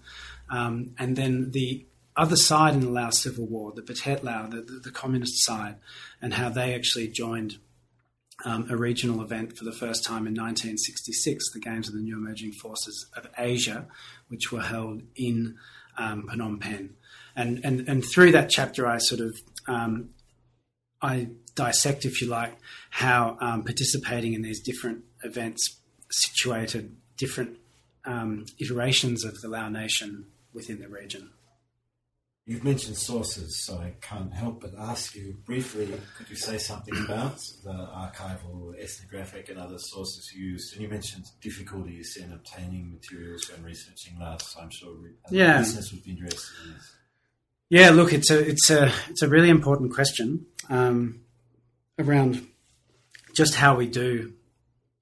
Um, 0.50 0.94
and 1.00 1.16
then 1.16 1.52
the 1.52 1.86
other 2.16 2.36
side 2.36 2.74
in 2.74 2.82
the 2.82 2.90
Lao 2.90 3.10
Civil 3.10 3.48
War, 3.48 3.72
the 3.74 3.82
Pathet 3.82 4.24
Lao, 4.24 4.48
the, 4.48 4.62
the, 4.62 4.80
the, 4.84 4.92
communist 4.92 5.44
side, 5.46 5.76
and 6.22 6.34
how 6.34 6.50
they 6.50 6.74
actually 6.74 7.08
joined 7.08 7.58
um, 8.44 8.68
a 8.70 8.76
regional 8.76 9.22
event 9.22 9.58
for 9.58 9.64
the 9.64 9.72
first 9.72 10.04
time 10.04 10.28
in 10.28 10.34
1966, 10.34 11.52
the 11.54 11.60
Games 11.60 11.88
of 11.88 11.94
the 11.94 12.02
New 12.02 12.18
Emerging 12.18 12.52
Forces 12.54 13.06
of 13.16 13.28
Asia, 13.38 13.88
which 14.28 14.52
were 14.52 14.62
held 14.62 15.02
in 15.16 15.56
um, 15.98 16.28
Phnom 16.30 16.60
Penh. 16.60 16.96
And, 17.36 17.64
and, 17.64 17.88
and 17.88 18.04
through 18.04 18.32
that 18.34 18.50
chapter, 18.50 18.88
I 18.88 18.98
sort 18.98 19.22
of 19.22 19.38
um, 19.68 20.10
I 21.02 21.30
dissect, 21.56 22.06
if 22.06 22.22
you 22.22 22.28
like, 22.28 22.58
how 22.90 23.38
um, 23.40 23.64
participating 23.64 24.34
in 24.34 24.42
these 24.42 24.60
different 24.60 25.04
events 25.24 25.80
situated 26.10 26.96
different 27.18 27.58
um, 28.06 28.46
iterations 28.60 29.24
of 29.24 29.40
the 29.42 29.48
Lao 29.48 29.70
nation 29.70 30.26
within 30.54 30.80
the 30.80 30.88
region. 30.88 31.32
You've 32.48 32.64
mentioned 32.64 32.96
sources, 32.96 33.66
so 33.66 33.80
I 33.80 33.96
can't 34.02 34.32
help 34.32 34.62
but 34.62 34.76
ask 34.78 35.16
you 35.16 35.36
briefly 35.46 35.88
could 36.16 36.30
you 36.30 36.36
say 36.36 36.60
something 36.60 36.94
about 37.04 37.40
the 37.64 37.72
archival, 37.72 38.80
ethnographic, 38.80 39.50
and 39.50 39.58
other 39.58 39.80
sources 39.80 40.32
used? 40.32 40.74
And 40.74 40.84
you 40.84 40.88
mentioned 40.88 41.26
difficulties 41.42 42.18
in 42.22 42.32
obtaining 42.32 42.92
materials 42.92 43.50
when 43.52 43.64
researching 43.64 44.20
Laos, 44.20 44.54
so 44.54 44.60
I'm 44.60 44.70
sure 44.70 44.96
yeah. 45.32 45.58
listeners 45.58 45.92
would 45.92 46.04
be 46.04 46.12
interested 46.12 46.54
in 46.66 46.74
this. 46.76 46.96
Yeah, 47.70 47.90
look, 47.90 48.14
it's 48.14 48.30
a 48.30 48.48
it's 48.48 48.70
a 48.70 48.92
it's 49.10 49.24
a 49.24 49.28
really 49.28 49.50
important 49.50 49.92
question 49.92 50.46
um, 50.70 51.22
around 51.98 52.48
just 53.34 53.56
how 53.56 53.76
we 53.76 53.88
do 53.88 54.34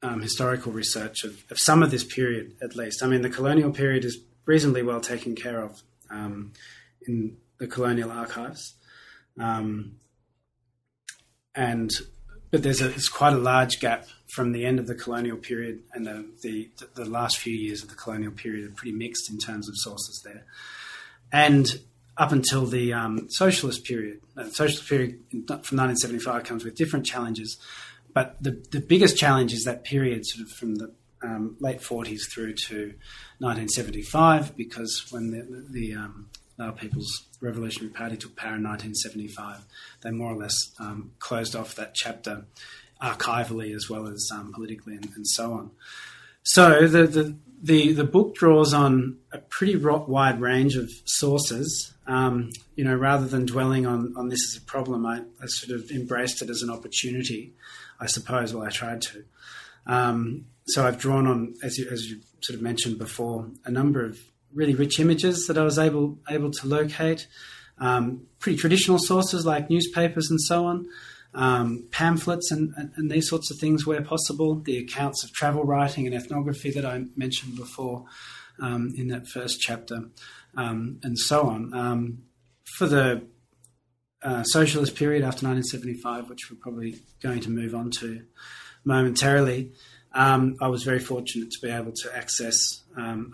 um, 0.01 0.21
historical 0.21 0.71
research 0.71 1.25
of, 1.25 1.43
of, 1.51 1.59
some 1.59 1.83
of 1.83 1.91
this 1.91 2.03
period, 2.03 2.55
at 2.61 2.75
least. 2.75 3.03
I 3.03 3.07
mean, 3.07 3.21
the 3.21 3.29
colonial 3.29 3.71
period 3.71 4.05
is 4.05 4.17
reasonably 4.45 4.81
well 4.81 5.01
taken 5.01 5.35
care 5.35 5.61
of 5.61 5.81
um, 6.09 6.53
in 7.07 7.37
the 7.57 7.67
colonial 7.67 8.11
archives, 8.11 8.73
um, 9.39 9.97
and 11.55 11.91
but 12.51 12.63
there's 12.63 12.81
a 12.81 12.89
it's 12.89 13.09
quite 13.09 13.33
a 13.33 13.37
large 13.37 13.79
gap 13.79 14.05
from 14.27 14.51
the 14.51 14.65
end 14.65 14.79
of 14.79 14.87
the 14.87 14.95
colonial 14.95 15.37
period 15.37 15.79
and 15.93 16.05
the, 16.05 16.25
the 16.41 16.69
the 16.95 17.05
last 17.05 17.37
few 17.37 17.53
years 17.53 17.83
of 17.83 17.89
the 17.89 17.95
colonial 17.95 18.31
period 18.31 18.69
are 18.69 18.73
pretty 18.73 18.95
mixed 18.95 19.29
in 19.29 19.37
terms 19.37 19.69
of 19.69 19.75
sources 19.77 20.21
there, 20.23 20.45
and 21.31 21.79
up 22.17 22.31
until 22.31 22.65
the 22.65 22.93
um, 22.93 23.27
socialist 23.29 23.83
period. 23.85 24.19
The 24.35 24.45
socialist 24.45 24.87
period 24.87 25.19
from 25.29 25.77
1975 25.77 26.43
comes 26.43 26.63
with 26.63 26.75
different 26.75 27.05
challenges, 27.05 27.57
but 28.13 28.41
the, 28.41 28.63
the 28.71 28.79
biggest 28.79 29.17
challenge 29.17 29.53
is 29.53 29.63
that 29.63 29.83
period 29.83 30.25
sort 30.25 30.47
of 30.47 30.51
from 30.53 30.75
the 30.75 30.93
um, 31.23 31.55
late 31.59 31.79
40s 31.79 32.29
through 32.29 32.53
to 32.53 32.93
1975, 33.39 34.55
because 34.55 35.05
when 35.09 35.31
the, 35.31 35.65
the 35.69 35.95
um, 35.95 36.29
People's 36.77 37.27
Revolutionary 37.41 37.93
Party 37.93 38.17
took 38.17 38.35
power 38.35 38.55
in 38.55 38.63
1975, 38.63 39.65
they 40.01 40.11
more 40.11 40.31
or 40.31 40.37
less 40.37 40.55
um, 40.79 41.11
closed 41.19 41.55
off 41.55 41.75
that 41.75 41.93
chapter 41.93 42.45
archivally 43.01 43.75
as 43.75 43.89
well 43.89 44.07
as 44.07 44.29
um, 44.33 44.53
politically 44.53 44.95
and, 44.95 45.09
and, 45.15 45.27
so 45.27 45.53
on. 45.53 45.71
So 46.43 46.87
the, 46.87 47.05
the, 47.05 47.35
the 47.61 47.91
the 47.93 48.03
book 48.03 48.35
draws 48.35 48.73
on 48.73 49.17
a 49.31 49.39
pretty 49.39 49.75
wide 49.75 50.39
range 50.39 50.75
of 50.75 50.89
sources. 51.05 51.93
Um, 52.05 52.51
you 52.75 52.83
know, 52.83 52.95
rather 52.95 53.25
than 53.25 53.45
dwelling 53.45 53.85
on, 53.85 54.13
on 54.17 54.27
this 54.27 54.53
as 54.53 54.61
a 54.61 54.65
problem, 54.65 55.05
I, 55.05 55.21
I, 55.41 55.45
sort 55.45 55.79
of 55.79 55.89
embraced 55.89 56.41
it 56.41 56.49
as 56.49 56.61
an 56.61 56.69
opportunity. 56.69 57.53
I 57.99 58.07
suppose. 58.07 58.53
Well, 58.53 58.65
I 58.65 58.69
tried 58.69 59.01
to. 59.03 59.23
Um, 59.85 60.45
so 60.67 60.85
I've 60.85 60.97
drawn 60.97 61.27
on, 61.27 61.55
as 61.63 61.77
you, 61.77 61.89
as 61.89 62.09
you 62.09 62.19
sort 62.41 62.57
of 62.57 62.61
mentioned 62.61 62.97
before, 62.97 63.49
a 63.65 63.71
number 63.71 64.03
of 64.05 64.19
really 64.53 64.75
rich 64.75 64.99
images 64.99 65.47
that 65.47 65.57
I 65.57 65.63
was 65.63 65.79
able 65.79 66.19
able 66.29 66.51
to 66.51 66.67
locate. 66.67 67.27
Um, 67.79 68.27
pretty 68.39 68.57
traditional 68.57 68.99
sources 68.99 69.45
like 69.45 69.69
newspapers 69.69 70.29
and 70.29 70.39
so 70.39 70.65
on 70.65 70.87
um, 71.35 71.85
pamphlets 71.91 72.51
and, 72.51 72.73
and, 72.77 72.91
and, 72.95 73.11
these 73.11 73.27
sorts 73.27 73.49
of 73.49 73.57
things 73.57 73.85
where 73.85 74.01
possible, 74.01 74.55
the 74.55 74.77
accounts 74.77 75.23
of 75.23 75.31
travel 75.31 75.63
writing 75.63 76.05
and 76.05 76.15
ethnography 76.15 76.71
that 76.71 76.85
I 76.85 77.05
mentioned 77.15 77.55
before 77.55 78.05
um, 78.61 78.93
in 78.95 79.07
that 79.07 79.27
first 79.27 79.59
chapter, 79.59 80.09
um, 80.55 80.99
and 81.03 81.17
so 81.17 81.47
on. 81.47 81.73
Um, 81.73 82.23
for 82.77 82.85
the 82.85 83.23
uh, 84.21 84.43
socialist 84.43 84.95
period 84.95 85.23
after 85.23 85.47
1975, 85.47 86.29
which 86.29 86.51
we're 86.51 86.57
probably 86.57 86.99
going 87.21 87.39
to 87.41 87.49
move 87.49 87.73
on 87.73 87.89
to 87.99 88.23
momentarily, 88.85 89.71
um, 90.13 90.55
I 90.61 90.67
was 90.67 90.83
very 90.83 90.99
fortunate 90.99 91.49
to 91.51 91.65
be 91.65 91.71
able 91.71 91.93
to 91.93 92.15
access 92.15 92.83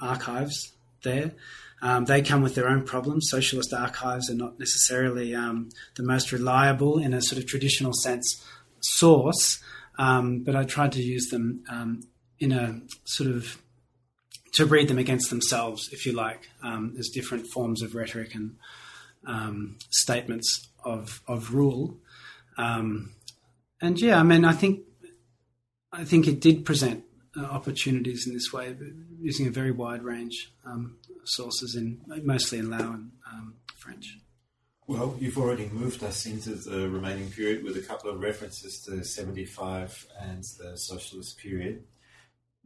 archives 0.01 0.73
there. 1.03 1.33
Um, 1.81 2.05
they 2.05 2.21
come 2.21 2.41
with 2.41 2.55
their 2.55 2.67
own 2.67 2.83
problems. 2.83 3.29
Socialist 3.29 3.73
archives 3.73 4.29
are 4.29 4.35
not 4.35 4.59
necessarily 4.59 5.33
um, 5.33 5.69
the 5.95 6.03
most 6.03 6.31
reliable 6.31 6.99
in 6.99 7.13
a 7.13 7.21
sort 7.21 7.41
of 7.41 7.47
traditional 7.47 7.93
sense 7.93 8.43
source, 8.81 9.59
um, 9.97 10.43
but 10.43 10.55
I 10.55 10.63
tried 10.63 10.91
to 10.93 11.01
use 11.01 11.29
them 11.29 11.63
um, 11.69 12.01
in 12.39 12.51
a 12.51 12.81
sort 13.05 13.29
of 13.29 13.61
to 14.53 14.65
read 14.65 14.87
them 14.87 14.97
against 14.97 15.29
themselves, 15.29 15.89
if 15.93 16.05
you 16.05 16.11
like, 16.11 16.49
um, 16.63 16.95
as 16.97 17.09
different 17.09 17.45
forms 17.53 17.83
of 17.83 17.93
rhetoric 17.93 18.33
and 18.33 18.55
um, 19.25 19.77
statements 19.89 20.67
of 20.83 21.21
of 21.27 21.53
rule. 21.53 21.97
and 22.57 24.01
yeah, 24.01 24.19
I 24.19 24.23
mean, 24.23 24.43
I 24.43 24.53
think 24.53 24.81
I 25.93 26.03
think 26.03 26.27
it 26.27 26.41
did 26.41 26.65
present 26.65 27.03
opportunities 27.37 28.27
in 28.27 28.33
this 28.33 28.51
way, 28.51 28.75
using 29.19 29.47
a 29.47 29.51
very 29.51 29.71
wide 29.71 30.03
range 30.03 30.51
um, 30.65 30.97
sources 31.25 31.75
in 31.75 32.01
mostly 32.23 32.59
in 32.59 32.69
Lao 32.69 32.93
and 32.93 33.11
um, 33.31 33.55
French. 33.77 34.17
Well, 34.87 35.15
you've 35.19 35.37
already 35.37 35.69
moved 35.71 36.03
us 36.03 36.25
into 36.25 36.55
the 36.55 36.89
remaining 36.89 37.29
period 37.29 37.63
with 37.63 37.77
a 37.77 37.81
couple 37.81 38.09
of 38.09 38.19
references 38.21 38.81
to 38.87 39.03
75 39.03 40.07
and 40.19 40.43
the 40.57 40.75
socialist 40.77 41.37
period. 41.37 41.83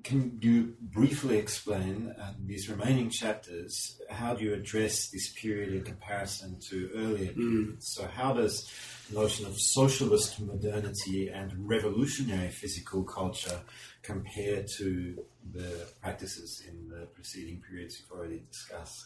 Can 0.04 0.40
you 0.42 0.76
briefly 0.80 1.38
explain 1.38 2.16
um, 2.18 2.36
these 2.46 2.70
remaining 2.70 3.10
chapters? 3.10 4.02
How 4.10 4.34
do 4.36 4.46
you 4.46 4.54
address 4.54 5.10
this 5.10 5.34
period 5.34 5.74
in 5.74 5.84
comparison 5.84 6.60
to 6.70 6.90
earlier 6.96 7.34
mm. 7.34 7.76
So, 7.84 8.08
how 8.08 8.34
does 8.34 8.72
notion 9.14 9.46
of 9.46 9.60
socialist 9.60 10.40
modernity 10.40 11.30
and 11.30 11.52
revolutionary 11.58 12.50
physical 12.50 13.04
culture 13.04 13.60
compared 14.02 14.68
to 14.78 15.18
the 15.52 15.88
practices 16.02 16.64
in 16.68 16.90
the 16.90 17.06
preceding 17.08 17.62
periods 17.68 18.00
you've 18.00 18.18
already 18.18 18.44
discussed? 18.52 19.06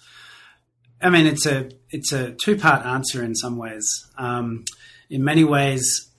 I 1.01 1.09
mean, 1.09 1.27
it's 1.27 1.45
a 1.45 1.69
it's 1.91 2.11
a 2.11 2.31
two 2.43 2.57
part 2.57 2.85
answer 2.85 3.23
in 3.23 3.35
some 3.35 3.57
ways. 3.57 3.85
Um, 4.17 4.65
in 5.09 5.23
many 5.23 5.43
ways, 5.43 6.09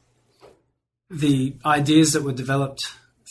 the 1.10 1.56
ideas 1.64 2.12
that 2.12 2.22
were 2.22 2.32
developed 2.32 2.80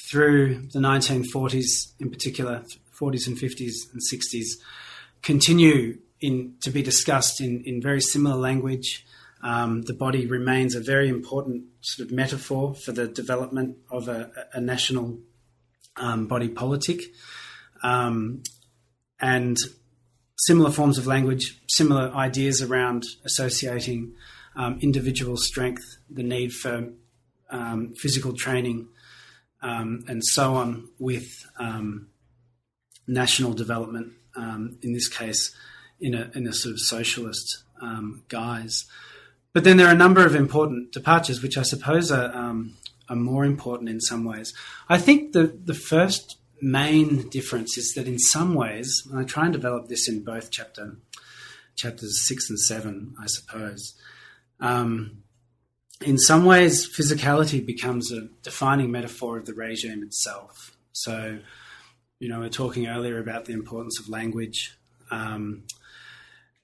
through 0.10 0.68
the 0.74 0.80
1940s, 0.80 1.93
in 1.99 2.10
particular, 2.10 2.64
40s 2.99 3.28
and 3.28 3.38
50s 3.38 3.91
and 3.91 4.01
60s, 4.01 4.60
continue 5.22 5.99
in 6.20 6.55
to 6.62 6.70
be 6.70 6.82
discussed 6.82 7.41
in, 7.41 7.64
in 7.66 7.82
very 7.82 8.01
similar 8.01 8.36
language. 8.36 9.05
Um, 9.43 9.83
the 9.83 9.93
body 9.93 10.25
remains 10.25 10.75
a 10.75 10.79
very 10.79 11.09
important 11.09 11.65
sort 11.81 12.07
of 12.07 12.15
metaphor 12.15 12.73
for 12.73 12.91
the 12.91 13.07
development 13.07 13.77
of 13.91 14.07
a, 14.07 14.31
a 14.53 14.59
national 14.59 15.19
um, 15.95 16.27
body 16.27 16.49
politic, 16.49 17.01
um, 17.83 18.43
and 19.19 19.57
similar 20.38 20.71
forms 20.71 20.97
of 20.97 21.07
language, 21.07 21.59
similar 21.67 22.11
ideas 22.13 22.61
around 22.61 23.03
associating 23.25 24.13
um, 24.55 24.79
individual 24.81 25.38
strength, 25.38 25.97
the 26.09 26.23
need 26.23 26.53
for 26.53 26.89
um, 27.49 27.93
physical 27.95 28.33
training, 28.33 28.88
um, 29.61 30.03
and 30.07 30.23
so 30.23 30.55
on, 30.55 30.88
with 30.99 31.45
national 33.07 33.53
development. 33.53 34.13
in 34.35 34.93
this 34.93 35.07
case, 35.07 35.55
in 35.99 36.13
a 36.13 36.29
in 36.35 36.47
a 36.47 36.53
sort 36.53 36.73
of 36.73 36.79
socialist 36.79 37.63
guise. 38.27 38.85
But 39.58 39.64
then 39.64 39.78
there 39.78 39.88
are 39.88 39.95
a 39.95 39.97
number 39.97 40.24
of 40.24 40.36
important 40.36 40.91
departures, 40.91 41.41
which 41.41 41.58
I 41.58 41.64
suppose 41.64 42.12
are 42.12 42.32
um, 42.32 42.76
are 43.10 43.16
more 43.16 43.43
important 43.43 43.89
in 43.89 43.99
some 43.99 44.24
ways. 44.24 44.53
I 44.88 44.99
think 44.99 45.34
the, 45.34 45.47
the 45.47 45.74
first 45.74 46.38
main 46.62 47.28
difference 47.30 47.76
is 47.76 47.91
that 47.95 48.08
in 48.08 48.20
some 48.20 48.53
ways, 48.53 49.08
and 49.10 49.20
I 49.20 49.24
try 49.24 49.45
and 49.45 49.53
develop 49.53 49.88
this 49.88 50.08
in 50.08 50.24
both 50.24 50.51
chapter 50.51 50.97
chapters 51.76 52.28
six 52.28 52.51
and 52.51 52.60
seven, 52.60 53.16
I 53.20 53.26
suppose. 53.26 53.95
Um, 54.60 55.24
in 56.01 56.20
some 56.20 56.45
ways, 56.45 56.88
physicality 56.88 57.66
becomes 57.66 58.12
a 58.12 58.28
defining 58.43 58.91
metaphor 58.91 59.39
of 59.39 59.47
the 59.47 59.55
regime 59.55 60.03
itself. 60.03 60.78
So, 60.91 61.39
you 62.20 62.30
know, 62.30 62.41
we 62.41 62.45
are 62.45 62.49
talking 62.49 62.86
earlier 62.86 63.18
about 63.18 63.45
the 63.45 63.53
importance 63.53 63.99
of 63.99 64.08
language. 64.08 64.78
Um, 65.10 65.64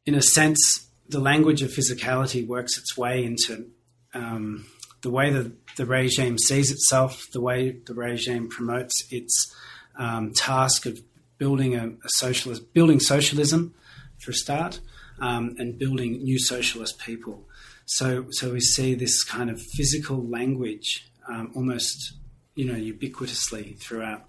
in 0.06 0.14
a 0.14 0.22
sense, 0.22 0.92
the 1.14 1.20
language 1.20 1.62
of 1.62 1.70
physicality 1.70 2.46
works 2.46 2.78
its 2.78 2.98
way 2.98 3.24
into 3.24 3.68
um, 4.14 4.66
the 5.02 5.10
way 5.10 5.30
that 5.30 5.54
the 5.78 5.86
regime 5.86 6.38
sees 6.38 6.72
itself, 6.72 7.24
the 7.32 7.40
way 7.40 7.78
the 7.86 7.94
regime 7.94 8.50
promotes 8.50 9.06
its 9.12 9.56
um, 9.98 10.34
task 10.34 10.86
of 10.86 11.00
building 11.38 11.76
a, 11.76 11.88
a, 11.88 12.10
socialist, 12.10 12.74
building 12.74 13.00
socialism 13.00 13.74
for 14.20 14.32
a 14.32 14.34
start, 14.34 14.80
um, 15.20 15.56
and 15.60 15.78
building 15.78 16.24
new 16.24 16.40
socialist 16.40 17.00
people. 17.00 17.48
So, 17.86 18.26
so 18.32 18.54
we 18.54 18.60
see 18.60 18.96
this 18.96 19.24
kind 19.24 19.50
of 19.50 19.62
physical 19.62 20.26
language 20.28 21.12
um, 21.30 21.52
almost, 21.56 22.14
you 22.56 22.66
know, 22.66 22.76
ubiquitously 22.76 23.80
throughout 23.80 24.26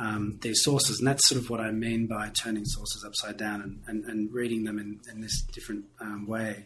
um, 0.00 0.38
these 0.40 0.62
sources, 0.62 0.98
and 0.98 1.06
that's 1.06 1.28
sort 1.28 1.40
of 1.40 1.50
what 1.50 1.60
I 1.60 1.70
mean 1.70 2.06
by 2.06 2.30
turning 2.30 2.64
sources 2.64 3.04
upside 3.04 3.36
down 3.36 3.60
and, 3.60 3.82
and, 3.86 4.04
and 4.06 4.32
reading 4.32 4.64
them 4.64 4.78
in, 4.78 4.98
in 5.12 5.20
this 5.20 5.42
different 5.42 5.84
um, 6.00 6.26
way. 6.26 6.64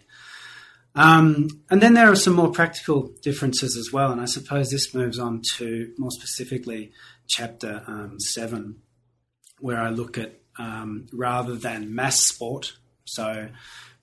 Um, 0.94 1.48
and 1.68 1.82
then 1.82 1.94
there 1.94 2.10
are 2.10 2.16
some 2.16 2.34
more 2.34 2.52
practical 2.52 3.10
differences 3.22 3.76
as 3.76 3.92
well, 3.92 4.12
and 4.12 4.20
I 4.20 4.26
suppose 4.26 4.70
this 4.70 4.94
moves 4.94 5.18
on 5.18 5.42
to 5.56 5.92
more 5.98 6.12
specifically 6.12 6.92
chapter 7.26 7.82
um, 7.88 8.20
seven, 8.20 8.76
where 9.58 9.80
I 9.80 9.90
look 9.90 10.16
at 10.16 10.38
um, 10.56 11.08
rather 11.12 11.56
than 11.56 11.92
mass 11.92 12.20
sport. 12.20 12.74
So, 13.04 13.48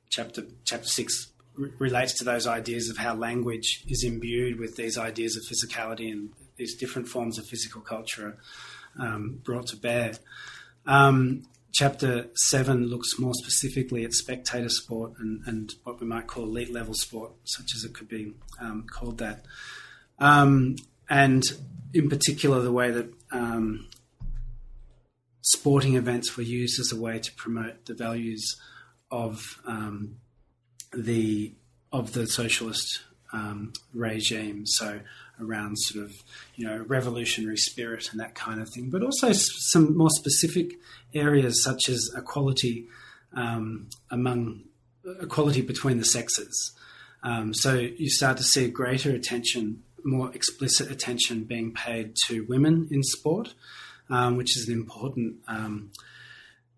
chapter 0.10 0.44
chapter 0.66 0.88
six 0.88 1.32
relates 1.56 2.18
to 2.18 2.26
those 2.26 2.48
ideas 2.48 2.90
of 2.90 2.98
how 2.98 3.16
language 3.16 3.86
is 3.88 4.04
imbued 4.04 4.60
with 4.60 4.76
these 4.76 4.98
ideas 4.98 5.38
of 5.38 5.44
physicality 5.44 6.12
and 6.12 6.32
these 6.58 6.76
different 6.76 7.08
forms 7.08 7.38
of 7.38 7.46
physical 7.46 7.82
culture 7.82 8.38
um, 9.00 9.40
brought 9.44 9.68
to 9.68 9.78
bear. 9.78 10.14
Um, 10.86 11.44
chapter 11.74 12.28
seven 12.36 12.88
looks 12.88 13.18
more 13.18 13.34
specifically 13.34 14.04
at 14.04 14.14
spectator 14.14 14.70
sport 14.70 15.14
and, 15.20 15.42
and 15.46 15.74
what 15.84 16.00
we 16.00 16.08
might 16.08 16.28
call 16.28 16.44
elite 16.44 16.72
level 16.72 16.94
sport, 16.94 17.32
such 17.46 17.76
as 17.76 17.84
it 17.84 17.94
could 17.94 18.10
be 18.10 18.34
um, 18.60 18.86
called 18.92 19.18
that. 19.20 19.46
Um, 20.20 20.76
and 21.10 21.44
in 21.94 22.10
particular, 22.10 22.62
the 22.62 22.72
way 22.72 22.92
that 22.92 23.14
um, 23.32 23.88
sporting 25.42 25.96
events 25.96 26.38
were 26.38 26.44
used 26.44 26.80
as 26.80 26.92
a 26.92 27.00
way 27.00 27.20
to 27.20 27.34
promote 27.36 27.86
the 27.86 27.94
values 27.94 28.56
of 29.10 29.60
um, 29.66 30.18
the 30.94 31.54
of 31.92 32.14
the 32.14 32.26
socialist 32.28 33.02
regime. 33.94 34.66
So 34.66 35.00
around 35.42 35.78
sort 35.78 36.06
of 36.06 36.14
you 36.56 36.66
know 36.66 36.84
revolutionary 36.88 37.58
spirit 37.58 38.10
and 38.12 38.20
that 38.20 38.36
kind 38.36 38.62
of 38.62 38.70
thing, 38.70 38.90
but 38.90 39.04
also 39.04 39.32
some 39.34 39.98
more 39.98 40.10
specific 40.10 40.74
areas 41.14 41.64
such 41.64 41.90
as 41.90 42.10
equality 42.16 42.88
um, 43.34 43.90
among 44.10 44.64
equality 45.22 45.62
between 45.62 45.98
the 45.98 46.06
sexes. 46.06 46.74
Um, 47.24 47.54
so 47.54 47.76
you 47.76 48.10
start 48.10 48.38
to 48.38 48.44
see 48.44 48.68
greater 48.70 49.12
attention, 49.12 49.84
more 50.04 50.34
explicit 50.34 50.92
attention 50.92 51.44
being 51.44 51.74
paid 51.74 52.16
to 52.28 52.46
women 52.48 52.88
in 52.92 53.04
sport, 53.04 53.54
um, 54.10 54.38
which 54.38 54.58
is 54.58 54.68
an 54.68 54.74
important 54.74 55.36
um, 55.48 55.92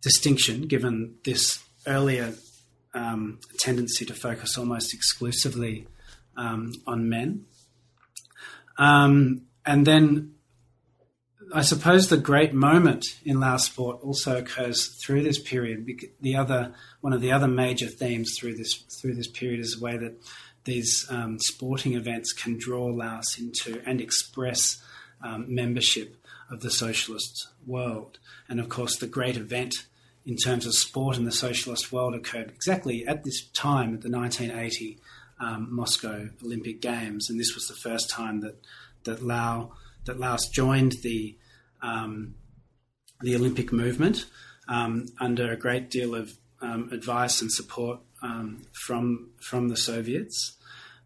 distinction 0.01 0.63
given 0.63 1.15
this 1.23 1.63
earlier 1.87 2.33
um, 2.93 3.39
tendency 3.57 4.05
to 4.05 4.13
focus 4.13 4.57
almost 4.57 4.93
exclusively 4.93 5.87
um, 6.37 6.73
on 6.85 7.09
men. 7.09 7.45
Um, 8.77 9.43
and 9.65 9.85
then 9.85 10.33
I 11.53 11.61
suppose 11.61 12.07
the 12.07 12.17
great 12.17 12.53
moment 12.53 13.05
in 13.23 13.39
Laos 13.39 13.65
sport 13.65 13.99
also 14.01 14.37
occurs 14.37 14.87
through 15.03 15.21
this 15.21 15.39
period. 15.39 15.87
The 16.19 16.35
other 16.35 16.73
one 17.01 17.13
of 17.13 17.21
the 17.21 17.31
other 17.31 17.47
major 17.47 17.85
themes 17.85 18.35
through 18.37 18.55
this 18.55 18.73
through 18.73 19.13
this 19.13 19.27
period 19.27 19.59
is 19.59 19.75
the 19.77 19.83
way 19.83 19.97
that 19.97 20.15
these 20.63 21.05
um, 21.09 21.37
sporting 21.39 21.93
events 21.93 22.33
can 22.33 22.57
draw 22.57 22.85
Laos 22.85 23.37
into 23.37 23.81
and 23.85 24.01
express 24.01 24.81
um, 25.21 25.53
membership 25.53 26.17
of 26.49 26.61
the 26.61 26.71
socialist 26.71 27.49
world. 27.67 28.17
And 28.49 28.59
of 28.59 28.69
course, 28.69 28.97
the 28.97 29.07
great 29.07 29.37
event 29.37 29.85
in 30.25 30.37
terms 30.37 30.65
of 30.65 30.73
sport 30.73 31.17
in 31.17 31.25
the 31.25 31.31
socialist 31.31 31.91
world 31.91 32.15
occurred 32.15 32.49
exactly 32.49 33.05
at 33.05 33.23
this 33.23 33.45
time 33.49 33.93
at 33.93 34.01
the 34.01 34.09
1980 34.09 34.99
um, 35.43 35.67
Moscow 35.69 36.29
Olympic 36.43 36.81
Games, 36.81 37.29
and 37.29 37.39
this 37.39 37.53
was 37.53 37.67
the 37.67 37.75
first 37.75 38.09
time 38.09 38.41
that 38.41 38.55
that 39.03 39.21
Laos 39.21 39.69
that 40.05 40.19
Laos 40.19 40.47
joined 40.49 40.93
the 41.03 41.37
um, 41.81 42.35
the 43.21 43.35
Olympic 43.35 43.71
movement 43.71 44.25
um, 44.67 45.05
under 45.19 45.51
a 45.51 45.57
great 45.57 45.89
deal 45.89 46.15
of 46.15 46.33
um, 46.61 46.89
advice 46.91 47.41
and 47.41 47.51
support 47.51 47.99
um, 48.21 48.63
from 48.85 49.31
from 49.41 49.69
the 49.69 49.77
Soviets. 49.77 50.57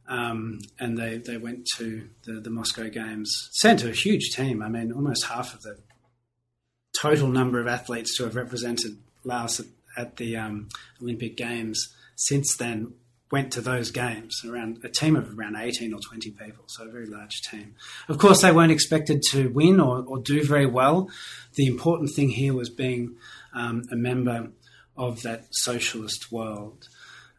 Um, 0.10 0.60
and 0.80 0.98
they, 0.98 1.18
they 1.18 1.36
went 1.36 1.68
to 1.76 2.08
the, 2.24 2.40
the 2.40 2.50
Moscow 2.50 2.88
Games, 2.88 3.50
sent 3.52 3.84
a 3.84 3.92
huge 3.92 4.30
team. 4.34 4.64
I 4.64 4.70
mean, 4.70 4.94
almost 4.94 5.26
half 5.26 5.54
of 5.54 5.64
the 5.64 5.80
total 7.02 7.28
number 7.28 7.60
of 7.60 7.68
athletes 7.68 8.16
to 8.16 8.24
have 8.24 8.38
represented 8.38 9.00
Laos 9.26 9.60
at, 9.60 9.66
at 9.98 10.16
the 10.16 10.38
um, 10.38 10.70
Olympic 11.02 11.36
Games 11.36 11.94
since 12.16 12.56
then 12.56 12.94
went 13.32 13.52
to 13.52 13.62
those 13.62 13.92
games 13.92 14.42
around 14.46 14.80
a 14.84 14.90
team 14.90 15.16
of 15.16 15.38
around 15.38 15.58
18 15.58 15.94
or 15.94 16.00
20 16.00 16.32
people, 16.32 16.64
so 16.68 16.86
a 16.86 16.92
very 16.92 17.06
large 17.06 17.42
team. 17.42 17.76
Of 18.08 18.18
course, 18.18 18.42
they 18.42 18.52
weren't 18.52 18.72
expected 18.72 19.22
to 19.32 19.50
win 19.50 19.80
or, 19.80 20.04
or 20.08 20.20
do 20.20 20.44
very 20.46 20.66
well. 20.66 21.10
The 21.56 21.68
important 21.68 22.12
thing 22.16 22.30
here 22.30 22.54
was 22.54 22.70
being 22.70 23.18
um, 23.54 23.84
a 23.92 23.96
member 23.96 24.50
of 24.96 25.22
that 25.24 25.48
socialist 25.52 26.32
world 26.32 26.88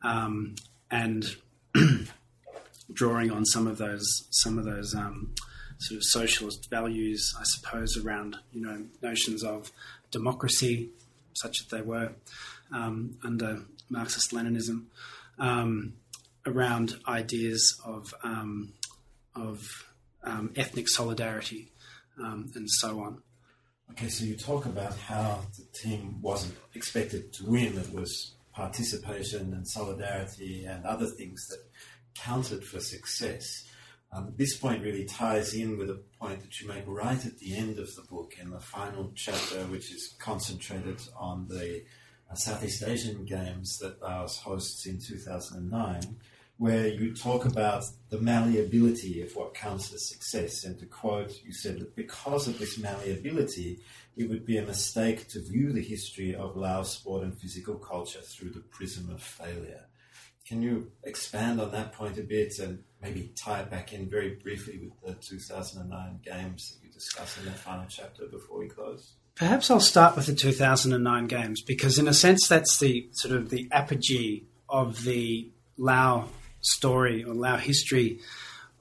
um, 0.03 0.57
and 0.91 1.37
drawing 2.93 3.31
on 3.31 3.45
some 3.45 3.67
of 3.67 3.79
those 3.79 4.27
some 4.31 4.59
of 4.59 4.65
those 4.65 4.95
um, 4.95 5.35
sort 5.79 5.97
of 5.97 6.05
socialist 6.05 6.69
values, 6.71 7.35
I 7.39 7.45
suppose, 7.45 7.97
around 7.97 8.37
you 8.53 8.61
know 8.61 8.85
notions 9.03 9.43
of 9.43 9.73
democracy, 10.11 10.91
such 11.35 11.61
as 11.61 11.67
they 11.69 11.83
were 11.83 12.13
um, 12.73 13.17
under 13.25 13.63
Marxist 13.91 14.33
Leninism 14.33 14.85
um, 15.39 15.95
around 16.47 16.97
ideas 17.07 17.81
of 17.85 18.15
um, 18.23 18.73
of 19.35 19.87
um, 20.25 20.53
ethnic 20.57 20.89
solidarity 20.89 21.73
um, 22.19 22.51
and 22.55 22.69
so 22.71 23.01
on. 23.01 23.23
Okay, 23.93 24.09
so 24.09 24.25
you 24.25 24.37
talk 24.37 24.67
about 24.67 24.97
how 24.97 25.41
the 25.57 25.65
team 25.79 26.21
wasn't 26.21 26.55
expected 26.75 27.33
to 27.35 27.47
win; 27.47 27.79
it 27.79 27.93
was 27.93 28.35
participation 28.53 29.53
and 29.55 29.67
solidarity 29.67 30.65
and 30.65 30.85
other 30.85 31.07
things 31.07 31.47
that 31.49 31.61
counted 32.15 32.65
for 32.65 32.81
success. 32.81 33.65
Um, 34.11 34.33
this 34.37 34.57
point 34.57 34.83
really 34.83 35.05
ties 35.05 35.55
in 35.55 35.77
with 35.77 35.91
a 35.91 36.03
point 36.19 36.41
that 36.41 36.61
you 36.61 36.67
make 36.67 36.85
right 36.87 37.25
at 37.25 37.39
the 37.39 37.57
end 37.57 37.79
of 37.79 37.95
the 37.95 38.03
book 38.03 38.35
in 38.41 38.51
the 38.51 38.61
final 38.61 39.13
chapter, 39.15 39.59
which 39.67 39.93
is 39.93 40.15
concentrated 40.19 41.01
on 41.17 41.47
the 41.49 41.85
Uh, 42.31 42.35
Southeast 42.35 42.83
Asian 42.83 43.25
Games 43.25 43.79
that 43.79 44.03
Laos 44.03 44.37
hosts 44.39 44.85
in 44.87 45.01
2009, 45.01 46.17
where 46.59 46.89
you 46.89 47.15
talk 47.15 47.47
about 47.47 47.85
the 48.11 48.21
malleability 48.21 49.23
of 49.23 49.35
what 49.35 49.55
counts 49.55 49.93
as 49.95 50.09
success. 50.09 50.65
And 50.65 50.79
to 50.79 50.87
quote, 50.87 51.41
you 51.43 51.53
said 51.53 51.79
that 51.79 51.97
because 51.97 52.47
of 52.47 52.59
this 52.59 52.77
malleability, 52.77 53.81
it 54.17 54.29
would 54.29 54.45
be 54.45 54.59
a 54.59 54.67
mistake 54.67 55.29
to 55.29 55.41
view 55.41 55.73
the 55.73 55.83
history 55.83 56.35
of 56.35 56.57
Laos 56.57 56.93
sport 56.93 57.23
and 57.23 57.39
physical 57.39 57.77
culture 57.77 58.21
through 58.21 58.51
the 58.51 58.61
prism 58.61 59.09
of 59.09 59.23
failure. 59.23 59.87
Can 60.45 60.61
you 60.61 60.91
expand 61.05 61.61
on 61.61 61.71
that 61.73 61.93
point 61.93 62.19
a 62.19 62.23
bit 62.23 62.59
and 62.59 62.83
maybe 63.01 63.33
tie 63.37 63.61
it 63.61 63.71
back 63.71 63.93
in 63.93 64.09
very 64.11 64.35
briefly 64.35 64.91
with 65.03 65.21
the 65.21 65.27
2009 65.27 66.21
games 66.25 66.73
that 66.73 66.87
you 66.87 66.93
discuss 66.93 67.39
in 67.39 67.45
the 67.45 67.53
final 67.53 67.87
chapter 67.89 68.27
before 68.27 68.59
we 68.59 68.69
close? 68.69 69.18
Perhaps 69.39 69.71
I'll 69.71 69.79
start 69.79 70.17
with 70.17 70.27
the 70.27 70.35
2009 70.35 71.29
games 71.29 71.63
because, 71.63 71.97
in 71.97 72.09
a 72.09 72.13
sense, 72.13 72.49
that's 72.49 72.81
the 72.81 73.09
sort 73.13 73.37
of 73.37 73.51
the 73.51 73.69
apogee 73.71 74.43
of 74.69 75.05
the 75.05 75.53
Lao 75.77 76.29
story 76.61 77.23
or 77.23 77.35
Lao 77.35 77.57
history 77.57 78.19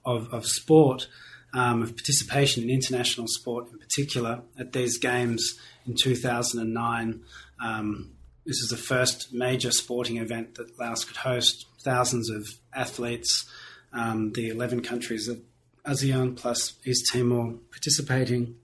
of, 0.04 0.34
of 0.34 0.48
sport, 0.48 1.10
um, 1.54 1.84
of 1.84 1.96
participation 1.96 2.64
in 2.64 2.72
international 2.72 3.28
sport 3.28 3.68
in 3.72 3.78
particular. 3.78 4.42
At 4.58 4.74
these 4.74 4.98
games 4.98 5.60
in 5.86 5.94
2009, 5.96 7.22
um, 7.64 8.14
this 8.44 8.58
is 8.58 8.70
the 8.70 8.78
first 8.78 9.32
major 9.32 9.70
sporting 9.70 10.18
event 10.18 10.56
that 10.56 10.80
Laos 10.80 11.06
could 11.06 11.18
host. 11.18 11.68
Thousands 11.82 12.32
of 12.32 12.48
athletes, 12.74 13.46
um, 13.94 14.32
the 14.32 14.50
11 14.50 14.82
countries 14.82 15.28
of 15.28 15.40
ASEAN 15.86 16.36
plus 16.36 16.74
East 16.84 17.12
Timor 17.14 17.54
participating. 17.70 18.56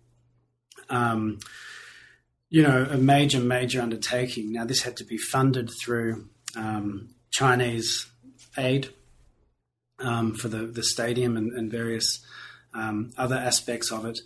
Um, 0.89 1.37
you 2.53 2.61
know, 2.61 2.85
a 2.87 2.97
major, 2.97 3.39
major 3.39 3.81
undertaking. 3.81 4.51
Now, 4.53 4.63
this 4.63 4.83
had 4.83 4.97
to 4.97 5.03
be 5.03 5.17
funded 5.17 5.71
through 5.83 6.29
um, 6.55 7.09
Chinese 7.31 8.05
aid 8.55 8.89
um, 9.97 10.35
for 10.35 10.49
the, 10.49 10.67
the 10.67 10.83
stadium 10.83 11.35
and, 11.35 11.51
and 11.53 11.71
various 11.71 12.23
um, 12.75 13.11
other 13.17 13.37
aspects 13.37 13.91
of 13.91 14.05
it. 14.05 14.19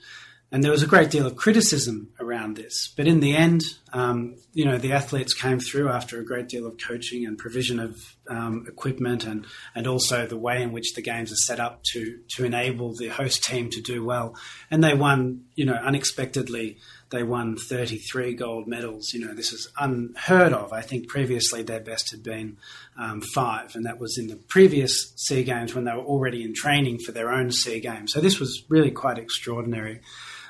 And 0.52 0.62
there 0.62 0.72
was 0.72 0.84
a 0.84 0.88
great 0.88 1.10
deal 1.10 1.26
of 1.26 1.38
criticism 1.38 2.10
around 2.20 2.58
this. 2.58 2.94
But 2.98 3.08
in 3.08 3.22
the 3.22 3.34
end, 3.34 3.64
um, 3.94 4.36
you 4.52 4.66
know, 4.66 4.78
the 4.78 4.92
athletes 4.92 5.34
came 5.34 5.62
through 5.62 5.90
after 5.90 6.20
a 6.20 6.26
great 6.26 6.50
deal 6.50 6.68
of 6.68 6.78
coaching 6.78 7.26
and 7.26 7.38
provision 7.38 7.80
of 7.80 7.98
um, 8.30 8.66
equipment 8.68 9.24
and, 9.24 9.46
and 9.74 9.88
also 9.88 10.28
the 10.28 10.38
way 10.38 10.62
in 10.62 10.74
which 10.74 10.96
the 10.96 11.02
games 11.02 11.32
are 11.32 11.38
set 11.38 11.62
up 11.62 11.82
to, 11.94 12.20
to 12.36 12.44
enable 12.44 12.94
the 12.94 13.08
host 13.08 13.46
team 13.46 13.70
to 13.70 13.82
do 13.82 14.04
well. 14.04 14.36
And 14.70 14.84
they 14.84 14.94
won, 14.94 15.46
you 15.56 15.66
know, 15.66 15.76
unexpectedly 15.76 16.78
they 17.10 17.24
won 17.24 17.56
33 17.56 18.34
gold 18.34 18.68
medals. 18.68 19.14
You 19.14 19.26
know, 19.26 19.34
this 19.34 19.54
is 19.54 19.70
unheard 19.80 20.54
of. 20.54 20.74
I 20.74 20.82
think 20.82 21.08
previously 21.08 21.64
their 21.64 21.80
best 21.80 22.12
had 22.12 22.24
been 22.24 22.58
um, 22.98 23.22
five, 23.22 23.76
and 23.76 23.86
that 23.86 24.00
was 24.00 24.18
in 24.18 24.28
the 24.28 24.36
previous 24.36 25.14
SEA 25.16 25.44
Games 25.44 25.74
when 25.74 25.86
they 25.86 25.94
were 25.94 26.00
already 26.00 26.44
in 26.44 26.54
training 26.54 27.00
for 27.00 27.12
their 27.12 27.32
own 27.32 27.52
SEA 27.52 27.80
Games. 27.80 28.14
So 28.14 28.20
this 28.20 28.40
was 28.40 28.64
really 28.70 28.92
quite 28.92 29.18
extraordinary. 29.18 30.02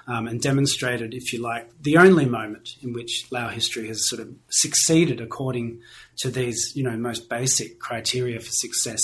Um, 0.09 0.25
and 0.25 0.41
demonstrated, 0.41 1.13
if 1.13 1.33
you 1.33 1.41
like, 1.41 1.69
the 1.81 1.97
only 1.97 2.25
moment 2.25 2.77
in 2.81 2.93
which 2.93 3.27
Lao 3.29 3.49
history 3.49 3.89
has 3.89 4.07
sort 4.07 4.21
of 4.21 4.33
succeeded 4.47 5.19
according 5.19 5.81
to 6.19 6.31
these, 6.31 6.71
you 6.75 6.83
know, 6.83 6.95
most 6.95 7.27
basic 7.27 7.81
criteria 7.81 8.39
for 8.39 8.49
success 8.49 9.01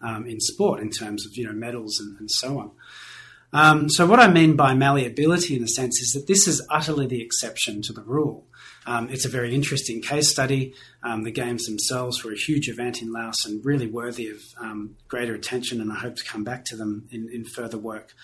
um, 0.00 0.26
in 0.26 0.40
sport 0.40 0.80
in 0.80 0.88
terms 0.88 1.26
of, 1.26 1.36
you 1.36 1.44
know, 1.44 1.52
medals 1.52 2.00
and, 2.00 2.18
and 2.18 2.30
so 2.30 2.58
on. 2.58 2.70
Um, 3.52 3.88
so, 3.88 4.06
what 4.06 4.20
I 4.20 4.28
mean 4.28 4.56
by 4.56 4.74
malleability, 4.74 5.56
in 5.56 5.62
a 5.62 5.68
sense, 5.68 6.00
is 6.00 6.12
that 6.12 6.26
this 6.26 6.46
is 6.46 6.66
utterly 6.70 7.06
the 7.06 7.22
exception 7.22 7.80
to 7.82 7.92
the 7.92 8.02
rule. 8.02 8.46
Um, 8.86 9.08
it's 9.10 9.24
a 9.24 9.28
very 9.28 9.54
interesting 9.54 10.00
case 10.00 10.30
study. 10.30 10.74
Um, 11.02 11.24
the 11.24 11.30
games 11.30 11.64
themselves 11.64 12.24
were 12.24 12.32
a 12.32 12.36
huge 12.36 12.68
event 12.68 13.02
in 13.02 13.12
Laos 13.12 13.44
and 13.44 13.64
really 13.64 13.86
worthy 13.86 14.28
of 14.28 14.40
um, 14.60 14.96
greater 15.08 15.34
attention, 15.34 15.80
and 15.80 15.92
I 15.92 15.96
hope 15.96 16.16
to 16.16 16.24
come 16.24 16.44
back 16.44 16.64
to 16.66 16.76
them 16.76 17.08
in, 17.10 17.28
in 17.32 17.44
further 17.44 17.78
work. 17.78 18.14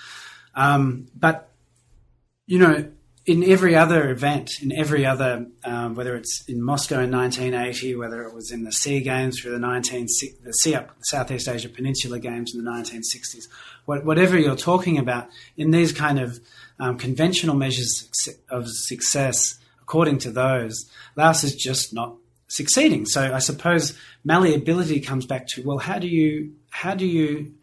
Um, 0.54 1.06
but, 1.14 1.50
you 2.46 2.58
know, 2.58 2.90
in 3.26 3.42
every 3.42 3.74
other 3.74 4.10
event, 4.10 4.50
in 4.60 4.70
every 4.72 5.06
other, 5.06 5.46
um, 5.64 5.94
whether 5.94 6.14
it's 6.14 6.44
in 6.46 6.62
Moscow 6.62 7.00
in 7.00 7.10
1980, 7.10 7.96
whether 7.96 8.22
it 8.22 8.34
was 8.34 8.50
in 8.50 8.64
the 8.64 8.72
SEA 8.72 9.00
Games 9.00 9.40
through 9.40 9.52
the 9.52 9.58
19 9.58 10.06
the 10.42 10.52
SEA, 10.52 10.80
Southeast 11.00 11.48
Asia 11.48 11.70
Peninsula 11.70 12.18
Games 12.18 12.54
in 12.54 12.62
the 12.62 12.70
1960s, 12.70 13.48
what, 13.86 14.04
whatever 14.04 14.38
you're 14.38 14.56
talking 14.56 14.98
about, 14.98 15.28
in 15.56 15.70
these 15.70 15.92
kind 15.92 16.20
of 16.20 16.38
um, 16.78 16.98
conventional 16.98 17.56
measures 17.56 18.10
of 18.50 18.68
success, 18.68 19.58
according 19.80 20.18
to 20.18 20.30
those, 20.30 20.90
Laos 21.16 21.44
is 21.44 21.54
just 21.54 21.94
not 21.94 22.16
succeeding. 22.48 23.06
So 23.06 23.32
I 23.32 23.38
suppose 23.38 23.98
malleability 24.22 25.00
comes 25.00 25.24
back 25.24 25.46
to 25.48 25.62
well, 25.62 25.78
how 25.78 25.98
do 25.98 26.08
you 26.08 26.52
how 26.70 26.94
do 26.94 27.06
you 27.06 27.54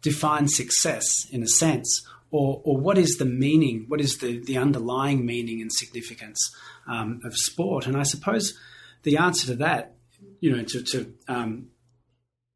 define 0.00 0.46
success 0.46 1.26
in 1.32 1.42
a 1.42 1.48
sense? 1.48 2.06
Or, 2.30 2.60
or 2.64 2.76
what 2.76 2.98
is 2.98 3.16
the 3.16 3.24
meaning, 3.24 3.84
what 3.88 4.00
is 4.00 4.18
the, 4.18 4.38
the 4.38 4.58
underlying 4.58 5.24
meaning 5.24 5.60
and 5.60 5.72
significance 5.72 6.54
um, 6.86 7.20
of 7.24 7.36
sport? 7.36 7.86
And 7.86 7.96
I 7.96 8.02
suppose 8.02 8.58
the 9.02 9.16
answer 9.16 9.46
to 9.46 9.54
that 9.56 9.94
you 10.40 10.54
know, 10.54 10.62
to, 10.62 10.82
to 10.82 11.14
um, 11.26 11.68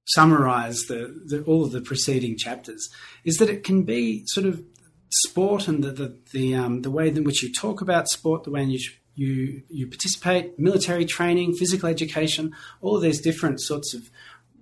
summarize 0.07 0.83
the, 0.83 1.23
the, 1.27 1.43
all 1.45 1.65
of 1.65 1.73
the 1.73 1.81
preceding 1.81 2.37
chapters, 2.37 2.89
is 3.25 3.37
that 3.39 3.49
it 3.49 3.65
can 3.65 3.83
be 3.83 4.25
sort 4.27 4.47
of 4.47 4.63
sport 5.11 5.69
and 5.69 5.85
the 5.85 5.93
the 5.93 6.19
the, 6.33 6.55
um, 6.55 6.83
the 6.83 6.91
way 6.91 7.09
in 7.09 7.25
which 7.25 7.43
you 7.43 7.53
talk 7.53 7.81
about 7.81 8.09
sport, 8.09 8.45
the 8.45 8.51
way 8.51 8.63
in 8.63 8.71
which 8.71 9.01
you 9.15 9.63
you 9.69 9.87
participate, 9.87 10.59
military 10.59 11.05
training, 11.05 11.55
physical 11.55 11.89
education, 11.89 12.55
all 12.81 12.97
of 12.97 13.03
these 13.03 13.21
different 13.21 13.61
sorts 13.61 13.95
of 13.95 14.11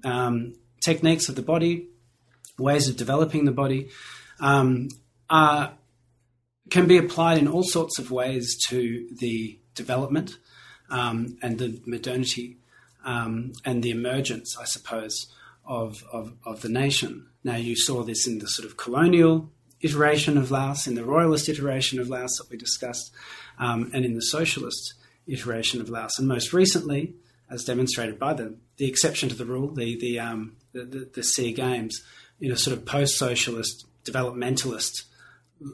um, 0.05 0.55
techniques 0.85 1.29
of 1.29 1.37
the 1.37 1.43
body, 1.43 1.89
ways 2.59 2.89
of 2.89 2.97
developing 2.97 3.45
the 3.45 3.53
body, 3.53 3.91
um, 4.41 4.89
are, 5.29 5.73
can 6.71 6.87
be 6.87 6.99
applied 6.99 7.39
in 7.39 7.49
all 7.49 7.63
sorts 7.63 7.99
of 7.99 8.11
ways 8.11 8.57
to 8.69 9.09
the 9.19 9.59
development 9.75 10.37
um, 10.91 11.37
and 11.43 11.59
the 11.59 11.81
modernity 11.87 12.59
um, 13.05 13.53
and 13.65 13.83
the 13.83 13.91
emergence, 13.91 14.57
I 14.59 14.65
suppose, 14.65 15.33
of, 15.65 16.05
of, 16.13 16.35
of 16.45 16.63
the 16.63 16.69
nation. 16.69 17.27
Now, 17.45 17.57
you 17.57 17.77
saw 17.77 18.03
this 18.03 18.27
in 18.27 18.39
the 18.39 18.47
sort 18.47 18.69
of 18.69 18.77
colonial 18.77 19.51
iteration 19.81 20.37
of 20.37 20.51
Laos, 20.51 20.87
in 20.87 20.95
the 20.95 21.05
royalist 21.05 21.49
iteration 21.49 21.99
of 21.99 22.09
Laos 22.09 22.37
that 22.37 22.51
we 22.51 22.57
discussed, 22.57 23.13
um, 23.59 23.91
and 23.95 24.05
in 24.05 24.15
the 24.15 24.21
socialist 24.21 24.95
iteration 25.27 25.81
of 25.81 25.89
Laos. 25.89 26.19
And 26.19 26.29
most 26.29 26.53
recently, 26.53 27.15
as 27.51 27.65
demonstrated 27.65 28.19
by 28.19 28.35
the, 28.35 28.57
the 28.77 28.89
exception 28.89 29.29
to 29.29 29.35
the 29.35 29.47
rule, 29.47 29.73
the, 29.73 29.99
the, 29.99 30.21
um, 30.21 30.57
the, 30.73 30.85
the, 30.85 31.11
the 31.15 31.23
SEA 31.23 31.53
Games, 31.53 32.03
in 32.41 32.51
a 32.51 32.57
sort 32.57 32.77
of 32.77 32.85
post 32.85 33.17
socialist, 33.17 33.87
developmentalist 34.05 35.05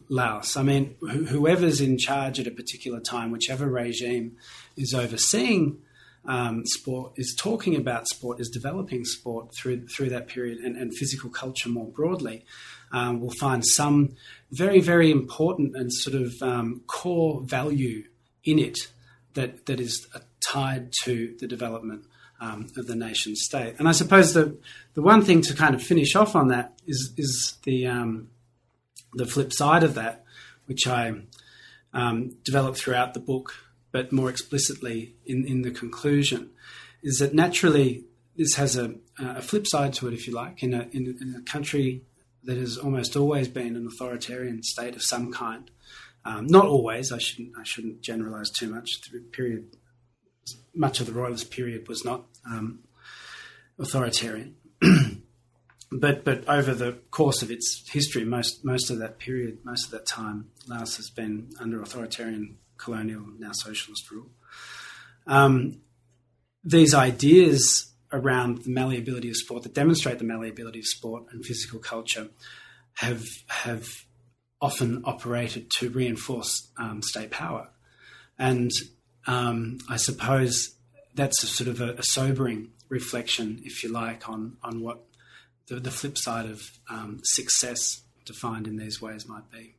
Laos. 0.09 0.57
I 0.57 0.63
mean, 0.63 0.97
wh- 1.01 1.29
whoever's 1.29 1.81
in 1.81 1.99
charge 1.99 2.41
at 2.41 2.47
a 2.47 2.51
particular 2.51 3.01
time, 3.01 3.31
whichever 3.31 3.69
regime 3.69 4.37
is 4.77 4.93
overseeing 4.93 5.79
um, 6.25 6.65
sport, 6.67 7.13
is 7.17 7.37
talking 7.39 7.77
about 7.77 8.09
sport, 8.09 8.41
is 8.41 8.49
developing 8.49 9.05
sport 9.05 9.55
through 9.55 9.87
through 9.87 10.11
that 10.11 10.27
period, 10.27 10.59
and, 10.59 10.77
and 10.77 10.93
physical 10.97 11.31
culture 11.31 11.69
more 11.69 11.87
broadly, 11.87 12.45
um, 12.93 13.21
will 13.21 13.35
find 13.39 13.65
some 13.65 14.17
very 14.51 14.81
very 14.81 15.11
important 15.11 15.77
and 15.77 15.93
sort 15.93 16.17
of 16.21 16.35
um, 16.43 16.83
core 16.89 17.43
value 17.45 18.05
in 18.45 18.59
it 18.59 18.89
that 19.35 19.67
that 19.67 19.79
is 19.79 20.09
tied 20.41 20.93
to 21.05 21.37
the 21.39 21.47
development 21.47 22.05
um, 22.41 22.67
of 22.77 22.87
the 22.87 22.97
nation 22.97 23.35
state. 23.37 23.77
And 23.79 23.89
I 23.89 23.93
suppose 23.93 24.35
the 24.35 24.57
the 24.95 25.03
one 25.03 25.23
thing 25.23 25.43
to 25.43 25.55
kind 25.55 25.75
of 25.75 25.83
finish 25.83 26.15
off 26.15 26.37
on 26.37 26.49
that 26.49 26.79
is 26.87 27.13
is 27.17 27.59
the 27.65 27.87
um, 27.87 28.29
the 29.15 29.27
flip 29.27 29.53
side 29.53 29.83
of 29.83 29.95
that, 29.95 30.25
which 30.67 30.87
I 30.87 31.15
um, 31.93 32.37
developed 32.45 32.79
throughout 32.79 33.15
the 33.15 33.21
book, 33.21 33.55
but 33.91 34.13
more 34.13 34.29
explicitly 34.29 35.15
in, 35.25 35.47
in 35.47 35.63
the 35.63 35.71
conclusion, 35.71 36.51
is 37.03 37.19
that 37.19 37.35
naturally 37.35 38.05
this 38.37 38.57
has 38.57 38.77
a, 38.77 38.95
a 39.19 39.41
flip 39.41 39.67
side 39.67 39.95
to 39.95 40.09
it, 40.09 40.13
if 40.13 40.27
you 40.27 40.35
like, 40.35 40.63
in 40.63 40.75
a, 40.75 40.89
in, 40.93 41.17
in 41.21 41.35
a 41.39 41.51
country 41.51 42.03
that 42.45 42.59
has 42.59 42.77
almost 42.77 43.17
always 43.17 43.49
been 43.49 43.75
an 43.75 43.87
authoritarian 43.87 44.63
state 44.63 44.95
of 44.95 45.03
some 45.03 45.33
kind. 45.33 45.71
Um, 46.25 46.47
not 46.47 46.67
always. 46.67 47.13
I 47.13 47.19
shouldn't. 47.19 47.53
I 47.59 47.63
shouldn't 47.63 48.03
generalize 48.03 48.51
too 48.51 48.69
much. 48.69 49.01
The 49.13 49.21
period, 49.21 49.77
much 50.77 51.01
of 51.01 51.07
the 51.07 51.13
royalist 51.13 51.51
period 51.51 51.89
was 51.89 52.05
not 52.05 52.27
um, 52.49 52.81
authoritarian. 53.79 54.57
but 55.93 56.25
but 56.25 56.49
over 56.49 56.75
the 56.75 56.93
course 57.11 57.43
of 57.43 57.51
its 57.51 57.89
history, 57.91 58.25
most 58.25 58.65
most 58.65 58.91
of 58.91 58.99
that 58.99 59.19
period, 59.19 59.59
most 59.65 59.87
of 59.87 59.91
that 59.93 60.07
time, 60.07 60.51
Laos 60.69 60.97
has 60.97 61.11
been 61.11 61.51
under 61.61 61.81
authoritarian, 61.81 62.59
colonial, 62.77 63.25
now 63.39 63.53
socialist 63.53 64.11
rule. 64.11 64.31
Um, 65.27 65.81
these 66.65 66.95
ideas 66.95 67.93
around 68.13 68.65
the 68.65 68.71
malleability 68.71 69.29
of 69.29 69.37
sport 69.37 69.63
that 69.63 69.75
demonstrate 69.75 70.19
the 70.19 70.25
malleability 70.25 70.81
of 70.81 70.87
sport 70.87 71.25
and 71.31 71.45
physical 71.45 71.79
culture 71.79 72.29
have 72.95 73.25
have 73.49 73.87
often 74.61 75.03
operated 75.05 75.71
to 75.71 75.91
reinforce 75.91 76.69
um, 76.79 77.03
state 77.03 77.31
power, 77.31 77.69
and 78.39 78.71
um, 79.27 79.79
I 79.89 79.97
suppose 79.97 80.75
that's 81.15 81.43
a 81.43 81.47
sort 81.47 81.69
of 81.69 81.81
a, 81.81 81.95
a 81.95 82.03
sobering 82.03 82.71
reflection, 82.89 83.61
if 83.65 83.83
you 83.83 83.91
like, 83.91 84.29
on 84.29 84.57
on 84.63 84.81
what 84.81 85.05
the, 85.69 85.77
the 85.77 85.91
flip 85.91 86.17
side 86.19 86.47
of 86.47 86.63
um, 86.89 87.21
success 87.23 88.03
defined 88.25 88.67
in 88.67 88.77
these 88.77 89.01
ways 89.01 89.29
might 89.29 89.51
be. 89.51 89.77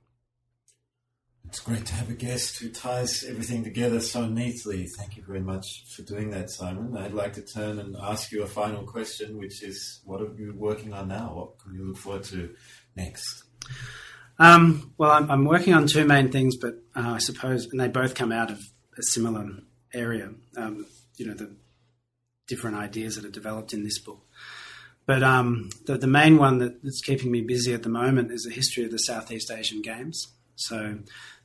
It's 1.47 1.61
great 1.61 1.85
to 1.85 1.93
have 1.93 2.09
a 2.09 2.13
guest 2.13 2.59
who 2.59 2.69
ties 2.69 3.23
everything 3.23 3.63
together 3.63 4.01
so 4.01 4.27
neatly. 4.27 4.85
Thank 4.97 5.15
you 5.15 5.23
very 5.25 5.39
much 5.39 5.85
for 5.95 6.01
doing 6.01 6.29
that, 6.31 6.49
Simon. 6.49 6.97
I'd 6.97 7.13
like 7.13 7.33
to 7.33 7.41
turn 7.41 7.79
and 7.79 7.95
ask 8.01 8.33
you 8.33 8.43
a 8.43 8.47
final 8.47 8.83
question, 8.83 9.37
which 9.37 9.63
is 9.63 10.01
what 10.03 10.21
are 10.21 10.33
you 10.37 10.53
working 10.57 10.91
on 10.91 11.07
now? 11.07 11.31
What 11.33 11.59
can 11.59 11.73
you 11.73 11.87
look 11.87 11.97
forward 11.97 12.25
to 12.25 12.53
next? 12.97 13.45
Um, 14.39 14.93
well, 14.97 15.11
I'm, 15.11 15.31
I'm, 15.31 15.45
working 15.45 15.73
on 15.73 15.87
two 15.87 16.05
main 16.05 16.31
things, 16.31 16.57
but 16.57 16.73
uh, 16.95 17.13
I 17.15 17.17
suppose, 17.17 17.65
and 17.71 17.79
they 17.79 17.87
both 17.87 18.13
come 18.13 18.31
out 18.31 18.51
of 18.51 18.61
a 18.97 19.03
similar 19.03 19.47
area. 19.93 20.31
Um, 20.55 20.85
you 21.17 21.27
know, 21.27 21.33
the 21.33 21.51
different 22.47 22.77
ideas 22.77 23.15
that 23.15 23.25
are 23.25 23.29
developed 23.29 23.73
in 23.73 23.83
this 23.83 23.99
book. 23.99 24.25
But 25.05 25.23
um, 25.23 25.69
the, 25.85 25.97
the, 25.97 26.07
main 26.07 26.37
one 26.37 26.59
that, 26.59 26.83
that's 26.83 27.01
keeping 27.01 27.31
me 27.31 27.41
busy 27.41 27.73
at 27.73 27.83
the 27.83 27.89
moment 27.89 28.31
is 28.31 28.43
the 28.43 28.53
history 28.53 28.83
of 28.83 28.91
the 28.91 28.99
Southeast 28.99 29.51
Asian 29.51 29.81
Games. 29.81 30.27
So 30.55 30.99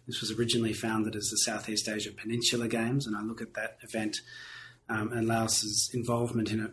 this 0.06 0.20
was 0.20 0.32
originally 0.32 0.72
founded 0.72 1.14
as 1.14 1.28
the 1.28 1.36
Southeast 1.36 1.88
Asia 1.88 2.10
Peninsula 2.10 2.68
Games, 2.68 3.06
and 3.06 3.16
I 3.16 3.22
look 3.22 3.40
at 3.40 3.54
that 3.54 3.78
event 3.82 4.16
um, 4.88 5.12
and 5.12 5.28
Laos's 5.28 5.90
involvement 5.94 6.50
in 6.50 6.60
it 6.60 6.72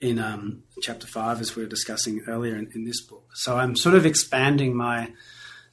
in 0.00 0.18
um, 0.18 0.64
chapter 0.82 1.06
five, 1.06 1.40
as 1.40 1.56
we 1.56 1.62
were 1.62 1.68
discussing 1.68 2.22
earlier 2.26 2.56
in, 2.56 2.70
in, 2.74 2.84
this 2.84 3.00
book. 3.00 3.30
So 3.34 3.56
I'm 3.56 3.74
sort 3.74 3.94
of 3.94 4.04
expanding 4.04 4.76
my 4.76 5.12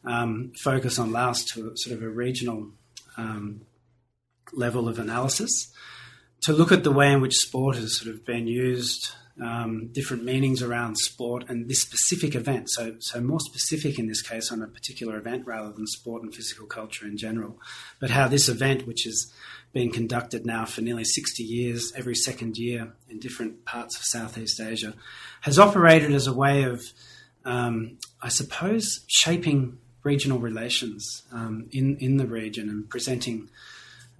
um, 0.05 0.53
focus 0.63 0.99
on 0.99 1.11
Laos 1.11 1.43
to 1.53 1.71
a, 1.71 1.71
sort 1.75 1.97
of 1.97 2.03
a 2.03 2.09
regional 2.09 2.69
um, 3.17 3.61
level 4.53 4.87
of 4.87 4.99
analysis 4.99 5.71
to 6.43 6.53
look 6.53 6.71
at 6.71 6.83
the 6.83 6.91
way 6.91 7.11
in 7.11 7.21
which 7.21 7.35
sport 7.35 7.75
has 7.75 7.99
sort 7.99 8.13
of 8.13 8.25
been 8.25 8.47
used 8.47 9.11
um, 9.41 9.87
different 9.91 10.23
meanings 10.23 10.61
around 10.61 10.97
sport 10.97 11.45
and 11.47 11.69
this 11.69 11.81
specific 11.81 12.35
event. 12.35 12.69
So, 12.69 12.95
so 12.99 13.21
more 13.21 13.39
specific 13.39 13.97
in 13.97 14.07
this 14.07 14.21
case 14.21 14.51
on 14.51 14.61
a 14.61 14.67
particular 14.67 15.17
event 15.17 15.45
rather 15.45 15.71
than 15.71 15.87
sport 15.87 16.23
and 16.23 16.33
physical 16.33 16.67
culture 16.67 17.05
in 17.05 17.17
general. 17.17 17.59
But 17.99 18.11
how 18.11 18.27
this 18.27 18.49
event, 18.49 18.85
which 18.85 19.03
has 19.03 19.31
been 19.73 19.91
conducted 19.91 20.45
now 20.45 20.65
for 20.65 20.81
nearly 20.81 21.05
60 21.05 21.43
years, 21.43 21.93
every 21.95 22.15
second 22.15 22.57
year 22.57 22.93
in 23.09 23.19
different 23.19 23.65
parts 23.65 23.97
of 23.97 24.03
Southeast 24.03 24.59
Asia, 24.59 24.93
has 25.41 25.57
operated 25.57 26.11
as 26.11 26.27
a 26.27 26.33
way 26.33 26.63
of, 26.63 26.83
um, 27.45 27.97
I 28.21 28.29
suppose, 28.29 29.05
shaping 29.07 29.77
regional 30.03 30.39
relations 30.39 31.23
um, 31.31 31.67
in, 31.71 31.97
in 31.97 32.17
the 32.17 32.25
region 32.25 32.69
and 32.69 32.89
presenting, 32.89 33.49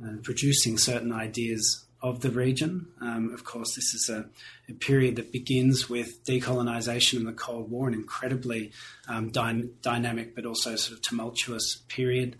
uh, 0.03 0.17
producing 0.23 0.77
certain 0.77 1.11
ideas 1.11 1.85
of 2.01 2.21
the 2.21 2.31
region. 2.31 2.87
Um, 2.99 3.31
of 3.33 3.43
course, 3.43 3.75
this 3.75 3.93
is 3.93 4.09
a, 4.09 4.25
a, 4.67 4.73
period 4.73 5.17
that 5.17 5.31
begins 5.31 5.87
with 5.89 6.23
decolonisation 6.25 7.19
and 7.19 7.27
the 7.27 7.33
Cold 7.33 7.69
War, 7.69 7.87
an 7.87 7.93
incredibly 7.93 8.71
um, 9.07 9.29
dy- 9.29 9.69
dynamic 9.81 10.33
but 10.35 10.45
also 10.45 10.75
sort 10.75 10.97
of 10.97 11.03
tumultuous 11.03 11.83
period, 11.87 12.37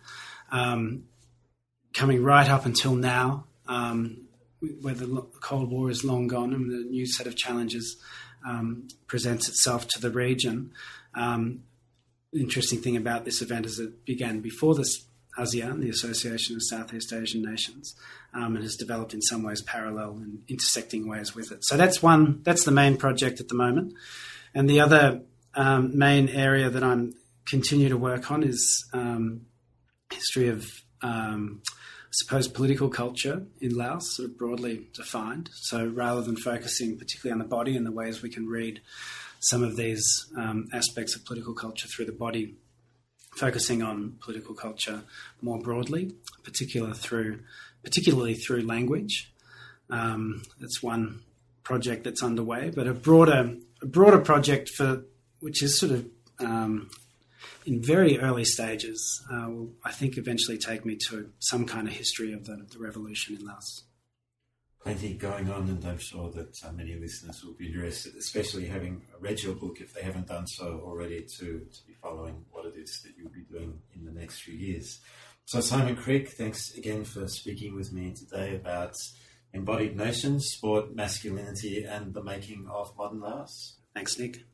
um, 0.52 1.04
coming 1.94 2.24
right 2.24 2.50
up 2.50 2.66
until 2.66 2.96
now, 2.96 3.46
um, 3.68 4.22
where 4.82 4.96
the 4.96 5.28
Cold 5.42 5.70
War 5.70 5.90
is 5.90 6.04
long 6.04 6.28
gone 6.28 6.54
and 6.54 6.72
the 6.72 6.90
new 6.90 7.06
set 7.06 7.28
of 7.28 7.36
challenges 7.36 7.98
um, 8.48 8.88
presents 9.08 9.48
itself 9.48 9.88
to 9.90 10.02
the 10.02 10.10
region. 10.10 10.72
Um, 11.14 11.64
interesting 12.34 12.82
thing 12.82 12.98
about 12.98 13.26
this 13.26 13.42
event 13.42 13.66
is 13.66 13.80
it 13.80 14.06
began 14.06 14.40
before 14.40 14.74
this 14.76 15.06
ASEAN, 15.38 15.80
the 15.80 15.90
Association 15.90 16.56
of 16.56 16.64
Southeast 16.64 17.14
Asian 17.14 17.42
Nations, 17.42 17.96
um, 18.34 18.56
and 18.56 18.64
has 18.64 18.76
developed 18.76 19.14
in 19.14 19.22
some 19.22 19.44
ways 19.44 19.62
parallel 19.62 20.12
and 20.12 20.44
intersecting 20.48 21.08
ways 21.08 21.36
with 21.36 21.52
it. 21.52 21.64
So 21.64 21.78
that's 21.78 22.02
one. 22.04 22.42
That's 22.44 22.66
the 22.66 22.72
main 22.72 22.98
project 22.98 23.40
at 23.40 23.48
the 23.48 23.56
moment, 23.56 23.94
and 24.54 24.70
the 24.70 24.82
other 24.82 25.22
um, 25.56 25.98
main 25.98 26.30
area 26.30 26.70
that 26.70 26.84
I'm 26.84 27.14
continue 27.48 27.90
to 27.90 27.98
work 27.98 28.32
on 28.32 28.44
is 28.44 28.88
um, 28.94 29.42
history 30.12 30.48
of, 30.50 30.70
um, 31.02 31.62
I 31.66 32.12
suppose, 32.12 32.48
political 32.48 32.90
culture 32.90 33.44
in 33.60 33.76
Laos, 33.76 34.16
sort 34.16 34.30
of 34.30 34.38
broadly 34.38 34.88
defined. 34.94 35.50
So 35.54 35.86
rather 35.86 36.22
than 36.22 36.38
focusing 36.38 36.98
particularly 36.98 37.34
on 37.34 37.40
the 37.40 37.50
body 37.50 37.76
and 37.76 37.86
the 37.86 37.92
ways 37.92 38.22
we 38.22 38.30
can 38.30 38.48
read 38.48 38.82
some 39.40 39.64
of 39.64 39.76
these 39.76 40.32
um, 40.38 40.68
aspects 40.72 41.16
of 41.16 41.26
political 41.26 41.54
culture 41.54 41.88
through 41.88 42.06
the 42.06 42.12
body 42.12 42.56
focusing 43.36 43.82
on 43.82 44.18
political 44.22 44.54
culture 44.54 45.04
more 45.42 45.60
broadly, 45.60 46.14
particular 46.44 46.94
through, 46.94 47.40
particularly 47.84 48.36
through 48.36 48.62
language. 48.62 49.34
Um, 49.90 50.44
that's 50.60 50.82
one 50.82 51.22
project 51.64 52.04
that's 52.04 52.24
underway, 52.24 52.72
but 52.74 52.88
a 52.88 52.94
broader, 52.94 53.56
a 53.82 53.86
broader 53.86 54.20
project 54.20 54.70
for 54.70 55.04
which 55.40 55.62
is 55.64 55.80
sort 55.80 55.92
of 55.92 56.08
um, 56.40 56.90
in 57.66 57.82
very 57.82 58.20
early 58.20 58.46
stages. 58.46 59.24
Uh, 59.32 59.50
will, 59.50 59.72
I 59.84 59.92
think 59.92 60.18
eventually 60.18 60.58
take 60.58 60.86
me 60.86 60.98
to 61.10 61.30
some 61.40 61.66
kind 61.66 61.88
of 61.88 61.94
history 61.94 62.34
of 62.34 62.46
the, 62.46 62.66
the 62.72 62.80
revolution 62.80 63.36
in 63.36 63.46
Laos. 63.46 63.84
Plenty 64.84 65.14
going 65.14 65.50
on, 65.50 65.70
and 65.70 65.86
I'm 65.86 66.00
sure 66.00 66.32
that 66.32 66.58
uh, 66.66 66.72
many 66.72 66.96
listeners 66.96 67.44
will 67.44 67.54
be 67.54 67.68
interested, 67.68 68.16
especially 68.16 68.66
having 68.66 69.04
read 69.20 69.42
your 69.44 69.54
book, 69.54 69.80
if 69.80 69.94
they 69.94 70.02
haven't 70.02 70.28
done 70.28 70.48
so 70.48 70.82
already, 70.84 71.22
to, 71.22 71.60
to 71.60 71.88
be 71.88 71.94
following 72.02 72.44
what 72.50 72.66
it 72.66 72.74
is 72.76 73.02
that 73.04 73.12
you'll 73.16 73.30
be 73.30 73.46
doing 73.52 73.80
in 73.96 74.06
the 74.06 74.12
next 74.12 74.42
few 74.42 74.56
years. 74.56 75.00
So, 75.46 75.62
Simon 75.62 75.96
Creak, 75.96 76.30
thanks 76.30 76.76
again 76.76 77.04
for 77.04 77.28
speaking 77.28 77.76
with 77.76 77.94
me 77.94 78.14
today 78.14 78.56
about 78.56 78.96
embodied 79.54 79.96
notions, 79.96 80.48
sport, 80.48 80.96
masculinity, 80.96 81.84
and 81.84 82.14
the 82.16 82.24
making 82.24 82.68
of 82.68 82.98
modern 82.98 83.20
Laos. 83.20 83.76
Thanks, 83.94 84.18
Nick. 84.18 84.46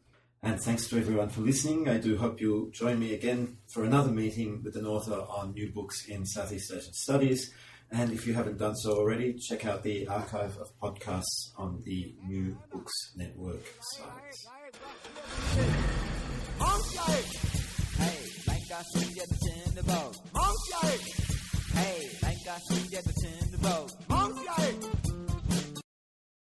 And 0.44 0.60
thanks 0.60 0.88
to 0.90 0.98
everyone 0.98 1.30
for 1.30 1.42
listening. 1.42 1.88
I 1.88 1.98
do 1.98 2.18
hope 2.18 2.42
you'll 2.42 2.70
join 2.70 3.00
me 3.00 3.14
again 3.14 3.58
for 3.68 3.84
another 3.84 4.12
meeting 4.12 4.62
with 4.64 4.76
an 4.76 4.86
author 4.86 5.26
on 5.30 5.54
new 5.54 5.72
books 5.72 6.06
in 6.08 6.26
Southeast 6.26 6.72
Asian 6.72 6.94
studies. 6.94 7.54
And 7.92 8.12
if 8.12 8.28
you 8.28 8.34
haven't 8.34 8.58
done 8.58 8.76
so 8.76 8.98
already, 8.98 9.34
check 9.34 9.66
out 9.66 9.84
the 9.84 10.08
archive 10.08 10.58
of 10.58 10.68
podcasts 10.82 11.52
on 11.58 11.82
the 11.86 12.14
New 12.28 12.58
Books 12.72 13.14
Network 13.16 13.64
site. 13.82 14.36